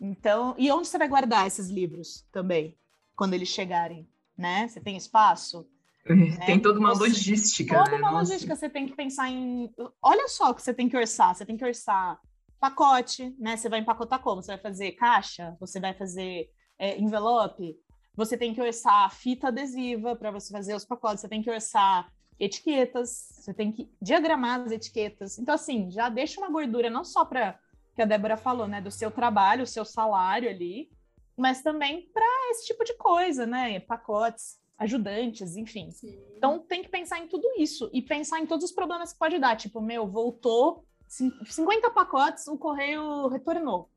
Então, 0.00 0.54
e 0.58 0.70
onde 0.70 0.88
você 0.88 0.98
vai 0.98 1.08
guardar 1.08 1.46
esses 1.46 1.68
livros 1.68 2.26
também, 2.32 2.76
quando 3.16 3.34
eles 3.34 3.48
chegarem, 3.48 4.06
né? 4.36 4.68
Você 4.68 4.80
tem 4.80 4.96
espaço? 4.96 5.66
Tem 6.04 6.56
né? 6.56 6.58
toda 6.58 6.80
uma 6.80 6.92
logística. 6.92 7.78
Toda 7.78 7.92
né? 7.92 7.98
uma 7.98 8.10
Nossa. 8.10 8.24
logística. 8.24 8.56
Você 8.56 8.68
tem 8.68 8.86
que 8.86 8.96
pensar 8.96 9.30
em. 9.30 9.72
Olha 10.02 10.28
só 10.28 10.50
o 10.50 10.54
que 10.54 10.60
você 10.60 10.74
tem 10.74 10.88
que 10.88 10.96
orçar. 10.96 11.34
Você 11.34 11.46
tem 11.46 11.56
que 11.56 11.64
orçar 11.64 12.20
pacote, 12.58 13.34
né? 13.38 13.56
Você 13.56 13.68
vai 13.68 13.78
empacotar 13.78 14.20
como? 14.20 14.42
Você 14.42 14.52
vai 14.52 14.60
fazer 14.60 14.92
caixa? 14.92 15.56
Você 15.60 15.78
vai 15.78 15.94
fazer 15.94 16.48
é, 16.82 16.98
envelope, 16.98 17.78
você 18.12 18.36
tem 18.36 18.52
que 18.52 18.60
orçar 18.60 19.08
fita 19.14 19.48
adesiva 19.48 20.16
para 20.16 20.32
você 20.32 20.52
fazer 20.52 20.74
os 20.74 20.84
pacotes, 20.84 21.20
você 21.20 21.28
tem 21.28 21.40
que 21.40 21.48
orçar 21.48 22.12
etiquetas, 22.40 23.38
você 23.38 23.54
tem 23.54 23.70
que 23.70 23.88
diagramar 24.02 24.62
as 24.62 24.72
etiquetas. 24.72 25.38
Então, 25.38 25.54
assim, 25.54 25.88
já 25.92 26.08
deixa 26.08 26.40
uma 26.40 26.50
gordura 26.50 26.90
não 26.90 27.04
só 27.04 27.24
para 27.24 27.56
que 27.94 28.02
a 28.02 28.04
Débora 28.04 28.36
falou, 28.36 28.66
né, 28.66 28.80
do 28.80 28.90
seu 28.90 29.12
trabalho, 29.12 29.62
o 29.62 29.66
seu 29.66 29.84
salário 29.84 30.50
ali, 30.50 30.90
mas 31.36 31.62
também 31.62 32.10
para 32.12 32.50
esse 32.50 32.66
tipo 32.66 32.82
de 32.82 32.94
coisa, 32.94 33.46
né, 33.46 33.78
pacotes, 33.78 34.58
ajudantes, 34.76 35.56
enfim. 35.56 35.88
Sim. 35.92 36.18
Então, 36.36 36.58
tem 36.58 36.82
que 36.82 36.88
pensar 36.88 37.20
em 37.20 37.28
tudo 37.28 37.46
isso 37.58 37.88
e 37.92 38.02
pensar 38.02 38.40
em 38.40 38.46
todos 38.46 38.64
os 38.64 38.72
problemas 38.72 39.12
que 39.12 39.20
pode 39.20 39.38
dar, 39.38 39.56
tipo, 39.56 39.80
meu, 39.80 40.04
voltou 40.08 40.84
50 41.06 41.90
pacotes, 41.90 42.48
o 42.48 42.58
correio 42.58 43.28
retornou. 43.28 43.88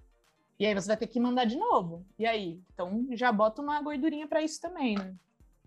E 0.59 0.65
aí 0.65 0.73
você 0.73 0.87
vai 0.87 0.97
ter 0.97 1.07
que 1.07 1.19
mandar 1.19 1.45
de 1.45 1.57
novo. 1.57 2.05
E 2.17 2.25
aí? 2.25 2.61
Então 2.73 3.07
já 3.11 3.31
bota 3.31 3.61
uma 3.61 3.81
gordurinha 3.81 4.27
para 4.27 4.41
isso 4.41 4.61
também, 4.61 4.95
né? 4.95 5.15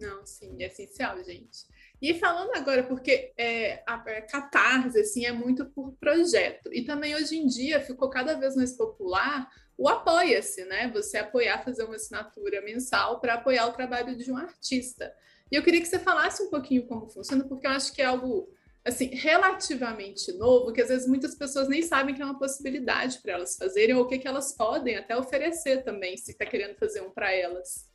Não, 0.01 0.25
sim, 0.25 0.63
é 0.63 0.67
essencial, 0.67 1.23
gente. 1.25 1.67
E 2.01 2.15
falando 2.15 2.55
agora, 2.55 2.85
porque 2.85 3.33
é, 3.37 3.83
a, 3.87 3.95
a 3.95 4.23
catarse 4.23 5.01
assim, 5.01 5.27
é 5.27 5.33
muito 5.33 5.67
por 5.67 5.93
projeto. 5.95 6.73
E 6.73 6.85
também 6.85 7.15
hoje 7.17 7.37
em 7.37 7.47
dia 7.47 7.81
ficou 7.81 8.09
cada 8.09 8.35
vez 8.35 8.55
mais 8.55 8.77
popular 8.77 9.49
o 9.77 9.89
apoia-se, 9.89 10.65
né? 10.65 10.91
Você 10.93 11.19
apoiar, 11.19 11.63
fazer 11.63 11.85
uma 11.85 11.97
assinatura 11.97 12.61
mensal 12.63 13.21
para 13.21 13.35
apoiar 13.35 13.67
o 13.67 13.73
trabalho 13.73 14.17
de 14.17 14.31
um 14.31 14.37
artista. 14.37 15.13
E 15.51 15.57
eu 15.57 15.63
queria 15.63 15.81
que 15.81 15.87
você 15.87 15.99
falasse 15.99 16.43
um 16.43 16.51
pouquinho 16.51 16.87
como 16.87 17.09
funciona, 17.09 17.45
porque 17.45 17.67
eu 17.67 17.71
acho 17.71 17.93
que 17.93 18.03
é 18.03 18.05
algo 18.05 18.53
assim, 18.89 19.07
relativamente 19.15 20.33
novo, 20.33 20.73
que 20.73 20.81
às 20.81 20.89
vezes 20.89 21.07
muitas 21.07 21.35
pessoas 21.35 21.69
nem 21.69 21.83
sabem 21.83 22.15
que 22.15 22.23
é 22.23 22.25
uma 22.25 22.39
possibilidade 22.39 23.19
para 23.21 23.35
elas 23.35 23.57
fazerem, 23.57 23.95
ou 23.95 24.03
o 24.05 24.09
que, 24.09 24.19
que 24.19 24.27
elas 24.27 24.57
podem 24.57 24.97
até 24.97 25.17
oferecer 25.17 25.85
também, 25.85 26.17
se 26.17 26.33
está 26.33 26.47
querendo 26.47 26.77
fazer 26.77 27.03
um 27.03 27.11
para 27.11 27.33
elas. 27.33 27.89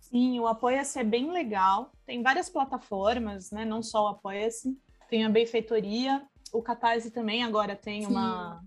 Sim, 0.00 0.40
o 0.40 0.48
Apoia-se 0.48 0.98
é 0.98 1.04
bem 1.04 1.30
legal. 1.30 1.92
Tem 2.04 2.20
várias 2.22 2.50
plataformas, 2.50 3.52
né? 3.52 3.64
Não 3.64 3.80
só 3.80 4.04
o 4.04 4.08
Apoia-se. 4.08 4.76
Tem 5.08 5.24
a 5.24 5.28
Benfeitoria, 5.28 6.26
o 6.52 6.62
Catarse 6.62 7.10
também 7.10 7.42
agora 7.42 7.76
tem 7.76 8.06
uma, 8.06 8.60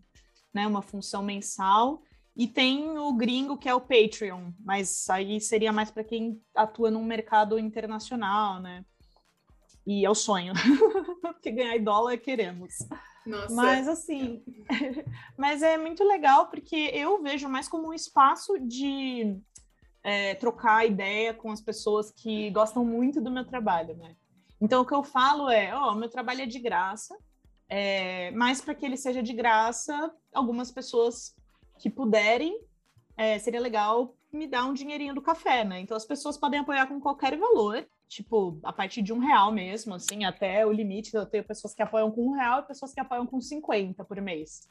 né, 0.53 0.65
uma 0.65 0.81
função 0.81 1.21
mensal. 1.21 2.01
E 2.35 2.47
tem 2.47 2.97
o 2.97 3.13
gringo, 3.13 3.57
que 3.57 3.69
é 3.69 3.75
o 3.75 3.81
Patreon, 3.81 4.51
mas 4.59 5.07
aí 5.09 5.39
seria 5.39 5.71
mais 5.71 5.91
para 5.91 6.03
quem 6.03 6.41
atua 6.55 6.89
num 6.89 7.03
mercado 7.03 7.59
internacional, 7.59 8.59
né? 8.59 8.83
E 9.85 10.05
é 10.05 10.09
o 10.09 10.15
sonho. 10.15 10.53
Porque 11.21 11.51
ganhar 11.51 11.75
em 11.75 11.83
dólar 11.83 12.17
queremos. 12.17 12.73
Nossa. 13.25 13.53
Mas 13.53 13.87
assim, 13.87 14.43
mas 15.37 15.61
é 15.61 15.77
muito 15.77 16.03
legal 16.03 16.47
porque 16.47 16.91
eu 16.93 17.21
vejo 17.21 17.47
mais 17.47 17.69
como 17.69 17.87
um 17.87 17.93
espaço 17.93 18.59
de 18.59 19.37
é, 20.03 20.35
trocar 20.35 20.85
ideia 20.85 21.33
com 21.33 21.49
as 21.49 21.61
pessoas 21.61 22.11
que 22.11 22.49
gostam 22.51 22.83
muito 22.83 23.21
do 23.21 23.31
meu 23.31 23.45
trabalho, 23.45 23.95
né? 23.95 24.15
Então 24.59 24.81
o 24.81 24.85
que 24.85 24.93
eu 24.93 25.03
falo 25.03 25.49
é, 25.49 25.73
ó, 25.73 25.91
oh, 25.91 25.95
meu 25.95 26.09
trabalho 26.09 26.41
é 26.41 26.45
de 26.45 26.59
graça, 26.59 27.17
é, 27.69 28.31
mas 28.31 28.59
para 28.59 28.75
que 28.75 28.85
ele 28.85 28.97
seja 28.97 29.23
de 29.23 29.33
graça, 29.33 30.13
algumas 30.33 30.69
pessoas 30.69 31.33
que 31.79 31.89
puderem, 31.89 32.59
é, 33.15 33.39
seria 33.39 33.59
legal 33.59 34.15
me 34.35 34.47
dar 34.47 34.65
um 34.65 34.73
dinheirinho 34.73 35.13
do 35.13 35.21
café, 35.21 35.63
né? 35.63 35.79
Então 35.79 35.95
as 35.95 36.05
pessoas 36.05 36.37
podem 36.37 36.59
apoiar 36.59 36.87
com 36.87 36.99
qualquer 36.99 37.37
valor, 37.37 37.85
tipo, 38.07 38.59
a 38.63 38.73
partir 38.73 39.01
de 39.01 39.13
um 39.13 39.19
real 39.19 39.51
mesmo, 39.51 39.93
assim, 39.93 40.25
até 40.25 40.65
o 40.65 40.71
limite. 40.71 41.15
Eu 41.15 41.25
tenho 41.25 41.43
pessoas 41.43 41.73
que 41.73 41.81
apoiam 41.81 42.11
com 42.11 42.27
um 42.27 42.31
real 42.31 42.59
e 42.59 42.67
pessoas 42.67 42.93
que 42.93 42.99
apoiam 42.99 43.25
com 43.25 43.39
50 43.39 44.03
por 44.03 44.19
mês, 44.21 44.67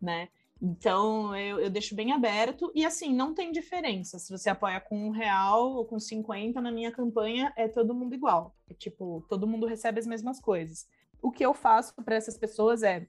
né? 0.00 0.28
Então 0.60 1.36
eu, 1.36 1.60
eu 1.60 1.68
deixo 1.68 1.94
bem 1.94 2.12
aberto 2.12 2.72
e 2.74 2.84
assim, 2.84 3.14
não 3.14 3.34
tem 3.34 3.52
diferença. 3.52 4.18
Se 4.18 4.30
você 4.30 4.48
apoia 4.48 4.80
com 4.80 5.08
um 5.08 5.10
real 5.10 5.72
ou 5.74 5.84
com 5.84 5.98
50 5.98 6.60
na 6.60 6.72
minha 6.72 6.90
campanha, 6.90 7.52
é 7.56 7.68
todo 7.68 7.94
mundo 7.94 8.14
igual. 8.14 8.54
É 8.68 8.74
tipo, 8.74 9.24
todo 9.28 9.46
mundo 9.46 9.66
recebe 9.66 9.98
as 9.98 10.06
mesmas 10.06 10.40
coisas. 10.40 10.86
O 11.20 11.30
que 11.30 11.44
eu 11.44 11.52
faço 11.52 11.94
para 12.02 12.16
essas 12.16 12.38
pessoas 12.38 12.82
é 12.82 13.06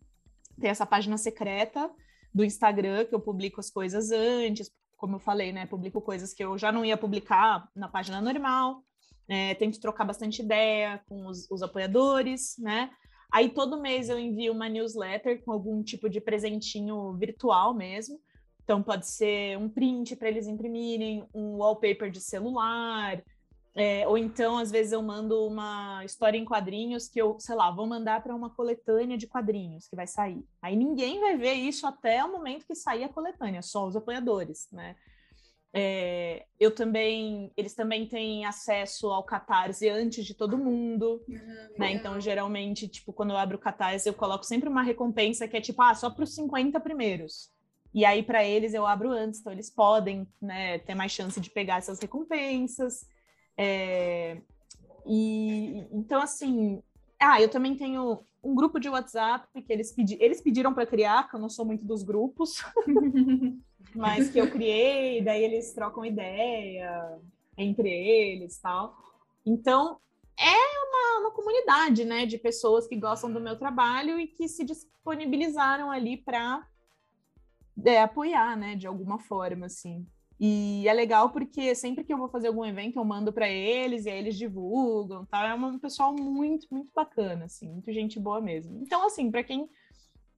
ter 0.59 0.67
essa 0.67 0.85
página 0.85 1.17
secreta 1.17 1.89
do 2.33 2.43
Instagram, 2.43 3.05
que 3.05 3.15
eu 3.15 3.19
publico 3.19 3.59
as 3.59 3.69
coisas 3.69 4.11
antes, 4.11 4.71
como 4.97 5.15
eu 5.15 5.19
falei, 5.19 5.53
né? 5.53 5.65
Publico 5.65 6.01
coisas 6.01 6.33
que 6.33 6.43
eu 6.43 6.57
já 6.57 6.71
não 6.71 6.83
ia 6.83 6.97
publicar 6.97 7.69
na 7.75 7.87
página 7.87 8.19
normal. 8.19 8.83
É, 9.29 9.53
tento 9.55 9.79
trocar 9.79 10.05
bastante 10.05 10.41
ideia 10.41 11.01
com 11.07 11.27
os, 11.27 11.49
os, 11.51 11.61
apoiadores, 11.61 12.55
né? 12.57 12.89
Aí 13.31 13.49
todo 13.49 13.81
mês 13.81 14.09
eu 14.09 14.17
envio 14.17 14.53
uma 14.53 14.69
newsletter 14.69 15.43
com 15.43 15.51
algum 15.51 15.83
tipo 15.83 16.09
de 16.09 16.19
presentinho 16.19 17.13
virtual 17.13 17.73
mesmo. 17.73 18.19
Então 18.63 18.81
pode 18.81 19.07
ser 19.07 19.57
um 19.57 19.69
print 19.69 20.15
para 20.15 20.29
eles 20.29 20.47
imprimirem, 20.47 21.27
um 21.33 21.57
wallpaper 21.57 22.09
de 22.09 22.19
celular, 22.19 23.21
é, 23.79 24.07
ou 24.07 24.17
então, 24.17 24.57
às 24.57 24.71
vezes, 24.71 24.91
eu 24.91 25.03
mando 25.03 25.45
uma 25.45 26.03
história 26.03 26.35
em 26.35 26.43
quadrinhos 26.43 27.07
que 27.07 27.21
eu, 27.21 27.39
sei 27.39 27.53
lá, 27.53 27.69
vou 27.69 27.85
mandar 27.85 28.23
para 28.23 28.35
uma 28.35 28.49
coletânea 28.49 29.15
de 29.15 29.27
quadrinhos 29.27 29.87
que 29.87 29.95
vai 29.95 30.07
sair. 30.07 30.43
Aí 30.59 30.75
ninguém 30.75 31.19
vai 31.19 31.37
ver 31.37 31.53
isso 31.53 31.85
até 31.85 32.23
o 32.23 32.31
momento 32.31 32.65
que 32.65 32.73
sair 32.73 33.03
a 33.03 33.09
coletânea, 33.09 33.61
só 33.61 33.85
os 33.85 33.95
apoiadores, 33.95 34.67
né? 34.71 34.95
É, 35.71 36.47
eu 36.59 36.73
também, 36.73 37.51
eles 37.55 37.75
também 37.75 38.07
têm 38.07 38.45
acesso 38.45 39.11
ao 39.11 39.23
Catarse 39.23 39.87
antes 39.87 40.25
de 40.25 40.33
todo 40.33 40.57
mundo, 40.57 41.23
uhum, 41.29 41.69
né? 41.77 41.91
Então, 41.91 42.19
geralmente, 42.19 42.87
tipo, 42.87 43.13
quando 43.13 43.29
eu 43.29 43.37
abro 43.37 43.57
o 43.57 43.61
Catarse, 43.61 44.09
eu 44.09 44.13
coloco 44.15 44.43
sempre 44.43 44.67
uma 44.67 44.81
recompensa 44.81 45.47
que 45.47 45.55
é 45.55 45.61
tipo, 45.61 45.79
ah, 45.83 45.93
só 45.93 46.09
para 46.09 46.23
os 46.23 46.33
50 46.33 46.79
primeiros. 46.79 47.51
E 47.93 48.03
aí, 48.03 48.23
para 48.23 48.43
eles, 48.43 48.73
eu 48.73 48.87
abro 48.87 49.11
antes, 49.11 49.39
então 49.39 49.53
eles 49.53 49.69
podem 49.69 50.27
né, 50.41 50.79
ter 50.79 50.95
mais 50.95 51.11
chance 51.11 51.39
de 51.39 51.51
pegar 51.51 51.77
essas 51.77 51.99
recompensas. 51.99 53.05
É, 53.57 54.37
e 55.05 55.87
então, 55.91 56.21
assim, 56.21 56.81
ah, 57.19 57.41
eu 57.41 57.49
também 57.49 57.75
tenho 57.75 58.23
um 58.43 58.53
grupo 58.53 58.79
de 58.79 58.87
WhatsApp 58.87 59.47
que 59.61 59.73
eles, 59.73 59.91
pedi, 59.91 60.17
eles 60.21 60.41
pediram 60.41 60.73
para 60.73 60.85
criar, 60.85 61.29
que 61.29 61.35
eu 61.35 61.39
não 61.39 61.49
sou 61.49 61.65
muito 61.65 61.83
dos 61.85 62.03
grupos, 62.03 62.63
mas 63.95 64.29
que 64.29 64.39
eu 64.39 64.49
criei, 64.49 65.21
daí 65.21 65.43
eles 65.43 65.73
trocam 65.73 66.05
ideia 66.05 67.19
entre 67.57 67.89
eles 67.89 68.57
tal. 68.59 68.95
Então, 69.45 69.99
é 70.39 70.55
uma, 70.85 71.21
uma 71.21 71.31
comunidade, 71.31 72.05
né, 72.05 72.25
de 72.25 72.37
pessoas 72.37 72.87
que 72.87 72.95
gostam 72.95 73.31
do 73.31 73.41
meu 73.41 73.57
trabalho 73.57 74.19
e 74.19 74.27
que 74.27 74.47
se 74.47 74.63
disponibilizaram 74.63 75.89
ali 75.89 76.17
para 76.17 76.65
é, 77.83 78.01
apoiar, 78.01 78.55
né, 78.55 78.75
de 78.75 78.85
alguma 78.85 79.17
forma, 79.17 79.65
assim. 79.65 80.05
E 80.39 80.87
é 80.87 80.93
legal 80.93 81.31
porque 81.31 81.73
sempre 81.73 82.03
que 82.03 82.13
eu 82.13 82.17
vou 82.17 82.29
fazer 82.29 82.47
algum 82.47 82.63
evento, 82.63 82.99
eu 82.99 83.05
mando 83.05 83.33
para 83.33 83.49
eles 83.49 84.05
e 84.05 84.09
aí 84.09 84.19
eles 84.19 84.37
divulgam, 84.37 85.25
tá? 85.25 85.47
É 85.47 85.53
um 85.55 85.79
pessoal 85.79 86.13
muito, 86.13 86.67
muito 86.69 86.91
bacana, 86.95 87.45
assim, 87.45 87.69
muito 87.69 87.91
gente 87.91 88.19
boa 88.19 88.39
mesmo. 88.39 88.79
Então, 88.81 89.05
assim, 89.05 89.31
para 89.31 89.43
quem 89.43 89.67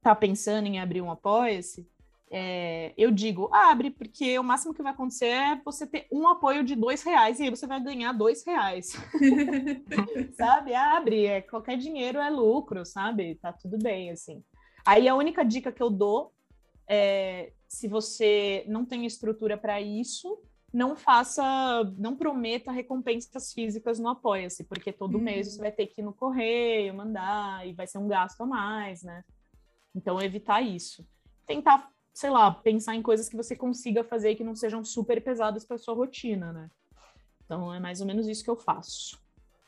tá 0.02 0.14
pensando 0.14 0.66
em 0.66 0.80
abrir 0.80 1.02
um 1.02 1.10
apoia-se, 1.10 1.86
é, 2.32 2.94
eu 2.96 3.10
digo, 3.10 3.50
abre, 3.52 3.90
porque 3.90 4.38
o 4.38 4.44
máximo 4.44 4.72
que 4.72 4.82
vai 4.82 4.92
acontecer 4.92 5.26
é 5.26 5.60
você 5.64 5.84
ter 5.84 6.06
um 6.12 6.28
apoio 6.28 6.62
de 6.62 6.76
dois 6.76 7.02
reais 7.02 7.40
e 7.40 7.42
aí 7.42 7.50
você 7.50 7.66
vai 7.66 7.82
ganhar 7.82 8.12
dois 8.12 8.46
reais. 8.46 8.92
sabe? 10.38 10.72
Abre, 10.72 11.26
é, 11.26 11.42
qualquer 11.42 11.76
dinheiro 11.76 12.20
é 12.20 12.30
lucro, 12.30 12.86
sabe? 12.86 13.34
Tá 13.34 13.52
tudo 13.52 13.76
bem, 13.76 14.12
assim. 14.12 14.42
Aí 14.86 15.08
a 15.08 15.14
única 15.14 15.44
dica 15.44 15.72
que 15.72 15.82
eu 15.82 15.90
dou 15.90 16.32
é 16.92 17.52
se 17.68 17.86
você 17.86 18.64
não 18.66 18.84
tem 18.84 19.06
estrutura 19.06 19.56
para 19.56 19.80
isso, 19.80 20.42
não 20.72 20.96
faça, 20.96 21.44
não 21.96 22.16
prometa 22.16 22.72
recompensas 22.72 23.52
físicas 23.52 24.00
no 24.00 24.08
Apoia-se, 24.08 24.64
porque 24.64 24.92
todo 24.92 25.14
uhum. 25.14 25.22
mês 25.22 25.52
você 25.52 25.58
vai 25.58 25.70
ter 25.70 25.86
que 25.86 26.00
ir 26.00 26.04
no 26.04 26.12
correio, 26.12 26.92
mandar, 26.92 27.66
e 27.66 27.72
vai 27.72 27.86
ser 27.86 27.98
um 27.98 28.08
gasto 28.08 28.40
a 28.40 28.46
mais, 28.46 29.04
né? 29.04 29.24
Então, 29.94 30.20
evitar 30.20 30.60
isso. 30.62 31.06
Tentar, 31.46 31.88
sei 32.12 32.30
lá, 32.30 32.50
pensar 32.50 32.96
em 32.96 33.02
coisas 33.02 33.28
que 33.28 33.36
você 33.36 33.54
consiga 33.54 34.02
fazer 34.02 34.34
que 34.34 34.44
não 34.44 34.56
sejam 34.56 34.84
super 34.84 35.22
pesadas 35.22 35.64
para 35.64 35.78
sua 35.78 35.94
rotina, 35.94 36.52
né? 36.52 36.68
Então, 37.44 37.72
é 37.72 37.78
mais 37.78 38.00
ou 38.00 38.06
menos 38.06 38.26
isso 38.26 38.42
que 38.42 38.50
eu 38.50 38.56
faço. 38.56 39.16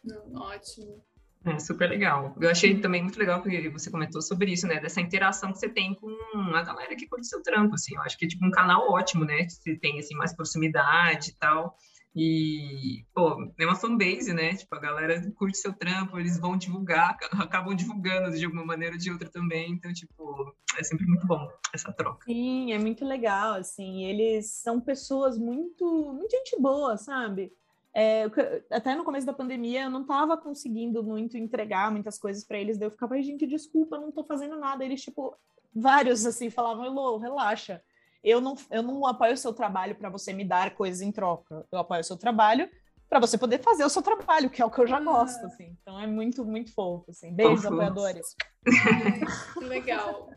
Não, 0.04 0.42
ótimo. 0.42 1.00
É 1.45 1.59
super 1.59 1.88
legal. 1.88 2.36
Eu 2.40 2.51
achei 2.51 2.80
também 2.80 3.03
muito 3.03 3.18
legal 3.18 3.43
que 3.43 3.68
você 3.68 3.90
comentou 3.90 4.22
sobre 4.22 4.53
isso, 4.53 4.66
né? 4.66 4.80
Dessa 4.80 5.01
interação 5.01 5.53
que 5.53 5.59
você 5.59 5.68
tem 5.68 5.95
com 5.95 6.09
a 6.55 6.62
galera 6.62 6.95
que 6.95 7.07
curte 7.07 7.26
seu 7.26 7.43
trampo, 7.43 7.74
assim. 7.74 7.97
Eu 7.97 8.03
acho 8.03 8.16
que 8.16 8.24
é 8.24 8.28
tipo 8.28 8.47
um 8.47 8.51
canal 8.51 8.90
ótimo, 8.90 9.24
né? 9.24 9.45
Que 9.45 9.51
você 9.51 9.76
tem, 9.76 9.99
assim, 9.99 10.14
mais 10.14 10.34
proximidade 10.34 11.30
e 11.30 11.34
tal. 11.34 11.76
E, 12.14 13.05
pô, 13.14 13.51
é 13.59 13.64
uma 13.64 13.74
fanbase, 13.74 14.34
né? 14.34 14.55
Tipo, 14.55 14.74
a 14.76 14.80
galera 14.80 15.32
curte 15.32 15.57
seu 15.57 15.72
trampo, 15.72 16.18
eles 16.18 16.38
vão 16.38 16.59
divulgar, 16.59 17.16
acabam 17.40 17.74
divulgando 17.74 18.36
de 18.36 18.45
alguma 18.45 18.64
maneira 18.64 18.95
ou 18.95 19.01
de 19.01 19.11
outra 19.11 19.28
também. 19.30 19.72
Então, 19.72 19.93
tipo, 19.93 20.55
é 20.78 20.84
sempre 20.84 21.07
muito 21.07 21.26
bom 21.26 21.49
essa 21.74 21.93
troca. 21.93 22.26
Sim, 22.26 22.72
é 22.72 22.78
muito 22.78 23.05
legal, 23.05 23.55
assim. 23.55 24.05
Eles 24.05 24.53
são 24.53 24.80
pessoas 24.80 25.38
muito, 25.38 26.12
muito 26.12 26.30
gente 26.30 26.61
boa, 26.61 26.97
sabe? 26.99 27.51
É, 27.95 28.24
até 28.70 28.95
no 28.95 29.05
começo 29.05 29.26
da 29.26 29.34
pandemia 29.34 29.82
eu 29.82 29.90
não 29.90 30.03
estava 30.03 30.36
conseguindo 30.36 31.03
muito 31.03 31.36
entregar 31.36 31.90
muitas 31.90 32.18
coisas 32.18 32.43
para 32.43 32.59
eles, 32.59 32.78
daí 32.78 32.86
eu 32.86 32.90
ficava, 32.90 33.20
gente, 33.20 33.47
desculpa, 33.47 33.99
não 33.99 34.09
estou 34.09 34.24
fazendo 34.24 34.59
nada. 34.59 34.84
Eles, 34.84 35.03
tipo, 35.03 35.36
vários 35.74 36.24
assim, 36.24 36.51
falavam, 36.51 36.84
Elô, 36.84 37.18
relaxa. 37.18 37.82
Eu 38.24 38.40
não, 38.40 38.57
eu 38.70 38.82
não 38.82 39.05
apoio 39.07 39.34
o 39.34 39.36
seu 39.36 39.53
trabalho 39.53 39.97
para 39.97 40.09
você 40.09 40.32
me 40.32 40.45
dar 40.45 40.74
coisas 40.74 41.03
em 41.03 41.11
troca. 41.11 41.66
Eu 41.70 41.78
apoio 41.78 42.01
o 42.01 42.05
seu 42.05 42.16
trabalho 42.16 42.70
para 43.09 43.20
você 43.20 43.36
poder 43.36 43.59
fazer 43.59 43.84
o 43.84 43.90
seu 43.90 44.01
trabalho, 44.01 44.49
que 44.49 44.62
é 44.62 44.64
o 44.64 44.70
que 44.70 44.80
eu 44.80 44.86
já 44.86 44.99
gosto, 44.99 45.45
assim. 45.45 45.76
Então 45.82 46.01
é 46.01 46.07
muito, 46.07 46.45
muito 46.45 46.72
fofo, 46.72 47.11
assim. 47.11 47.34
Beijos, 47.34 47.66
apoiadores. 47.66 48.34
Ai, 48.66 49.20
que 49.53 49.64
legal. 49.64 50.30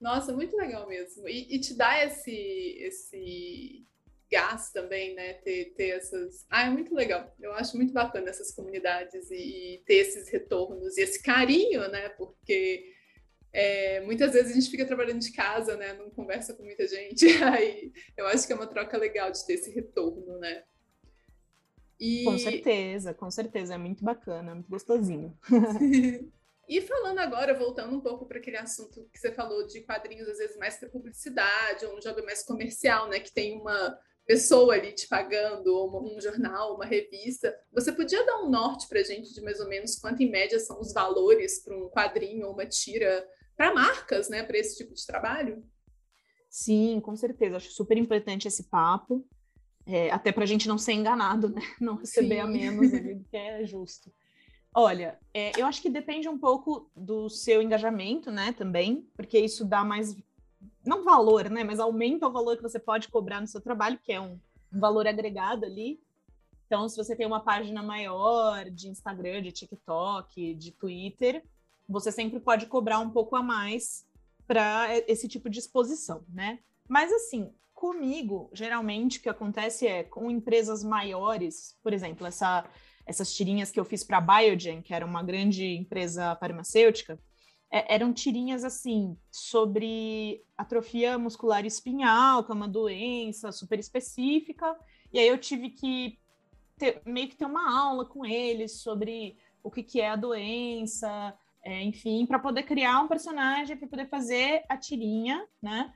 Nossa, 0.00 0.32
muito 0.32 0.54
legal 0.56 0.86
mesmo. 0.86 1.26
E, 1.26 1.56
e 1.56 1.58
te 1.58 1.74
dá 1.74 2.04
esse, 2.04 2.30
esse 2.30 3.84
gás 4.30 4.70
também, 4.70 5.14
né? 5.14 5.34
Ter, 5.34 5.74
ter 5.76 5.90
essas. 5.90 6.46
Ah, 6.50 6.66
é 6.66 6.70
muito 6.70 6.94
legal. 6.94 7.34
Eu 7.40 7.52
acho 7.54 7.76
muito 7.76 7.92
bacana 7.92 8.30
essas 8.30 8.52
comunidades 8.52 9.30
e, 9.30 9.74
e 9.74 9.82
ter 9.86 9.96
esses 9.96 10.28
retornos 10.28 10.96
e 10.96 11.02
esse 11.02 11.22
carinho, 11.22 11.88
né? 11.88 12.08
Porque 12.10 12.92
é, 13.52 14.00
muitas 14.00 14.32
vezes 14.32 14.52
a 14.52 14.54
gente 14.54 14.70
fica 14.70 14.86
trabalhando 14.86 15.20
de 15.20 15.32
casa, 15.32 15.76
né? 15.76 15.92
Não 15.94 16.10
conversa 16.10 16.54
com 16.54 16.64
muita 16.64 16.86
gente. 16.86 17.26
Aí 17.42 17.92
eu 18.16 18.26
acho 18.26 18.46
que 18.46 18.52
é 18.52 18.56
uma 18.56 18.66
troca 18.66 18.96
legal 18.96 19.30
de 19.30 19.44
ter 19.46 19.54
esse 19.54 19.70
retorno, 19.70 20.38
né? 20.38 20.64
E... 21.98 22.24
Com 22.24 22.36
certeza, 22.36 23.14
com 23.14 23.30
certeza. 23.30 23.74
É 23.74 23.78
muito 23.78 24.04
bacana, 24.04 24.54
muito 24.54 24.68
gostosinho. 24.68 25.38
E 26.68 26.80
falando 26.80 27.18
agora, 27.18 27.52
voltando 27.52 27.94
um 27.94 28.00
pouco 28.00 28.24
para 28.26 28.38
aquele 28.38 28.56
assunto 28.56 29.06
que 29.12 29.18
você 29.18 29.30
falou 29.32 29.66
de 29.66 29.82
quadrinhos, 29.82 30.28
às 30.28 30.38
vezes 30.38 30.56
mais 30.56 30.76
para 30.76 30.88
publicidade, 30.88 31.84
ou 31.84 31.96
um 31.96 32.00
jogo 32.00 32.24
mais 32.24 32.42
comercial, 32.42 33.08
né? 33.08 33.20
Que 33.20 33.32
tem 33.32 33.60
uma 33.60 33.98
pessoa 34.26 34.74
ali 34.74 34.92
te 34.92 35.06
pagando, 35.06 35.66
ou 35.68 36.16
um 36.16 36.20
jornal, 36.20 36.74
uma 36.74 36.84
revista, 36.84 37.54
você 37.72 37.92
podia 37.92 38.24
dar 38.24 38.42
um 38.42 38.50
norte 38.50 38.88
para 38.88 39.00
a 39.00 39.04
gente 39.04 39.34
de 39.34 39.40
mais 39.42 39.60
ou 39.60 39.68
menos 39.68 39.96
quanto 39.96 40.22
em 40.22 40.30
média 40.30 40.58
são 40.58 40.80
os 40.80 40.92
valores 40.92 41.62
para 41.62 41.76
um 41.76 41.88
quadrinho 41.90 42.46
ou 42.46 42.52
uma 42.52 42.66
tira 42.66 43.26
para 43.56 43.74
marcas, 43.74 44.28
né, 44.28 44.42
para 44.42 44.58
esse 44.58 44.76
tipo 44.76 44.94
de 44.94 45.06
trabalho? 45.06 45.64
Sim, 46.48 47.00
com 47.00 47.16
certeza. 47.16 47.56
Acho 47.56 47.70
super 47.70 47.96
importante 47.96 48.48
esse 48.48 48.64
papo, 48.64 49.26
é, 49.86 50.10
até 50.10 50.32
para 50.32 50.44
a 50.44 50.46
gente 50.46 50.68
não 50.68 50.78
ser 50.78 50.92
enganado, 50.92 51.48
né, 51.48 51.60
não 51.80 51.96
receber 51.96 52.36
Sim. 52.36 52.40
a 52.40 52.46
menos 52.46 52.90
do 52.90 53.24
que 53.24 53.36
é 53.36 53.64
justo. 53.64 54.12
Olha, 54.76 55.18
é, 55.32 55.52
eu 55.56 55.66
acho 55.66 55.80
que 55.80 55.88
depende 55.88 56.28
um 56.28 56.36
pouco 56.36 56.90
do 56.96 57.28
seu 57.28 57.62
engajamento, 57.62 58.32
né, 58.32 58.52
também, 58.52 59.08
porque 59.14 59.38
isso 59.38 59.64
dá 59.64 59.84
mais, 59.84 60.16
não 60.84 61.04
valor, 61.04 61.48
né, 61.50 61.64
mas 61.64 61.80
aumenta 61.80 62.26
o 62.26 62.32
valor 62.32 62.56
que 62.56 62.62
você 62.62 62.78
pode 62.78 63.08
cobrar 63.08 63.40
no 63.40 63.46
seu 63.46 63.60
trabalho, 63.60 63.98
que 64.02 64.12
é 64.12 64.20
um, 64.20 64.38
valor 64.78 65.06
agregado 65.06 65.64
ali. 65.64 66.00
Então, 66.66 66.88
se 66.88 66.96
você 66.96 67.14
tem 67.14 67.26
uma 67.26 67.40
página 67.40 67.82
maior 67.82 68.68
de 68.70 68.88
Instagram, 68.88 69.42
de 69.42 69.52
TikTok, 69.52 70.54
de 70.54 70.72
Twitter, 70.72 71.44
você 71.88 72.10
sempre 72.10 72.40
pode 72.40 72.66
cobrar 72.66 72.98
um 72.98 73.10
pouco 73.10 73.36
a 73.36 73.42
mais 73.42 74.06
para 74.46 74.88
esse 75.06 75.28
tipo 75.28 75.48
de 75.48 75.58
exposição, 75.58 76.24
né? 76.28 76.58
Mas 76.88 77.12
assim, 77.12 77.52
comigo, 77.72 78.50
geralmente 78.52 79.18
o 79.18 79.22
que 79.22 79.28
acontece 79.28 79.86
é 79.86 80.02
com 80.02 80.30
empresas 80.30 80.82
maiores, 80.82 81.78
por 81.82 81.92
exemplo, 81.92 82.26
essa 82.26 82.64
essas 83.06 83.34
tirinhas 83.34 83.70
que 83.70 83.78
eu 83.78 83.84
fiz 83.84 84.02
para 84.02 84.16
a 84.16 84.20
Biogen, 84.20 84.80
que 84.80 84.94
era 84.94 85.04
uma 85.04 85.22
grande 85.22 85.66
empresa 85.66 86.34
farmacêutica, 86.36 87.20
é, 87.74 87.92
eram 87.92 88.12
tirinhas 88.12 88.62
assim 88.62 89.18
sobre 89.32 90.44
atrofia 90.56 91.18
muscular 91.18 91.66
espinhal, 91.66 92.44
que 92.44 92.52
é 92.52 92.54
uma 92.54 92.68
doença 92.68 93.50
super 93.50 93.80
específica. 93.80 94.78
E 95.12 95.18
aí 95.18 95.26
eu 95.26 95.36
tive 95.36 95.70
que 95.70 96.16
ter, 96.78 97.02
meio 97.04 97.28
que 97.28 97.34
ter 97.34 97.46
uma 97.46 97.76
aula 97.76 98.04
com 98.04 98.24
eles 98.24 98.80
sobre 98.80 99.36
o 99.60 99.72
que, 99.72 99.82
que 99.82 100.00
é 100.00 100.08
a 100.08 100.14
doença, 100.14 101.36
é, 101.64 101.82
enfim, 101.82 102.24
para 102.26 102.38
poder 102.38 102.62
criar 102.62 103.00
um 103.00 103.08
personagem, 103.08 103.76
para 103.76 103.88
poder 103.88 104.08
fazer 104.08 104.62
a 104.68 104.76
tirinha, 104.76 105.44
né? 105.60 105.92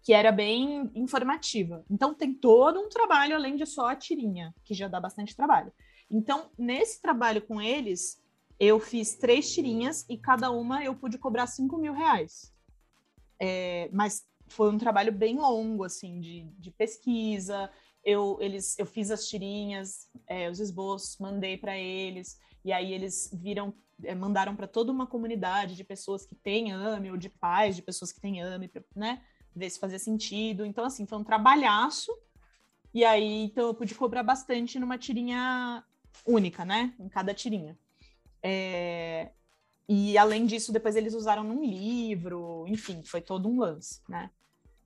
Que 0.00 0.12
era 0.12 0.30
bem 0.30 0.92
informativa. 0.94 1.84
Então 1.90 2.14
tem 2.14 2.32
todo 2.32 2.78
um 2.78 2.88
trabalho 2.88 3.34
além 3.34 3.56
de 3.56 3.66
só 3.66 3.88
a 3.88 3.96
tirinha, 3.96 4.54
que 4.62 4.74
já 4.74 4.86
dá 4.86 5.00
bastante 5.00 5.34
trabalho. 5.34 5.72
Então, 6.08 6.50
nesse 6.56 7.02
trabalho 7.02 7.42
com 7.42 7.60
eles, 7.60 8.22
eu 8.58 8.80
fiz 8.80 9.14
três 9.14 9.52
tirinhas 9.52 10.04
e 10.08 10.16
cada 10.16 10.50
uma 10.50 10.82
eu 10.82 10.94
pude 10.94 11.16
cobrar 11.18 11.46
5 11.46 11.78
mil 11.78 11.92
reais. 11.92 12.52
É, 13.40 13.88
mas 13.92 14.26
foi 14.48 14.70
um 14.70 14.78
trabalho 14.78 15.12
bem 15.12 15.36
longo, 15.36 15.84
assim, 15.84 16.20
de, 16.20 16.42
de 16.58 16.70
pesquisa. 16.70 17.70
Eu, 18.04 18.38
eles, 18.40 18.76
eu 18.78 18.86
fiz 18.86 19.10
as 19.10 19.28
tirinhas, 19.28 20.08
é, 20.26 20.50
os 20.50 20.58
esboços, 20.58 21.18
mandei 21.18 21.56
para 21.56 21.76
eles, 21.78 22.38
e 22.64 22.72
aí 22.72 22.92
eles 22.92 23.30
viram, 23.32 23.74
é, 24.02 24.14
mandaram 24.14 24.56
para 24.56 24.66
toda 24.66 24.90
uma 24.90 25.06
comunidade 25.06 25.76
de 25.76 25.84
pessoas 25.84 26.26
que 26.26 26.34
têm 26.34 26.72
AME, 26.72 27.10
ou 27.12 27.16
de 27.16 27.28
pais 27.28 27.76
de 27.76 27.82
pessoas 27.82 28.12
que 28.12 28.20
têm 28.20 28.42
AME, 28.42 28.70
né? 28.96 29.22
Ver 29.54 29.70
se 29.70 29.78
fazia 29.78 29.98
sentido. 29.98 30.64
Então, 30.64 30.84
assim, 30.84 31.06
foi 31.06 31.18
um 31.18 31.24
trabalhaço. 31.24 32.12
E 32.92 33.04
aí, 33.04 33.44
então, 33.44 33.68
eu 33.68 33.74
pude 33.74 33.94
cobrar 33.94 34.22
bastante 34.22 34.78
numa 34.78 34.98
tirinha 34.98 35.84
única, 36.26 36.64
né? 36.64 36.94
Em 36.98 37.08
cada 37.08 37.34
tirinha. 37.34 37.78
É... 38.42 39.30
E 39.88 40.18
além 40.18 40.44
disso, 40.44 40.72
depois 40.72 40.96
eles 40.96 41.14
usaram 41.14 41.42
num 41.42 41.64
livro, 41.64 42.64
enfim, 42.68 43.02
foi 43.02 43.22
todo 43.22 43.48
um 43.48 43.58
lance, 43.58 44.02
né? 44.08 44.30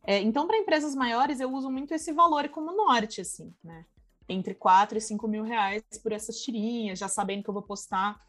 É, 0.04 0.20
então, 0.20 0.46
para 0.46 0.58
empresas 0.58 0.94
maiores, 0.94 1.40
eu 1.40 1.52
uso 1.52 1.70
muito 1.70 1.92
esse 1.94 2.12
valor 2.12 2.48
como 2.48 2.72
norte, 2.72 3.20
assim, 3.20 3.52
né? 3.62 3.84
Entre 4.28 4.54
4 4.54 4.98
e 4.98 5.00
5 5.00 5.26
mil 5.28 5.42
reais 5.42 5.82
por 6.02 6.12
essas 6.12 6.40
tirinhas, 6.40 6.98
já 6.98 7.08
sabendo 7.08 7.42
que 7.42 7.50
eu 7.50 7.54
vou 7.54 7.62
postar 7.62 8.20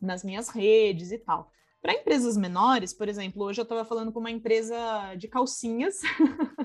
nas 0.00 0.24
minhas 0.24 0.48
redes 0.48 1.12
e 1.12 1.18
tal. 1.18 1.50
Para 1.80 1.94
empresas 1.94 2.36
menores, 2.36 2.94
por 2.94 3.08
exemplo, 3.08 3.42
hoje 3.44 3.60
eu 3.60 3.64
estava 3.64 3.84
falando 3.84 4.10
com 4.10 4.18
uma 4.18 4.30
empresa 4.30 5.14
de 5.16 5.28
calcinhas 5.28 6.00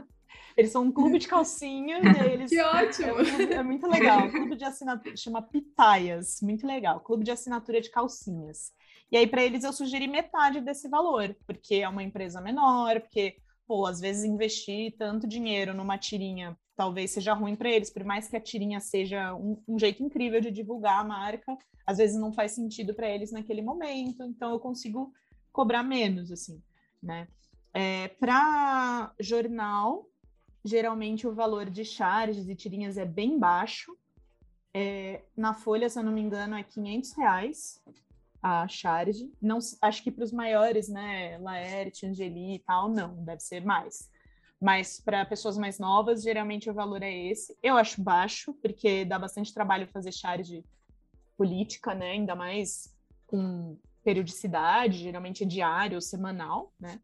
Eles 0.59 0.73
são 0.73 0.83
um 0.83 0.91
clube 0.91 1.17
de 1.17 1.25
calcinha. 1.25 1.99
eles, 2.29 2.49
que 2.51 2.59
ótimo! 2.59 3.13
É, 3.21 3.53
é, 3.53 3.63
muito 3.63 3.87
legal. 3.87 4.27
O 4.27 4.29
clube 4.29 4.57
de 4.57 4.65
assinatura 4.65 5.15
chama 5.15 5.41
Pitaias. 5.41 6.41
Muito 6.41 6.67
legal. 6.67 6.99
Clube 6.99 7.23
de 7.23 7.31
assinatura 7.31 7.79
de 7.79 7.89
calcinhas. 7.89 8.73
E 9.09 9.15
aí, 9.15 9.25
para 9.25 9.41
eles, 9.41 9.63
eu 9.63 9.71
sugeri 9.71 10.05
metade 10.05 10.59
desse 10.59 10.89
valor, 10.89 11.33
porque 11.47 11.75
é 11.75 11.87
uma 11.87 12.03
empresa 12.03 12.41
menor, 12.41 12.99
porque, 12.99 13.37
pô, 13.65 13.85
às 13.85 14.01
vezes 14.01 14.25
investir 14.25 14.97
tanto 14.97 15.25
dinheiro 15.25 15.73
numa 15.73 15.97
tirinha 15.97 16.57
talvez 16.75 17.11
seja 17.11 17.33
ruim 17.33 17.57
para 17.57 17.69
eles, 17.69 17.89
por 17.89 18.05
mais 18.05 18.29
que 18.29 18.37
a 18.37 18.39
tirinha 18.39 18.79
seja 18.79 19.35
um, 19.35 19.61
um, 19.67 19.77
jeito 19.77 20.01
incrível 20.01 20.39
de 20.39 20.49
divulgar 20.49 21.01
a 21.01 21.03
marca, 21.03 21.57
às 21.85 21.97
vezes 21.97 22.17
não 22.17 22.31
faz 22.31 22.53
sentido 22.53 22.93
para 22.93 23.09
eles 23.09 23.33
naquele 23.33 23.61
momento, 23.61 24.23
então 24.23 24.51
eu 24.51 24.59
consigo 24.61 25.11
cobrar 25.51 25.83
menos, 25.83 26.31
assim, 26.31 26.63
né? 27.03 27.27
É, 27.73 28.07
para 28.07 29.13
jornal, 29.19 30.09
geralmente 30.63 31.27
o 31.27 31.33
valor 31.33 31.69
de 31.69 31.85
charges 31.85 32.47
e 32.47 32.55
tirinhas 32.55 32.97
é 32.97 33.05
bem 33.05 33.37
baixo. 33.37 33.95
É, 34.73 35.23
na 35.35 35.53
folha, 35.53 35.89
se 35.89 35.99
eu 35.99 36.03
não 36.03 36.11
me 36.11 36.21
engano, 36.21 36.55
é 36.55 36.63
500 36.63 37.13
reais 37.13 37.83
a 38.41 38.67
charge. 38.67 39.31
Não, 39.41 39.59
acho 39.81 40.03
que 40.03 40.11
para 40.11 40.23
os 40.23 40.31
maiores, 40.31 40.87
né, 40.87 41.37
Laerte, 41.39 42.05
Angeli 42.05 42.55
e 42.55 42.59
tal, 42.59 42.89
não, 42.89 43.23
deve 43.23 43.41
ser 43.41 43.63
mais. 43.63 44.09
Mas 44.61 44.99
para 44.99 45.25
pessoas 45.25 45.57
mais 45.57 45.79
novas, 45.79 46.21
geralmente 46.21 46.69
o 46.69 46.73
valor 46.73 47.01
é 47.01 47.13
esse. 47.13 47.57
Eu 47.63 47.77
acho 47.77 48.01
baixo, 48.01 48.53
porque 48.61 49.05
dá 49.05 49.17
bastante 49.17 49.53
trabalho 49.53 49.87
fazer 49.87 50.11
charge 50.11 50.63
política, 51.37 51.95
né, 51.95 52.11
ainda 52.11 52.35
mais 52.35 52.93
com 53.25 53.77
periodicidade, 54.03 54.97
geralmente 54.97 55.43
é 55.43 55.47
diário 55.47 55.95
ou 55.95 56.01
semanal, 56.01 56.73
né? 56.79 56.99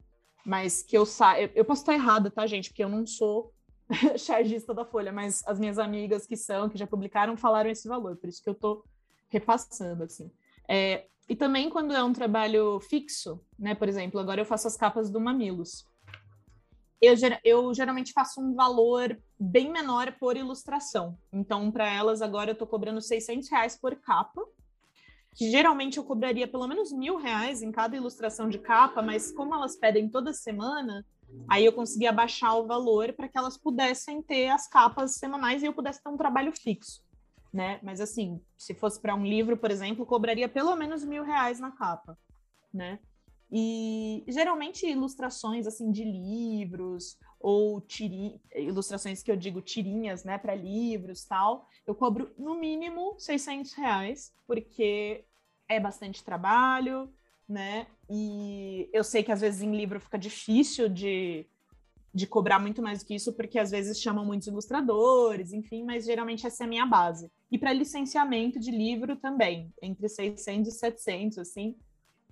Mas 0.46 0.84
que 0.84 0.96
eu 0.98 1.06
saiba. 1.06 1.52
Eu 1.56 1.66
posso 1.66 1.82
estar 1.82 1.93
errada, 1.93 2.30
tá, 2.30 2.46
gente? 2.46 2.70
Porque 2.70 2.84
eu 2.84 2.89
não 2.89 3.06
sou 3.06 3.52
chargista 4.18 4.74
da 4.74 4.86
Folha, 4.86 5.12
mas 5.12 5.46
as 5.48 5.60
minhas 5.60 5.80
amigas 5.80 6.28
que 6.28 6.38
são, 6.38 6.70
que 6.70 6.78
já 6.78 6.86
publicaram, 6.86 7.36
falaram 7.36 7.70
esse 7.70 7.88
valor, 7.88 8.16
por 8.16 8.30
isso 8.30 8.41
que 8.41 8.50
eu 8.50 8.54
estou 8.54 8.84
repassando, 9.30 10.04
assim. 10.04 10.32
É, 10.68 11.08
e 11.28 11.36
também 11.36 11.70
quando 11.70 11.93
é 11.93 12.04
um 12.04 12.14
trabalho 12.14 12.80
fixo, 12.80 13.41
né? 13.58 13.74
Por 13.74 13.89
exemplo, 13.89 14.20
agora 14.20 14.39
eu 14.39 14.46
faço 14.46 14.68
as 14.68 14.78
capas 14.78 15.10
do 15.10 15.20
Mamilos. 15.20 15.88
Eu, 17.02 17.14
eu 17.43 17.74
geralmente 17.74 18.14
faço 18.14 18.39
um 18.39 18.54
valor 18.54 19.20
bem 19.39 19.72
menor 19.72 20.16
por 20.20 20.38
ilustração. 20.38 21.18
Então, 21.34 21.72
para 21.72 21.91
elas, 21.91 22.22
agora 22.22 22.52
eu 22.52 22.54
estou 22.54 22.68
cobrando 22.68 23.02
600 23.02 23.50
reais 23.50 23.78
por 23.78 23.96
capa, 23.96 24.41
que 25.36 25.51
geralmente 25.51 25.97
eu 25.97 26.03
cobraria 26.03 26.47
pelo 26.47 26.67
menos 26.67 26.93
mil 26.93 27.17
reais 27.17 27.61
em 27.61 27.71
cada 27.71 27.95
ilustração 27.97 28.47
de 28.47 28.57
capa, 28.57 29.01
mas 29.01 29.31
como 29.31 29.53
elas 29.53 29.75
pedem 29.75 30.09
toda 30.09 30.33
semana, 30.33 31.05
aí 31.49 31.65
eu 31.65 31.73
consegui 31.73 32.07
abaixar 32.07 32.57
o 32.57 32.65
valor 32.65 33.11
para 33.11 33.27
que 33.27 33.38
elas 33.38 33.57
pudessem 33.57 34.21
ter 34.21 34.47
as 34.47 34.67
capas 34.67 35.15
semanais 35.15 35.61
e 35.61 35.65
eu 35.65 35.73
pudesse 35.73 36.01
ter 36.01 36.09
um 36.09 36.15
trabalho 36.15 36.53
fixo, 36.53 37.03
né? 37.53 37.79
Mas 37.83 37.99
assim, 37.99 38.41
se 38.57 38.73
fosse 38.73 39.01
para 39.01 39.13
um 39.13 39.25
livro, 39.25 39.57
por 39.57 39.69
exemplo, 39.69 40.05
cobraria 40.05 40.47
pelo 40.47 40.73
menos 40.77 41.03
mil 41.03 41.23
reais 41.23 41.59
na 41.59 41.71
capa, 41.71 42.17
né? 42.73 42.97
E 43.51 44.23
geralmente 44.29 44.88
ilustrações 44.88 45.67
assim 45.67 45.91
de 45.91 46.03
livros 46.05 47.17
ou 47.48 47.80
tiri... 47.80 48.41
ilustrações 48.56 49.22
que 49.22 49.32
eu 49.32 49.36
digo 49.36 49.62
tirinhas, 49.62 50.24
né, 50.24 50.36
para 50.36 50.56
livros 50.56 51.26
tal, 51.26 51.70
eu 51.86 51.93
cobro 51.93 52.34
no 52.39 52.56
mínimo 52.56 53.14
600 53.20 53.74
reais, 53.74 54.34
porque 54.48 55.24
é 55.70 55.80
bastante 55.80 56.24
trabalho, 56.24 57.08
né? 57.48 57.86
E 58.10 58.89
eu 58.91 59.04
sei 59.04 59.22
que 59.22 59.32
às 59.32 59.41
vezes 59.41 59.62
em 59.62 59.76
livro 59.76 60.00
fica 60.00 60.18
difícil 60.18 60.89
de, 60.89 61.46
de 62.12 62.26
cobrar 62.26 62.58
muito 62.58 62.82
mais 62.82 63.04
do 63.04 63.06
que 63.06 63.14
isso, 63.14 63.32
porque 63.34 63.60
às 63.60 63.70
vezes 63.70 64.02
chamam 64.02 64.26
muitos 64.26 64.48
ilustradores, 64.48 65.54
enfim, 65.54 65.84
mas 65.84 66.06
geralmente 66.06 66.48
essa 66.48 66.64
é 66.64 66.66
a 66.66 66.70
minha 66.70 66.86
base. 66.88 67.32
E 67.52 67.60
para 67.60 67.72
licenciamento 67.72 68.60
de 68.60 68.72
livro 68.72 69.18
também, 69.18 69.72
entre 69.84 70.10
600 70.10 70.74
e 70.74 70.76
700, 70.76 71.38
assim, 71.38 71.76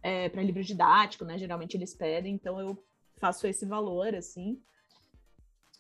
é, 0.02 0.28
para 0.28 0.42
livro 0.42 0.64
didático, 0.64 1.24
né? 1.24 1.38
Geralmente 1.38 1.78
eles 1.78 1.94
pedem, 1.94 2.34
então 2.34 2.60
eu 2.60 2.84
faço 3.18 3.46
esse 3.46 3.64
valor, 3.64 4.16
assim. 4.16 4.60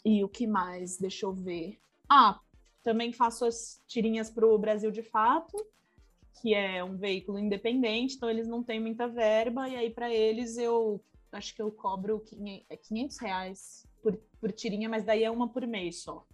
E 0.05 0.23
o 0.23 0.29
que 0.29 0.45
mais? 0.45 0.97
Deixa 0.97 1.25
eu 1.25 1.33
ver. 1.33 1.79
Ah, 2.09 2.39
também 2.83 3.13
faço 3.13 3.45
as 3.45 3.81
tirinhas 3.87 4.29
para 4.29 4.45
o 4.45 4.57
Brasil 4.57 4.91
de 4.91 5.01
Fato, 5.01 5.65
que 6.41 6.53
é 6.53 6.83
um 6.83 6.97
veículo 6.97 7.39
independente, 7.39 8.15
então 8.15 8.29
eles 8.29 8.47
não 8.47 8.61
têm 8.61 8.79
muita 8.79 9.07
verba, 9.07 9.69
e 9.69 9.75
aí 9.75 9.89
para 9.89 10.13
eles 10.13 10.57
eu 10.57 11.01
acho 11.31 11.55
que 11.55 11.61
eu 11.61 11.71
cobro 11.71 12.19
500 12.19 13.21
é 13.21 13.25
reais 13.25 13.87
por, 14.01 14.17
por 14.39 14.51
tirinha, 14.51 14.89
mas 14.89 15.03
daí 15.03 15.23
é 15.23 15.31
uma 15.31 15.47
por 15.47 15.65
mês 15.65 16.01
só. 16.01 16.25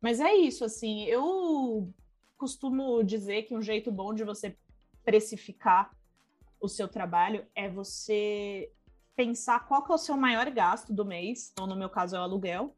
Mas 0.00 0.20
é 0.20 0.34
isso, 0.34 0.64
assim, 0.64 1.04
eu 1.04 1.92
costumo 2.36 3.02
dizer 3.02 3.44
que 3.44 3.56
um 3.56 3.62
jeito 3.62 3.90
bom 3.90 4.12
de 4.12 4.22
você 4.24 4.56
precificar 5.04 5.90
o 6.60 6.68
seu 6.68 6.86
trabalho 6.86 7.46
é 7.54 7.68
você 7.68 8.70
pensar 9.16 9.66
qual 9.66 9.82
que 9.82 9.90
é 9.90 9.94
o 9.94 9.98
seu 9.98 10.16
maior 10.16 10.48
gasto 10.50 10.92
do 10.92 11.04
mês, 11.04 11.50
então 11.50 11.66
no 11.66 11.74
meu 11.74 11.88
caso 11.88 12.14
é 12.14 12.18
o 12.18 12.22
aluguel, 12.22 12.76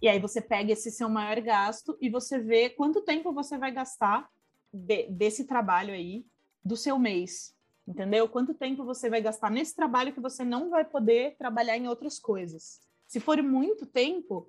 e 0.00 0.08
aí 0.08 0.18
você 0.18 0.40
pega 0.40 0.72
esse 0.72 0.90
seu 0.90 1.08
maior 1.08 1.40
gasto 1.40 1.96
e 2.00 2.08
você 2.08 2.38
vê 2.38 2.70
quanto 2.70 3.02
tempo 3.02 3.32
você 3.32 3.56
vai 3.56 3.70
gastar 3.70 4.28
de, 4.72 5.08
desse 5.08 5.44
trabalho 5.44 5.92
aí 5.92 6.24
do 6.64 6.76
seu 6.76 6.98
mês, 6.98 7.54
entendeu? 7.86 8.28
Quanto 8.28 8.52
tempo 8.52 8.84
você 8.84 9.08
vai 9.08 9.20
gastar 9.20 9.50
nesse 9.50 9.74
trabalho 9.74 10.12
que 10.12 10.20
você 10.20 10.44
não 10.44 10.70
vai 10.70 10.84
poder 10.84 11.36
trabalhar 11.36 11.76
em 11.76 11.88
outras 11.88 12.18
coisas. 12.18 12.80
Se 13.06 13.20
for 13.20 13.42
muito 13.42 13.86
tempo, 13.86 14.46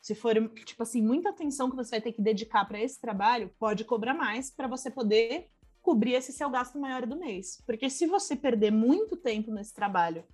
se 0.00 0.14
for 0.14 0.34
tipo 0.64 0.82
assim 0.82 1.02
muita 1.02 1.30
atenção 1.30 1.70
que 1.70 1.76
você 1.76 1.92
vai 1.92 2.00
ter 2.00 2.12
que 2.12 2.22
dedicar 2.22 2.64
para 2.66 2.80
esse 2.80 3.00
trabalho, 3.00 3.50
pode 3.58 3.84
cobrar 3.84 4.14
mais 4.14 4.50
para 4.50 4.68
você 4.68 4.90
poder 4.90 5.50
cobrir 5.84 6.14
esse 6.14 6.32
seu 6.32 6.48
gasto 6.48 6.78
maior 6.78 7.06
do 7.06 7.14
mês. 7.14 7.62
Porque 7.66 7.90
se 7.90 8.06
você 8.06 8.34
perder 8.34 8.72
muito 8.72 9.18
tempo 9.18 9.52
nesse 9.52 9.74
trabalho 9.74 10.24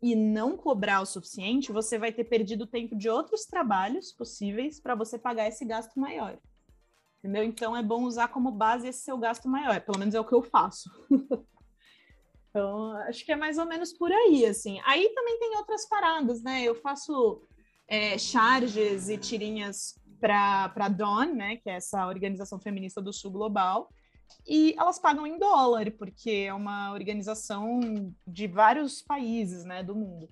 e 0.00 0.14
não 0.14 0.56
cobrar 0.56 1.00
o 1.00 1.06
suficiente, 1.06 1.72
você 1.72 1.98
vai 1.98 2.12
ter 2.12 2.24
perdido 2.24 2.64
tempo 2.64 2.96
de 2.96 3.10
outros 3.10 3.44
trabalhos 3.44 4.12
possíveis 4.12 4.80
para 4.80 4.94
você 4.94 5.18
pagar 5.18 5.48
esse 5.48 5.64
gasto 5.64 5.98
maior. 5.98 6.38
Entendeu? 7.18 7.42
Então 7.42 7.76
é 7.76 7.82
bom 7.82 8.04
usar 8.04 8.28
como 8.28 8.52
base 8.52 8.86
esse 8.86 9.02
seu 9.02 9.18
gasto 9.18 9.48
maior. 9.48 9.80
Pelo 9.80 9.98
menos 9.98 10.14
é 10.14 10.20
o 10.20 10.24
que 10.24 10.32
eu 10.32 10.44
faço. 10.44 10.88
então, 12.48 12.92
acho 13.08 13.26
que 13.26 13.32
é 13.32 13.36
mais 13.36 13.58
ou 13.58 13.66
menos 13.66 13.92
por 13.92 14.12
aí, 14.12 14.46
assim. 14.46 14.80
Aí 14.84 15.08
também 15.08 15.40
tem 15.40 15.56
outras 15.56 15.88
paradas, 15.88 16.40
né? 16.40 16.62
Eu 16.62 16.76
faço 16.76 17.42
é, 17.88 18.16
charges 18.16 19.08
e 19.08 19.18
tirinhas 19.18 20.00
para 20.20 20.72
a 20.76 20.88
Dawn, 20.88 21.34
né? 21.34 21.56
Que 21.56 21.68
é 21.68 21.74
essa 21.74 22.06
organização 22.06 22.60
feminista 22.60 23.02
do 23.02 23.12
Sul 23.12 23.32
Global 23.32 23.90
e 24.46 24.74
elas 24.78 24.98
pagam 24.98 25.26
em 25.26 25.38
dólar, 25.38 25.90
porque 25.92 26.46
é 26.48 26.54
uma 26.54 26.92
organização 26.92 27.80
de 28.26 28.46
vários 28.46 29.02
países 29.02 29.64
né, 29.64 29.82
do 29.82 29.94
mundo. 29.94 30.28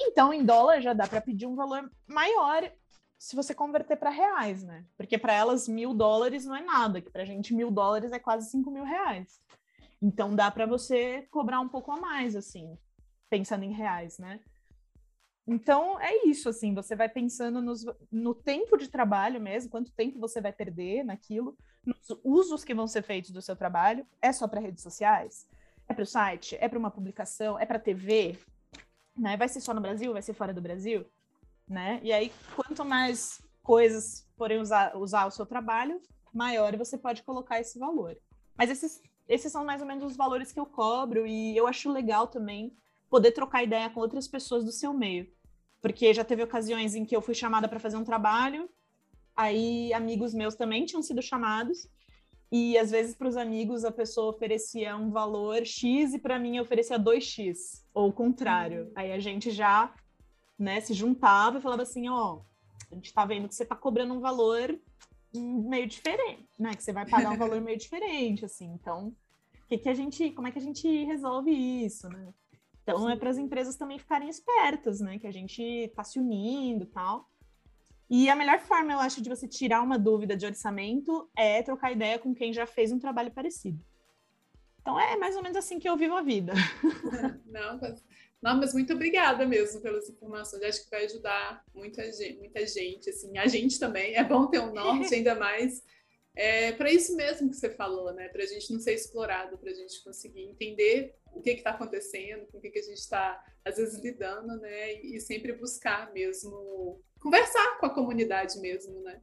Então, 0.00 0.32
em 0.32 0.44
dólar 0.44 0.80
já 0.80 0.92
dá 0.92 1.06
para 1.06 1.20
pedir 1.20 1.46
um 1.46 1.54
valor 1.54 1.90
maior 2.06 2.70
se 3.18 3.36
você 3.36 3.54
converter 3.54 3.96
para 3.96 4.10
reais, 4.10 4.64
né? 4.64 4.84
Porque 4.96 5.16
para 5.16 5.32
elas 5.32 5.68
mil 5.68 5.94
dólares 5.94 6.44
não 6.44 6.56
é 6.56 6.62
nada, 6.62 7.00
que 7.00 7.08
para 7.08 7.22
a 7.22 7.24
gente 7.24 7.54
mil 7.54 7.70
dólares 7.70 8.10
é 8.10 8.18
quase 8.18 8.50
cinco 8.50 8.68
mil 8.68 8.82
reais. 8.82 9.40
Então 10.02 10.34
dá 10.34 10.50
para 10.50 10.66
você 10.66 11.28
cobrar 11.30 11.60
um 11.60 11.68
pouco 11.68 11.92
a 11.92 12.00
mais, 12.00 12.34
assim, 12.34 12.76
pensando 13.30 13.64
em 13.64 13.72
reais, 13.72 14.18
né? 14.18 14.40
Então 15.46 16.00
é 16.00 16.26
isso, 16.26 16.48
assim, 16.48 16.72
você 16.72 16.94
vai 16.94 17.08
pensando 17.08 17.60
nos, 17.60 17.84
no 18.10 18.34
tempo 18.34 18.76
de 18.76 18.88
trabalho 18.88 19.40
mesmo, 19.40 19.70
quanto 19.70 19.92
tempo 19.92 20.20
você 20.20 20.40
vai 20.40 20.52
perder 20.52 21.04
naquilo, 21.04 21.56
nos 21.84 22.06
usos 22.22 22.64
que 22.64 22.74
vão 22.74 22.86
ser 22.86 23.02
feitos 23.02 23.30
do 23.30 23.42
seu 23.42 23.56
trabalho. 23.56 24.06
É 24.20 24.32
só 24.32 24.46
para 24.46 24.60
redes 24.60 24.82
sociais? 24.82 25.46
É 25.88 25.94
para 25.94 26.04
o 26.04 26.06
site? 26.06 26.56
É 26.60 26.68
para 26.68 26.78
uma 26.78 26.90
publicação? 26.90 27.58
É 27.58 27.66
para 27.66 27.78
TV? 27.78 28.38
Né? 29.16 29.36
Vai 29.36 29.48
ser 29.48 29.60
só 29.60 29.74
no 29.74 29.80
Brasil? 29.80 30.12
Vai 30.12 30.22
ser 30.22 30.32
fora 30.32 30.54
do 30.54 30.62
Brasil? 30.62 31.04
Né? 31.68 32.00
E 32.02 32.12
aí, 32.12 32.32
quanto 32.54 32.84
mais 32.84 33.42
coisas 33.62 34.28
forem 34.36 34.60
usar, 34.60 34.96
usar 34.96 35.26
o 35.26 35.30
seu 35.30 35.44
trabalho, 35.44 36.00
maior 36.32 36.76
você 36.76 36.96
pode 36.96 37.22
colocar 37.24 37.60
esse 37.60 37.78
valor. 37.78 38.16
Mas 38.56 38.70
esses, 38.70 39.02
esses 39.28 39.50
são 39.50 39.64
mais 39.64 39.80
ou 39.80 39.88
menos 39.88 40.04
os 40.04 40.16
valores 40.16 40.52
que 40.52 40.60
eu 40.60 40.66
cobro 40.66 41.26
e 41.26 41.56
eu 41.56 41.66
acho 41.66 41.90
legal 41.90 42.28
também 42.28 42.76
poder 43.12 43.32
trocar 43.32 43.62
ideia 43.62 43.90
com 43.90 44.00
outras 44.00 44.26
pessoas 44.26 44.64
do 44.64 44.72
seu 44.72 44.94
meio. 44.94 45.30
Porque 45.82 46.14
já 46.14 46.24
teve 46.24 46.42
ocasiões 46.42 46.94
em 46.94 47.04
que 47.04 47.14
eu 47.14 47.20
fui 47.20 47.34
chamada 47.34 47.68
para 47.68 47.78
fazer 47.78 47.98
um 47.98 48.04
trabalho, 48.04 48.70
aí 49.36 49.92
amigos 49.92 50.32
meus 50.32 50.54
também 50.54 50.86
tinham 50.86 51.02
sido 51.02 51.20
chamados, 51.20 51.86
e 52.50 52.78
às 52.78 52.90
vezes 52.90 53.14
para 53.14 53.28
os 53.28 53.36
amigos 53.36 53.84
a 53.84 53.92
pessoa 53.92 54.30
oferecia 54.30 54.96
um 54.96 55.10
valor 55.10 55.66
X 55.66 56.14
e 56.14 56.18
para 56.18 56.38
mim 56.38 56.58
oferecia 56.58 56.98
2X, 56.98 57.84
ou 57.92 58.08
o 58.08 58.12
contrário. 58.14 58.84
Uhum. 58.84 58.92
Aí 58.96 59.12
a 59.12 59.18
gente 59.18 59.50
já 59.50 59.94
né, 60.58 60.80
se 60.80 60.94
juntava 60.94 61.58
e 61.58 61.62
falava 61.62 61.82
assim: 61.82 62.08
ó, 62.08 62.40
a 62.90 62.94
gente 62.94 63.06
está 63.06 63.26
vendo 63.26 63.46
que 63.46 63.54
você 63.54 63.64
está 63.64 63.76
cobrando 63.76 64.14
um 64.14 64.20
valor 64.20 64.74
meio 65.34 65.86
diferente, 65.86 66.48
né? 66.58 66.74
Que 66.74 66.82
você 66.82 66.94
vai 66.94 67.06
pagar 67.06 67.32
um 67.32 67.36
valor 67.36 67.60
meio 67.60 67.76
diferente, 67.76 68.46
assim. 68.46 68.72
Então, 68.72 69.14
que 69.68 69.76
que 69.76 69.88
a 69.90 69.94
gente, 69.94 70.30
como 70.30 70.48
é 70.48 70.50
que 70.50 70.58
a 70.58 70.62
gente 70.62 71.04
resolve 71.04 71.50
isso, 71.50 72.08
né? 72.08 72.32
Então 72.82 73.08
é 73.08 73.16
para 73.16 73.30
as 73.30 73.38
empresas 73.38 73.76
também 73.76 73.98
ficarem 73.98 74.28
espertas, 74.28 75.00
né? 75.00 75.18
Que 75.18 75.26
a 75.26 75.32
gente 75.32 75.62
está 75.62 76.02
se 76.02 76.18
unindo 76.18 76.84
e 76.84 76.88
tal. 76.88 77.28
E 78.10 78.28
a 78.28 78.36
melhor 78.36 78.58
forma, 78.58 78.92
eu 78.92 78.98
acho, 78.98 79.22
de 79.22 79.30
você 79.30 79.48
tirar 79.48 79.80
uma 79.82 79.98
dúvida 79.98 80.36
de 80.36 80.44
orçamento 80.44 81.30
é 81.36 81.62
trocar 81.62 81.92
ideia 81.92 82.18
com 82.18 82.34
quem 82.34 82.52
já 82.52 82.66
fez 82.66 82.92
um 82.92 82.98
trabalho 82.98 83.30
parecido. 83.30 83.82
Então 84.80 85.00
é 85.00 85.16
mais 85.16 85.36
ou 85.36 85.42
menos 85.42 85.56
assim 85.56 85.78
que 85.78 85.88
eu 85.88 85.96
vivo 85.96 86.14
a 86.14 86.22
vida. 86.22 86.52
Não, 87.46 87.78
mas, 87.80 88.04
não, 88.42 88.56
mas 88.56 88.74
muito 88.74 88.92
obrigada 88.94 89.46
mesmo 89.46 89.80
pelas 89.80 90.08
informações. 90.08 90.62
Acho 90.62 90.84
que 90.84 90.90
vai 90.90 91.04
ajudar 91.04 91.62
muita 91.72 92.02
gente, 92.10 92.38
muita 92.38 92.66
gente, 92.66 93.08
assim, 93.10 93.38
a 93.38 93.46
gente 93.46 93.78
também. 93.78 94.14
É 94.16 94.24
bom 94.24 94.46
ter 94.46 94.58
um 94.58 94.72
norte, 94.72 95.14
ainda 95.14 95.34
mais 95.36 95.82
é 96.34 96.72
para 96.72 96.90
isso 96.90 97.14
mesmo 97.14 97.50
que 97.50 97.56
você 97.56 97.70
falou, 97.70 98.12
né? 98.12 98.28
Para 98.28 98.42
a 98.42 98.46
gente 98.46 98.72
não 98.72 98.80
ser 98.80 98.94
explorado, 98.94 99.58
para 99.58 99.70
a 99.70 99.74
gente 99.74 100.02
conseguir 100.02 100.42
entender 100.42 101.14
o 101.34 101.40
que 101.40 101.50
está 101.50 101.70
acontecendo, 101.70 102.46
com 102.46 102.58
o 102.58 102.60
que, 102.60 102.70
que 102.70 102.78
a 102.78 102.82
gente 102.82 102.98
está, 102.98 103.44
às 103.64 103.76
vezes, 103.76 104.02
lidando, 104.02 104.56
né? 104.58 104.94
E, 104.94 105.16
e, 105.16 105.20
sempre 105.20 105.52
buscar 105.52 106.12
mesmo, 106.12 107.00
conversar 107.20 107.78
com 107.78 107.86
a 107.86 107.94
comunidade 107.94 108.58
mesmo, 108.60 109.00
né? 109.02 109.20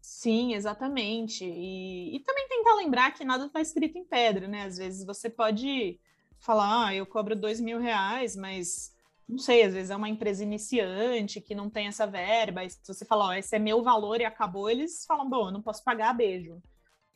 Sim, 0.00 0.54
exatamente. 0.54 1.44
E, 1.44 2.16
e 2.16 2.20
também 2.20 2.48
tentar 2.48 2.74
lembrar 2.74 3.12
que 3.12 3.24
nada 3.24 3.46
está 3.46 3.60
escrito 3.60 3.96
em 3.96 4.04
pedra, 4.04 4.46
né? 4.46 4.64
Às 4.64 4.76
vezes 4.76 5.04
você 5.04 5.30
pode 5.30 5.98
falar, 6.38 6.88
ah, 6.88 6.94
eu 6.94 7.06
cobro 7.06 7.34
dois 7.34 7.60
mil 7.60 7.78
reais, 7.78 8.36
mas 8.36 8.94
não 9.28 9.38
sei, 9.38 9.62
às 9.62 9.74
vezes 9.74 9.90
é 9.90 9.96
uma 9.96 10.08
empresa 10.08 10.42
iniciante 10.42 11.40
que 11.40 11.54
não 11.54 11.68
tem 11.68 11.86
essa 11.86 12.06
verba, 12.06 12.64
e 12.64 12.70
se 12.70 12.80
você 12.86 13.04
falar, 13.04 13.26
ó, 13.26 13.32
esse 13.34 13.54
é 13.54 13.58
meu 13.58 13.82
valor 13.82 14.20
e 14.20 14.24
acabou, 14.24 14.70
eles 14.70 15.04
falam, 15.06 15.28
bom, 15.28 15.48
eu 15.48 15.52
não 15.52 15.62
posso 15.62 15.84
pagar, 15.84 16.14
beijo. 16.14 16.62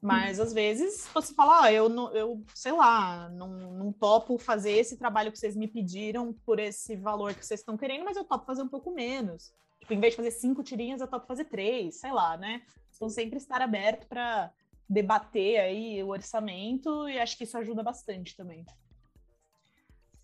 Mas 0.00 0.40
às 0.40 0.52
vezes 0.52 1.08
você 1.14 1.32
fala, 1.32 1.62
ó, 1.62 1.66
eu, 1.68 1.88
não, 1.88 2.12
eu 2.12 2.44
sei 2.54 2.72
lá, 2.72 3.30
não, 3.30 3.48
não 3.72 3.92
topo 3.92 4.36
fazer 4.36 4.72
esse 4.72 4.98
trabalho 4.98 5.30
que 5.32 5.38
vocês 5.38 5.56
me 5.56 5.68
pediram 5.68 6.34
por 6.44 6.58
esse 6.58 6.96
valor 6.96 7.34
que 7.34 7.46
vocês 7.46 7.60
estão 7.60 7.76
querendo, 7.76 8.04
mas 8.04 8.16
eu 8.16 8.24
topo 8.24 8.44
fazer 8.44 8.62
um 8.62 8.68
pouco 8.68 8.92
menos. 8.92 9.54
Tipo, 9.80 9.94
em 9.94 10.00
vez 10.00 10.12
de 10.12 10.16
fazer 10.16 10.32
cinco 10.32 10.62
tirinhas, 10.62 11.00
eu 11.00 11.06
topo 11.06 11.26
fazer 11.26 11.44
três, 11.44 12.00
sei 12.00 12.12
lá, 12.12 12.36
né? 12.36 12.62
Então 12.94 13.08
sempre 13.08 13.38
estar 13.38 13.62
aberto 13.62 14.06
para 14.06 14.52
debater 14.88 15.60
aí 15.60 16.02
o 16.02 16.08
orçamento 16.08 17.08
e 17.08 17.18
acho 17.18 17.38
que 17.38 17.44
isso 17.44 17.56
ajuda 17.56 17.82
bastante 17.82 18.36
também. 18.36 18.66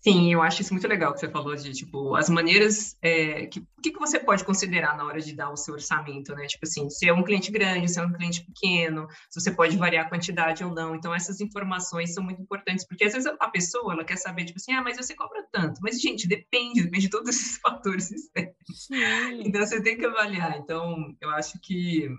Sim, 0.01 0.31
eu 0.31 0.41
acho 0.41 0.61
isso 0.61 0.73
muito 0.73 0.87
legal 0.87 1.13
que 1.13 1.19
você 1.19 1.29
falou 1.29 1.53
de, 1.55 1.73
tipo, 1.73 2.15
as 2.15 2.29
maneiras, 2.29 2.95
é, 3.01 3.47
que, 3.47 3.59
o 3.59 3.81
que, 3.81 3.91
que 3.91 3.99
você 3.99 4.17
pode 4.17 4.45
considerar 4.45 4.95
na 4.95 5.03
hora 5.03 5.19
de 5.19 5.35
dar 5.35 5.51
o 5.51 5.57
seu 5.57 5.73
orçamento, 5.73 6.33
né? 6.33 6.45
Tipo 6.47 6.65
assim, 6.65 6.89
se 6.89 7.07
é 7.07 7.13
um 7.13 7.21
cliente 7.21 7.51
grande, 7.51 7.89
se 7.89 7.99
é 7.99 8.03
um 8.03 8.13
cliente 8.13 8.45
pequeno, 8.45 9.07
se 9.29 9.41
você 9.41 9.51
pode 9.51 9.75
variar 9.75 10.05
a 10.05 10.09
quantidade 10.09 10.63
ou 10.63 10.73
não. 10.73 10.95
Então, 10.95 11.13
essas 11.13 11.41
informações 11.41 12.13
são 12.13 12.23
muito 12.23 12.41
importantes, 12.41 12.87
porque 12.87 13.03
às 13.03 13.13
vezes 13.13 13.29
a 13.39 13.49
pessoa, 13.49 13.93
ela 13.93 14.05
quer 14.05 14.15
saber, 14.15 14.45
tipo 14.45 14.57
assim, 14.57 14.71
ah, 14.71 14.81
mas 14.81 14.95
você 14.95 15.13
cobra 15.13 15.45
tanto. 15.51 15.81
Mas, 15.81 15.99
gente, 15.99 16.27
depende, 16.27 16.81
depende 16.81 17.05
de 17.05 17.09
todos 17.09 17.29
esses 17.29 17.57
fatores 17.59 18.09
externos. 18.09 18.55
Então, 19.45 19.65
você 19.65 19.83
tem 19.83 19.97
que 19.97 20.05
avaliar. 20.05 20.57
Então, 20.59 21.13
eu 21.19 21.29
acho 21.31 21.59
que 21.61 22.09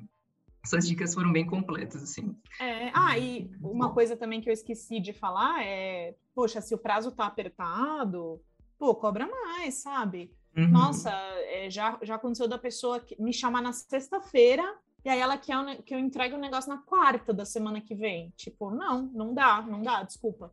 essas 0.62 0.86
dicas 0.86 1.14
foram 1.14 1.32
bem 1.32 1.46
completas, 1.46 2.02
assim. 2.02 2.36
É, 2.60 2.90
ah, 2.94 3.18
e 3.18 3.50
uma 3.60 3.92
coisa 3.92 4.16
também 4.16 4.40
que 4.40 4.48
eu 4.48 4.52
esqueci 4.52 5.00
de 5.00 5.12
falar 5.12 5.64
é, 5.64 6.14
poxa, 6.34 6.60
se 6.60 6.74
o 6.74 6.78
prazo 6.78 7.12
tá 7.12 7.26
apertado, 7.26 8.40
pô, 8.78 8.94
cobra 8.94 9.26
mais, 9.26 9.74
sabe? 9.74 10.32
Uhum. 10.56 10.68
Nossa, 10.68 11.10
é, 11.10 11.70
já, 11.70 11.98
já 12.02 12.16
aconteceu 12.16 12.48
da 12.48 12.58
pessoa 12.58 13.04
me 13.18 13.32
chamar 13.32 13.62
na 13.62 13.72
sexta-feira 13.72 14.64
e 15.04 15.08
aí 15.08 15.18
ela 15.18 15.38
quer 15.38 15.82
que 15.82 15.94
eu 15.94 15.98
entregue 15.98 16.34
o 16.34 16.38
um 16.38 16.40
negócio 16.40 16.68
na 16.68 16.78
quarta 16.78 17.32
da 17.32 17.44
semana 17.44 17.80
que 17.80 17.94
vem. 17.94 18.32
Tipo, 18.36 18.70
não, 18.70 19.02
não 19.14 19.32
dá, 19.32 19.62
não 19.62 19.82
dá, 19.82 20.02
desculpa. 20.02 20.52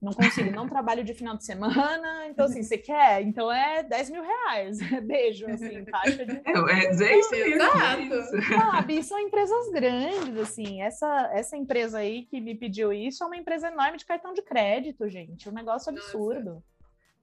Não 0.00 0.12
consigo, 0.12 0.50
não 0.50 0.66
trabalho 0.66 1.04
de 1.04 1.12
final 1.12 1.36
de 1.36 1.44
semana, 1.44 2.26
então 2.26 2.46
assim, 2.46 2.62
você 2.62 2.78
quer? 2.78 3.20
Então 3.20 3.52
é 3.52 3.82
10 3.82 4.10
mil 4.10 4.22
reais, 4.22 4.78
beijo, 5.04 5.46
assim, 5.46 5.84
taxa 5.84 6.24
de... 6.24 6.32
É, 6.32 6.84
é 6.86 6.96
10 6.96 7.30
mil, 7.30 7.46
exato. 7.46 8.48
Sabe, 8.48 9.02
são 9.02 9.18
empresas 9.18 9.68
grandes, 9.70 10.38
assim, 10.38 10.80
essa, 10.80 11.30
essa 11.34 11.54
empresa 11.54 11.98
aí 11.98 12.22
que 12.22 12.40
me 12.40 12.54
pediu 12.54 12.90
isso 12.94 13.22
é 13.22 13.26
uma 13.26 13.36
empresa 13.36 13.68
enorme 13.68 13.98
de 13.98 14.06
cartão 14.06 14.32
de 14.32 14.40
crédito, 14.40 15.06
gente, 15.08 15.50
um 15.50 15.52
negócio 15.52 15.90
absurdo. 15.90 16.54
Nossa. 16.54 16.70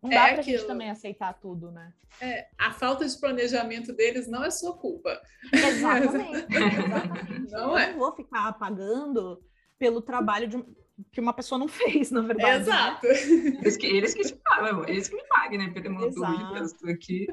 Não 0.03 0.09
dá 0.11 0.27
é 0.27 0.33
pra 0.33 0.41
aquilo. 0.41 0.57
gente 0.59 0.67
também 0.67 0.91
aceitar 0.91 1.33
tudo, 1.33 1.71
né? 1.71 1.91
É, 2.21 2.47
a 2.57 2.71
falta 2.71 3.07
de 3.07 3.19
planejamento 3.19 3.91
deles 3.93 4.27
não 4.27 4.43
é 4.43 4.51
sua 4.51 4.77
culpa. 4.77 5.19
Exatamente, 5.51 6.45
exatamente. 6.55 7.51
Não 7.51 7.71
Eu 7.71 7.77
é. 7.77 7.91
não 7.91 7.97
vou 7.97 8.15
ficar 8.15 8.53
pagando 8.53 9.41
pelo 9.77 10.01
trabalho 10.01 10.47
de 10.47 10.63
que 11.11 11.21
uma 11.21 11.33
pessoa 11.33 11.59
não 11.59 11.67
fez, 11.69 12.11
na 12.11 12.21
verdade. 12.21 12.51
Né? 12.51 12.61
Exato. 12.61 13.07
Né? 13.07 13.13
Eles, 13.61 13.77
que, 13.77 13.85
eles 13.85 14.13
que 14.13 14.23
te 14.23 14.35
pagam, 14.35 14.83
eles 14.87 15.07
que 15.07 15.15
me 15.15 15.23
paguem, 15.27 15.57
né? 15.59 15.69
Pelo 15.69 15.95
meu 15.95 16.09
estou 16.09 16.89
aqui. 16.89 17.27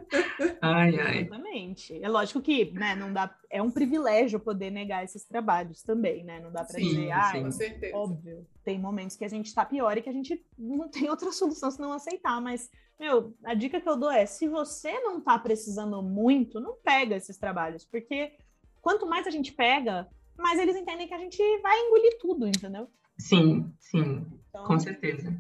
Ai, 0.61 0.99
ai. 0.99 1.19
Exatamente. 1.21 2.03
É 2.03 2.09
lógico 2.09 2.43
que, 2.43 2.71
né, 2.73 2.95
não 2.95 3.13
dá. 3.13 3.35
É 3.51 3.63
um 3.63 3.71
privilégio 3.71 4.39
poder 4.39 4.71
negar 4.71 5.05
esses 5.05 5.25
trabalhos 5.25 5.83
também, 5.83 6.25
né? 6.25 6.41
Não 6.41 6.53
dá 6.53 6.65
para 6.65 6.79
dizer, 6.79 7.11
ah, 7.11 7.33
com 7.33 7.51
certeza. 7.51 7.97
óbvio. 7.97 8.47
Tem 8.63 8.79
momentos 8.79 9.17
que 9.17 9.25
a 9.25 9.29
gente 9.29 9.47
está 9.47 9.65
pior 9.65 9.97
e 9.97 10.03
que 10.03 10.11
a 10.11 10.13
gente 10.13 10.45
não 10.59 10.89
tem 10.89 11.09
outra 11.09 11.33
solução 11.33 11.71
se 11.71 11.81
não 11.81 11.93
aceitar, 11.93 12.41
mas 12.41 12.71
meu, 12.99 13.35
a 13.45 13.55
dica 13.55 13.81
que 13.81 13.89
eu 13.89 13.97
dou 13.97 14.11
é: 14.11 14.27
se 14.27 14.49
você 14.49 14.93
não 15.01 15.19
está 15.19 15.39
precisando 15.39 16.03
muito, 16.03 16.61
não 16.61 16.77
pega 16.77 17.17
esses 17.17 17.37
trabalhos, 17.37 17.85
porque 17.85 18.33
quanto 18.81 19.07
mais 19.07 19.27
a 19.27 19.31
gente 19.31 19.53
pega, 19.53 20.09
mais 20.37 20.59
eles 20.59 20.77
entendem 20.77 21.07
que 21.07 21.15
a 21.15 21.19
gente 21.19 21.43
vai 21.61 21.79
engolir 21.79 22.19
tudo, 22.21 22.47
entendeu? 22.47 22.89
Sim, 23.19 23.73
sim, 23.79 24.27
então... 24.49 24.65
com 24.65 24.79
certeza. 24.79 25.35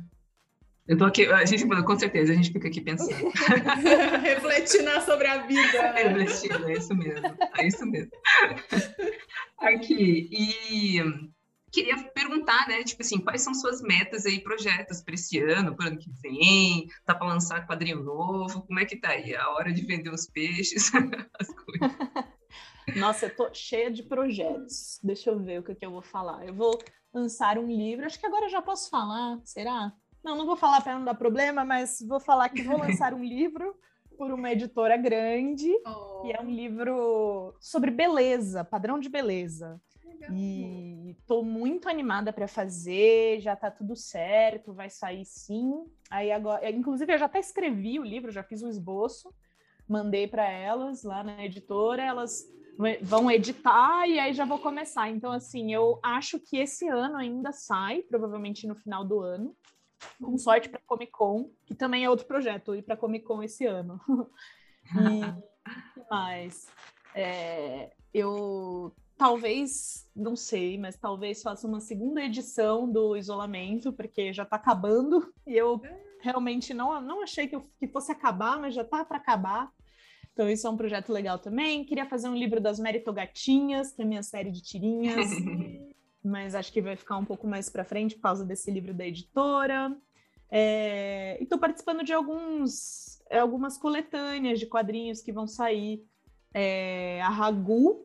Eu 0.87 0.99
tô 0.99 1.05
aqui, 1.07 1.27
a 1.27 1.45
gente, 1.47 1.67
com 1.67 1.99
certeza, 1.99 2.33
a 2.33 2.37
gente 2.37 2.53
fica 2.53 2.69
aqui 2.69 2.81
pensando. 2.81 3.11
Refletindo 4.21 5.01
sobre 5.01 5.27
a 5.27 5.39
vida. 5.47 5.93
Refletindo, 5.93 6.69
é 6.69 6.73
isso 6.75 6.95
mesmo. 6.95 7.27
É 7.57 7.67
isso 7.67 7.87
mesmo. 7.87 8.11
Aqui, 9.61 10.29
e 10.31 11.03
queria 11.73 11.97
perguntar, 12.11 12.69
né, 12.69 12.85
tipo 12.85 13.03
assim, 13.03 13.19
quais 13.19 13.41
são 13.41 13.55
suas 13.55 13.81
metas 13.81 14.27
aí, 14.27 14.41
projetos 14.41 15.01
para 15.01 15.15
esse 15.15 15.39
ano, 15.41 15.75
para 15.75 15.87
o 15.87 15.89
ano 15.89 15.99
que 15.99 16.11
vem? 16.23 16.87
Tá 17.07 17.15
para 17.15 17.29
lançar 17.29 17.67
quadrinho 17.67 18.03
novo? 18.03 18.63
Como 18.63 18.79
é 18.79 18.85
que 18.85 18.97
tá 18.97 19.09
aí? 19.09 19.35
A 19.35 19.51
hora 19.51 19.73
de 19.73 19.87
vender 19.87 20.11
os 20.11 20.27
peixes, 20.27 20.93
as 21.41 21.49
coisas. 21.49 21.97
Nossa, 22.97 23.27
eu 23.27 23.35
tô 23.35 23.53
cheia 23.53 23.91
de 23.91 24.03
projetos. 24.03 24.99
Deixa 25.03 25.31
eu 25.31 25.39
ver 25.39 25.61
o 25.61 25.63
que, 25.63 25.75
que 25.75 25.85
eu 25.85 25.91
vou 25.91 26.03
falar. 26.03 26.47
Eu 26.47 26.55
vou 26.55 26.79
lançar 27.13 27.59
um 27.59 27.67
livro. 27.67 28.05
Acho 28.05 28.19
que 28.19 28.27
agora 28.27 28.47
eu 28.47 28.51
já 28.51 28.61
posso 28.61 28.91
falar, 28.91 29.41
será? 29.45 29.93
Não, 30.23 30.37
não 30.37 30.47
vou 30.47 30.57
falar 30.57 30.81
para 30.81 30.95
não 30.95 31.05
dar 31.05 31.15
problema, 31.15 31.65
mas 31.65 31.99
vou 32.07 32.21
falar 32.21 32.49
que 32.49 32.63
vou 32.63 32.79
lançar 32.79 33.13
um 33.15 33.23
livro 33.23 33.75
por 34.17 34.31
uma 34.33 34.51
editora 34.51 34.97
grande. 34.97 35.71
Oh. 35.87 36.27
E 36.27 36.33
é 36.33 36.41
um 36.41 36.51
livro 36.51 37.55
sobre 37.61 37.91
beleza, 37.91 38.65
padrão 38.65 38.99
de 38.99 39.09
beleza. 39.09 39.81
E 40.33 41.11
estou 41.19 41.45
muito 41.45 41.89
animada 41.89 42.33
para 42.33 42.49
fazer, 42.49 43.41
já 43.41 43.53
está 43.53 43.71
tudo 43.71 43.95
certo, 43.95 44.73
vai 44.73 44.89
sair 44.89 45.25
sim. 45.25 45.85
Aí 46.11 46.33
agora, 46.33 46.71
inclusive 46.71 47.13
eu 47.13 47.19
já 47.19 47.27
até 47.27 47.39
escrevi 47.39 47.99
o 47.99 48.05
livro, 48.05 48.33
já 48.33 48.43
fiz 48.43 48.63
o 48.63 48.69
esboço, 48.69 49.35
mandei 49.89 50.27
para 50.27 50.49
elas 50.49 51.03
lá 51.03 51.23
na 51.23 51.45
editora, 51.45 52.03
elas 52.03 52.45
vão 53.03 53.31
editar 53.31 54.07
e 54.07 54.19
aí 54.19 54.33
já 54.33 54.45
vou 54.45 54.59
começar. 54.59 55.09
Então 55.11 55.33
assim, 55.33 55.73
eu 55.73 55.99
acho 56.03 56.39
que 56.39 56.57
esse 56.57 56.89
ano 56.89 57.17
ainda 57.17 57.53
sai, 57.53 58.03
provavelmente 58.03 58.67
no 58.67 58.75
final 58.75 59.05
do 59.05 59.21
ano. 59.21 59.57
Com 60.21 60.37
sorte 60.37 60.69
para 60.69 60.81
Comic 60.87 61.13
Con, 61.13 61.51
que 61.65 61.75
também 61.75 62.05
é 62.05 62.11
outro 62.11 62.27
projeto, 62.27 62.75
ir 62.75 62.83
para 62.83 62.97
Comic 62.97 63.25
Con 63.25 63.43
esse 63.43 63.65
ano. 63.65 64.01
e 64.95 66.05
mais, 66.11 66.67
é, 67.15 67.93
eu 68.13 68.95
talvez, 69.17 70.09
não 70.15 70.37
sei, 70.37 70.77
mas 70.79 70.97
talvez 70.97 71.43
faça 71.43 71.67
uma 71.67 71.81
segunda 71.81 72.23
edição 72.23 72.91
do 72.91 73.17
isolamento, 73.17 73.93
porque 73.93 74.33
já 74.33 74.43
está 74.43 74.57
acabando 74.57 75.33
e 75.47 75.57
eu 75.57 75.81
realmente 76.21 76.75
não, 76.75 77.01
não 77.01 77.23
achei 77.23 77.47
que, 77.47 77.55
eu, 77.55 77.69
que 77.79 77.87
fosse 77.87 78.11
acabar, 78.11 78.59
mas 78.59 78.75
já 78.75 78.83
está 78.83 79.05
para 79.05 79.19
acabar. 79.19 79.71
Então, 80.35 80.51
isso 80.51 80.67
é 80.67 80.71
um 80.71 80.77
projeto 80.77 81.13
legal 81.13 81.39
também. 81.39 81.85
Queria 81.85 82.05
fazer 82.05 82.29
um 82.29 82.35
livro 82.35 82.61
das 82.61 82.81
Meritogatinhas, 82.81 83.93
que 83.93 84.03
é 84.03 84.05
a 84.05 84.09
minha 84.09 84.23
série 84.23 84.51
de 84.51 84.61
tirinhas, 84.61 85.31
mas 86.23 86.57
acho 86.57 86.73
que 86.73 86.83
vai 86.83 86.97
ficar 86.97 87.17
um 87.17 87.25
pouco 87.25 87.47
mais 87.47 87.71
para 87.71 87.85
frente 87.85 88.17
por 88.17 88.23
causa 88.23 88.45
desse 88.45 88.69
livro 88.69 88.93
da 88.93 89.07
editora. 89.07 89.97
É, 90.51 91.39
e 91.41 91.45
estou 91.45 91.57
participando 91.57 92.03
de 92.03 92.13
alguns, 92.13 93.23
algumas 93.31 93.79
coletâneas 93.79 94.59
de 94.59 94.67
quadrinhos 94.67 95.23
que 95.23 95.33
vão 95.33 95.47
sair. 95.47 96.05
É, 96.53 97.21
a 97.23 97.29
Ragu, 97.29 98.05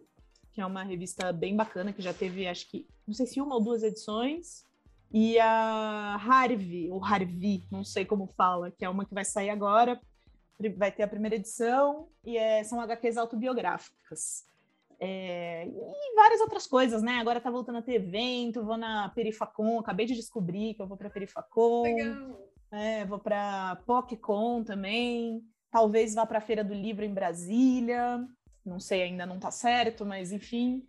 que 0.51 0.61
é 0.61 0.65
uma 0.65 0.83
revista 0.83 1.33
bem 1.33 1.55
bacana, 1.55 1.91
que 1.91 2.01
já 2.01 2.13
teve, 2.13 2.47
acho 2.47 2.69
que, 2.69 2.87
não 3.07 3.13
sei 3.13 3.25
se 3.25 3.41
uma 3.41 3.55
ou 3.55 3.63
duas 3.63 3.81
edições. 3.81 4.63
E 5.11 5.39
a 5.39 6.15
Harvey, 6.15 6.91
ou 6.91 7.03
Harvey, 7.03 7.63
não 7.71 7.83
sei 7.83 8.05
como 8.05 8.27
fala, 8.27 8.69
que 8.69 8.85
é 8.85 8.89
uma 8.89 9.03
que 9.03 9.13
vai 9.15 9.25
sair 9.25 9.49
agora, 9.49 9.99
vai 10.67 10.91
ter 10.91 11.03
a 11.03 11.07
primeira 11.07 11.35
edição, 11.35 12.09
e 12.25 12.37
é, 12.37 12.63
são 12.63 12.81
HQs 12.81 13.17
autobiográficas. 13.17 14.45
É, 14.99 15.65
e 15.65 16.15
várias 16.15 16.41
outras 16.41 16.67
coisas, 16.67 17.01
né? 17.01 17.19
Agora 17.19 17.39
tá 17.39 17.49
voltando 17.49 17.77
a 17.77 17.81
ter 17.81 17.93
evento, 17.93 18.65
vou 18.65 18.75
na 18.75 19.07
Perifacon, 19.09 19.79
acabei 19.79 20.05
de 20.05 20.15
descobrir 20.15 20.73
que 20.73 20.81
eu 20.81 20.87
vou 20.87 20.97
para 20.97 21.09
Perifacon. 21.09 21.83
Legal. 21.83 22.49
É, 22.71 23.05
vou 23.05 23.17
para 23.17 23.77
PocCon 23.85 24.63
também. 24.63 25.41
Talvez 25.71 26.13
vá 26.13 26.25
para 26.25 26.39
a 26.39 26.41
Feira 26.41 26.63
do 26.63 26.73
Livro 26.73 27.05
em 27.05 27.13
Brasília 27.13 28.27
não 28.69 28.79
sei, 28.79 29.03
ainda 29.03 29.25
não 29.25 29.39
tá 29.39 29.51
certo, 29.51 30.05
mas 30.05 30.31
enfim. 30.31 30.87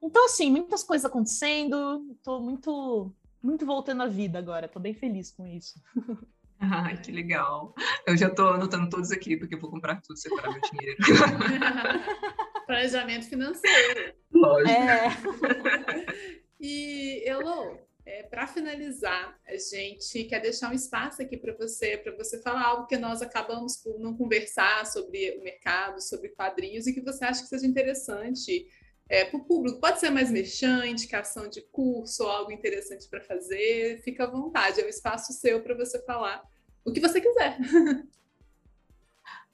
Então, 0.00 0.26
assim, 0.26 0.50
muitas 0.50 0.82
coisas 0.84 1.04
acontecendo, 1.04 2.16
tô 2.22 2.40
muito, 2.40 3.12
muito 3.42 3.64
voltando 3.64 4.02
à 4.02 4.06
vida 4.06 4.38
agora, 4.38 4.68
tô 4.68 4.78
bem 4.78 4.94
feliz 4.94 5.30
com 5.30 5.46
isso. 5.46 5.80
Ai, 6.62 6.96
que 6.96 7.10
legal. 7.10 7.74
Eu 8.06 8.16
já 8.16 8.30
tô 8.30 8.46
anotando 8.46 8.88
todos 8.88 9.10
aqui, 9.10 9.36
porque 9.36 9.56
eu 9.56 9.58
vou 9.58 9.68
comprar 9.68 10.00
tudo, 10.00 10.16
separar 10.16 10.52
meu 10.52 10.60
dinheiro. 10.60 10.96
Planejamento 12.66 13.26
financeiro. 13.26 14.14
Lógico. 14.32 14.70
É. 14.70 16.06
e, 16.60 17.28
Elo, 17.28 17.76
é, 18.06 18.22
para 18.22 18.46
finalizar, 18.46 19.36
a 19.44 19.56
gente 19.56 20.22
quer 20.24 20.40
deixar 20.40 20.70
um 20.70 20.74
espaço 20.74 21.20
aqui 21.20 21.36
para 21.36 21.52
você, 21.52 21.96
para 21.96 22.14
você 22.16 22.40
falar 22.40 22.64
algo 22.64 22.86
que 22.86 22.96
nós 22.96 23.22
acabamos 23.22 23.76
por 23.78 23.98
não 23.98 24.16
conversar 24.16 24.86
sobre 24.86 25.36
o 25.38 25.42
mercado, 25.42 26.00
sobre 26.00 26.28
quadrinhos 26.28 26.86
e 26.86 26.94
que 26.94 27.00
você 27.00 27.24
acha 27.24 27.42
que 27.42 27.48
seja 27.48 27.66
interessante 27.66 28.68
é, 29.12 29.26
para 29.26 29.36
o 29.36 29.44
público. 29.44 29.78
Pode 29.78 30.00
ser 30.00 30.08
mais 30.08 30.30
merchan, 30.30 30.86
indicação 30.86 31.46
de 31.46 31.60
curso, 31.60 32.22
algo 32.22 32.50
interessante 32.50 33.06
para 33.06 33.20
fazer. 33.20 34.00
Fica 34.02 34.24
à 34.24 34.30
vontade, 34.30 34.80
é 34.80 34.86
um 34.86 34.88
espaço 34.88 35.34
seu 35.34 35.62
para 35.62 35.74
você 35.74 36.02
falar 36.04 36.42
o 36.82 36.90
que 36.90 36.98
você 36.98 37.20
quiser. 37.20 37.58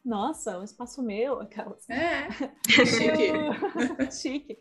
Nossa, 0.04 0.60
um 0.60 0.62
espaço 0.62 1.02
meu, 1.02 1.40
aquelas. 1.40 1.90
É, 1.90 2.28
chique. 2.86 4.12
chique. 4.22 4.58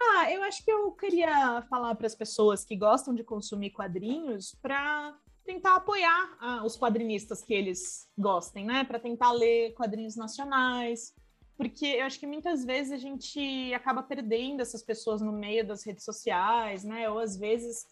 Ah, 0.00 0.32
eu 0.32 0.42
acho 0.42 0.64
que 0.64 0.70
eu 0.70 0.90
queria 0.92 1.62
falar 1.70 1.94
para 1.94 2.08
as 2.08 2.14
pessoas 2.16 2.64
que 2.64 2.76
gostam 2.76 3.14
de 3.14 3.22
consumir 3.22 3.70
quadrinhos 3.70 4.56
para 4.60 5.16
tentar 5.44 5.76
apoiar 5.76 6.36
ah, 6.40 6.64
os 6.64 6.76
quadrinistas 6.76 7.42
que 7.42 7.54
eles 7.54 8.10
gostem, 8.18 8.66
né? 8.66 8.82
Para 8.82 8.98
tentar 8.98 9.30
ler 9.30 9.74
quadrinhos 9.74 10.16
nacionais, 10.16 11.14
porque 11.58 11.86
eu 11.86 12.04
acho 12.04 12.20
que 12.20 12.26
muitas 12.26 12.64
vezes 12.64 12.92
a 12.92 12.96
gente 12.96 13.74
acaba 13.74 14.00
perdendo 14.00 14.62
essas 14.62 14.80
pessoas 14.80 15.20
no 15.20 15.32
meio 15.32 15.66
das 15.66 15.84
redes 15.84 16.04
sociais, 16.04 16.84
né? 16.84 17.10
Ou 17.10 17.18
às 17.18 17.36
vezes 17.36 17.84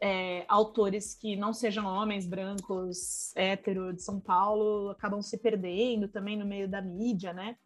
é, 0.00 0.44
autores 0.46 1.12
que 1.12 1.34
não 1.34 1.52
sejam 1.52 1.84
homens 1.86 2.24
brancos, 2.24 3.34
hétero 3.34 3.92
de 3.92 4.00
São 4.00 4.20
Paulo, 4.20 4.90
acabam 4.90 5.20
se 5.20 5.36
perdendo 5.38 6.06
também 6.06 6.38
no 6.38 6.46
meio 6.46 6.68
da 6.68 6.80
mídia, 6.80 7.32
né? 7.32 7.56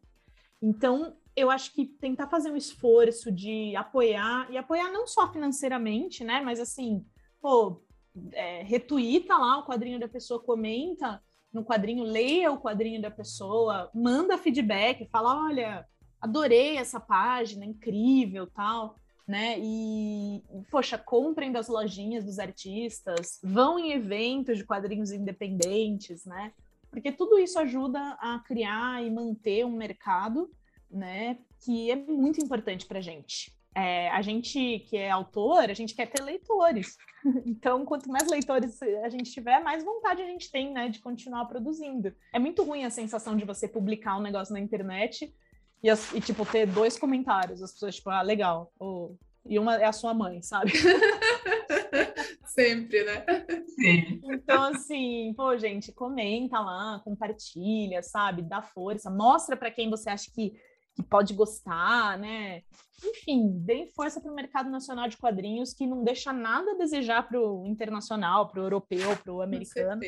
Então, 0.63 1.15
eu 1.37 1.51
acho 1.51 1.75
que 1.75 1.85
tentar 1.85 2.27
fazer 2.29 2.51
um 2.51 2.57
esforço 2.57 3.31
de 3.31 3.77
apoiar, 3.77 4.51
e 4.51 4.57
apoiar 4.57 4.91
não 4.91 5.07
só 5.07 5.31
financeiramente, 5.31 6.25
né? 6.25 6.41
Mas 6.41 6.59
assim, 6.59 7.05
pô, 7.39 7.85
é, 8.33 8.63
retuita 8.63 9.37
lá 9.37 9.59
o 9.59 9.67
quadrinho 9.67 10.01
da 10.01 10.09
pessoa, 10.09 10.43
comenta 10.43 11.23
no 11.55 11.65
quadrinho, 11.65 12.05
leia 12.05 12.53
o 12.53 12.61
quadrinho 12.61 13.01
da 13.01 13.11
pessoa, 13.11 13.91
manda 13.95 14.37
feedback, 14.37 15.09
fala, 15.11 15.47
olha, 15.47 15.87
adorei 16.21 16.77
essa 16.77 17.01
página, 17.01 17.65
incrível, 17.65 18.47
tal, 18.47 18.97
né? 19.27 19.57
E, 19.59 20.43
poxa, 20.71 20.99
comprem 20.99 21.53
das 21.53 21.69
lojinhas 21.69 22.25
dos 22.25 22.39
artistas, 22.39 23.39
vão 23.43 23.79
em 23.79 23.93
eventos 23.93 24.59
de 24.59 24.65
quadrinhos 24.65 25.13
independentes, 25.13 26.27
né? 26.27 26.53
Porque 26.91 27.11
tudo 27.11 27.39
isso 27.39 27.59
ajuda 27.59 28.01
a 28.21 28.39
criar 28.41 29.03
e 29.03 29.11
manter 29.11 29.65
um 29.65 29.73
mercado 29.73 30.51
né? 30.95 31.39
Que 31.61 31.91
é 31.91 31.97
muito 31.97 32.41
importante 32.41 32.87
para 32.87 33.01
gente. 33.01 33.53
É, 33.75 34.09
a 34.11 34.23
gente 34.23 34.81
que 34.89 34.97
é 34.97 35.11
autor, 35.11 35.69
a 35.69 35.75
gente 35.75 35.95
quer 35.95 36.07
ter 36.07 36.23
leitores. 36.23 36.97
Então, 37.47 37.87
quanto 37.87 38.11
mais 38.11 38.29
leitores 38.29 38.79
a 39.03 39.09
gente 39.09 39.33
tiver, 39.33 39.59
mais 39.61 39.83
vontade 39.83 40.21
a 40.21 40.27
gente 40.27 40.51
tem, 40.53 40.71
né, 40.71 40.91
de 40.91 40.99
continuar 40.99 41.47
produzindo. 41.47 42.15
É 42.35 42.39
muito 42.39 42.63
ruim 42.63 42.85
a 42.85 42.91
sensação 42.91 43.35
de 43.35 43.47
você 43.47 43.67
publicar 43.67 44.19
um 44.19 44.23
negócio 44.23 44.53
na 44.53 44.61
internet 44.61 45.35
e, 45.83 45.89
e 45.89 46.21
tipo, 46.21 46.45
ter 46.45 46.67
dois 46.67 46.99
comentários. 46.99 47.63
As 47.63 47.73
pessoas, 47.73 47.97
tipo, 47.97 48.11
ah, 48.11 48.21
legal. 48.21 48.71
Ou, 48.79 49.19
e 49.47 49.59
uma 49.59 49.77
é 49.77 49.87
a 49.87 49.93
sua 49.93 50.13
mãe, 50.13 50.43
sabe? 50.43 50.73
Sempre, 52.47 53.05
né? 53.05 53.25
Sim. 53.69 54.21
Então, 54.25 54.63
assim, 54.65 55.35
pô, 55.37 55.57
gente, 55.59 55.93
comenta 55.93 56.59
lá, 56.61 57.01
compartilha, 57.05 58.03
sabe? 58.03 58.43
Dá 58.43 58.63
força, 58.63 59.11
mostra 59.11 59.57
para 59.57 59.71
quem 59.71 59.91
você 59.91 60.09
acha 60.09 60.31
que 60.31 60.55
que 60.95 61.03
pode 61.03 61.35
gostar, 61.35 62.19
né? 62.19 62.63
Enfim, 63.03 63.51
deem 63.59 63.89
força 63.89 64.21
para 64.21 64.31
o 64.31 64.35
mercado 64.35 64.71
nacional 64.71 65.09
de 65.09 65.17
quadrinhos 65.17 65.75
que 65.75 65.87
não 65.87 66.05
deixa 66.05 66.33
nada 66.33 66.73
a 66.73 66.79
desejar 66.79 67.27
para 67.29 67.41
o 67.41 67.67
internacional, 67.67 68.49
para 68.49 68.61
o 68.61 68.65
europeu, 68.65 69.17
para 69.17 69.33
o 69.33 69.43
americano, 69.43 70.01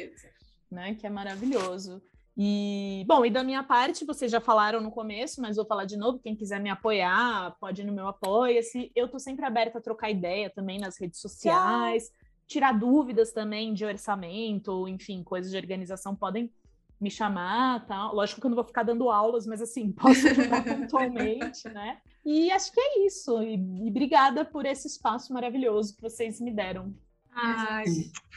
né? 0.70 0.94
Que 0.94 1.06
é 1.06 1.10
maravilhoso. 1.10 2.00
E, 2.38 3.02
bom, 3.08 3.24
e 3.24 3.30
da 3.30 3.42
minha 3.42 3.62
parte, 3.62 4.04
vocês 4.04 4.30
já 4.30 4.40
falaram 4.40 4.80
no 4.80 4.90
começo, 4.90 5.40
mas 5.40 5.56
vou 5.56 5.64
falar 5.64 5.86
de 5.86 5.96
novo. 5.96 6.18
Quem 6.18 6.36
quiser 6.36 6.60
me 6.60 6.68
apoiar, 6.68 7.56
pode 7.58 7.80
ir 7.80 7.84
no 7.84 7.94
meu 7.94 8.06
Apoia-se. 8.06 8.92
Eu 8.94 9.06
estou 9.06 9.18
sempre 9.18 9.46
aberta 9.46 9.78
a 9.78 9.80
trocar 9.80 10.10
ideia 10.10 10.50
também 10.50 10.78
nas 10.78 11.00
redes 11.00 11.18
sociais, 11.18 12.10
tirar 12.46 12.72
dúvidas 12.72 13.32
também 13.32 13.72
de 13.72 13.86
orçamento, 13.86 14.86
enfim, 14.86 15.22
coisas 15.22 15.50
de 15.50 15.56
organização 15.56 16.14
podem 16.14 16.52
me 17.00 17.10
chamar, 17.10 17.86
tá? 17.86 18.10
Lógico 18.10 18.40
que 18.40 18.46
eu 18.46 18.50
não 18.50 18.56
vou 18.56 18.64
ficar 18.64 18.82
dando 18.82 19.10
aulas, 19.10 19.46
mas 19.46 19.60
assim, 19.60 19.92
posso 19.98 20.26
ajudar 20.28 20.64
pontualmente, 20.64 21.68
né? 21.68 21.98
E 22.24 22.50
acho 22.50 22.72
que 22.72 22.80
é 22.80 23.06
isso. 23.06 23.42
E, 23.42 23.54
e, 23.54 23.90
obrigada 23.90 24.44
por 24.44 24.66
esse 24.66 24.88
espaço 24.88 25.32
maravilhoso 25.32 25.94
que 25.94 26.02
vocês 26.02 26.40
me 26.40 26.50
deram. 26.50 26.94
Ai, 27.38 27.84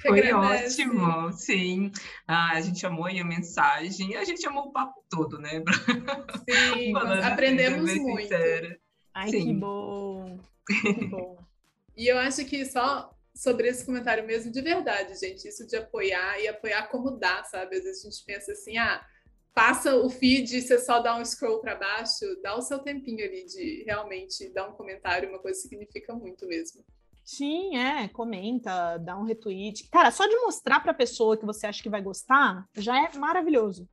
foi 0.01 0.31
ótimo, 0.33 1.31
sim. 1.31 1.89
Ah, 2.27 2.51
a 2.51 2.61
gente 2.61 2.85
amou 2.85 3.05
a 3.05 3.23
mensagem, 3.23 4.17
a 4.17 4.25
gente 4.25 4.45
amou 4.45 4.65
o 4.65 4.71
papo 4.73 5.01
todo, 5.09 5.39
né? 5.39 5.63
Sim, 6.75 6.93
aprendemos 7.23 7.95
muito. 7.95 8.23
Sincera. 8.23 8.77
Ai, 9.13 9.29
sim. 9.29 9.45
que 9.45 9.53
bom. 9.53 10.39
Que 10.67 11.05
bom. 11.07 11.37
E 11.95 12.07
eu 12.07 12.17
acho 12.17 12.45
que 12.45 12.65
só 12.65 13.13
sobre 13.35 13.67
esse 13.67 13.85
comentário 13.85 14.25
mesmo, 14.25 14.51
de 14.51 14.61
verdade, 14.61 15.17
gente, 15.19 15.47
isso 15.47 15.65
de 15.65 15.75
apoiar 15.75 16.39
e 16.39 16.47
apoiar 16.47 16.87
como 16.89 17.11
dá, 17.11 17.43
sabe? 17.43 17.77
Às 17.77 17.83
vezes 17.83 18.05
a 18.05 18.09
gente 18.09 18.25
pensa 18.25 18.51
assim, 18.51 18.77
ah, 18.77 19.05
passa 19.53 19.95
o 19.95 20.09
feed 20.09 20.57
e 20.57 20.61
você 20.61 20.79
só 20.79 20.99
dá 20.99 21.15
um 21.15 21.25
scroll 21.25 21.59
para 21.59 21.75
baixo, 21.75 22.25
dá 22.41 22.55
o 22.55 22.61
seu 22.61 22.79
tempinho 22.79 23.25
ali 23.25 23.45
de 23.45 23.83
realmente 23.85 24.49
dar 24.53 24.67
um 24.67 24.73
comentário, 24.73 25.29
uma 25.29 25.39
coisa 25.39 25.59
significa 25.59 26.13
muito 26.13 26.47
mesmo. 26.47 26.83
Sim, 27.23 27.77
é, 27.77 28.07
comenta, 28.07 28.97
dá 28.97 29.15
um 29.15 29.23
retweet. 29.23 29.87
Cara, 29.89 30.09
só 30.09 30.25
de 30.25 30.35
mostrar 30.37 30.79
para 30.79 30.91
a 30.91 30.95
pessoa 30.95 31.37
que 31.37 31.45
você 31.45 31.67
acha 31.67 31.83
que 31.83 31.89
vai 31.89 32.01
gostar, 32.01 32.67
já 32.75 33.05
é 33.05 33.15
maravilhoso. 33.17 33.87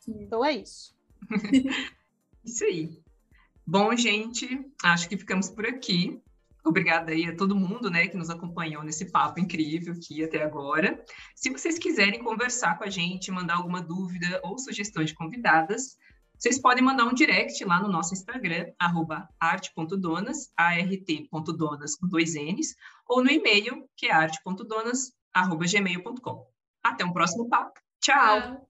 Sim. 0.00 0.24
Então 0.24 0.44
é 0.44 0.54
isso. 0.54 0.92
isso 2.44 2.64
aí. 2.64 3.00
Bom, 3.64 3.94
gente, 3.94 4.48
acho 4.82 5.08
que 5.08 5.16
ficamos 5.16 5.48
por 5.48 5.64
aqui. 5.66 6.20
Obrigada 6.64 7.12
aí 7.12 7.26
a 7.26 7.36
todo 7.36 7.56
mundo, 7.56 7.90
né, 7.90 8.06
que 8.06 8.16
nos 8.16 8.30
acompanhou 8.30 8.82
nesse 8.82 9.10
papo 9.10 9.40
incrível 9.40 9.94
aqui 9.94 10.22
até 10.22 10.42
agora. 10.42 11.02
Se 11.34 11.50
vocês 11.50 11.78
quiserem 11.78 12.22
conversar 12.22 12.76
com 12.78 12.84
a 12.84 12.90
gente, 12.90 13.30
mandar 13.30 13.56
alguma 13.56 13.80
dúvida 13.80 14.40
ou 14.44 14.58
sugestão 14.58 15.02
de 15.02 15.14
convidadas, 15.14 15.96
vocês 16.40 16.58
podem 16.58 16.82
mandar 16.82 17.04
um 17.04 17.12
direct 17.12 17.62
lá 17.66 17.82
no 17.82 17.88
nosso 17.88 18.14
Instagram, 18.14 18.72
arte.donas, 19.38 20.50
art.donas 20.56 21.96
com 21.96 22.08
dois 22.08 22.34
N's, 22.34 22.74
ou 23.06 23.22
no 23.22 23.30
e-mail, 23.30 23.86
que 23.94 24.06
é 24.06 24.12
arte.donas, 24.12 25.12
gmail.com. 25.34 26.46
Até 26.82 27.04
um 27.04 27.12
próximo 27.12 27.46
papo. 27.48 27.78
Tchau. 28.00 28.69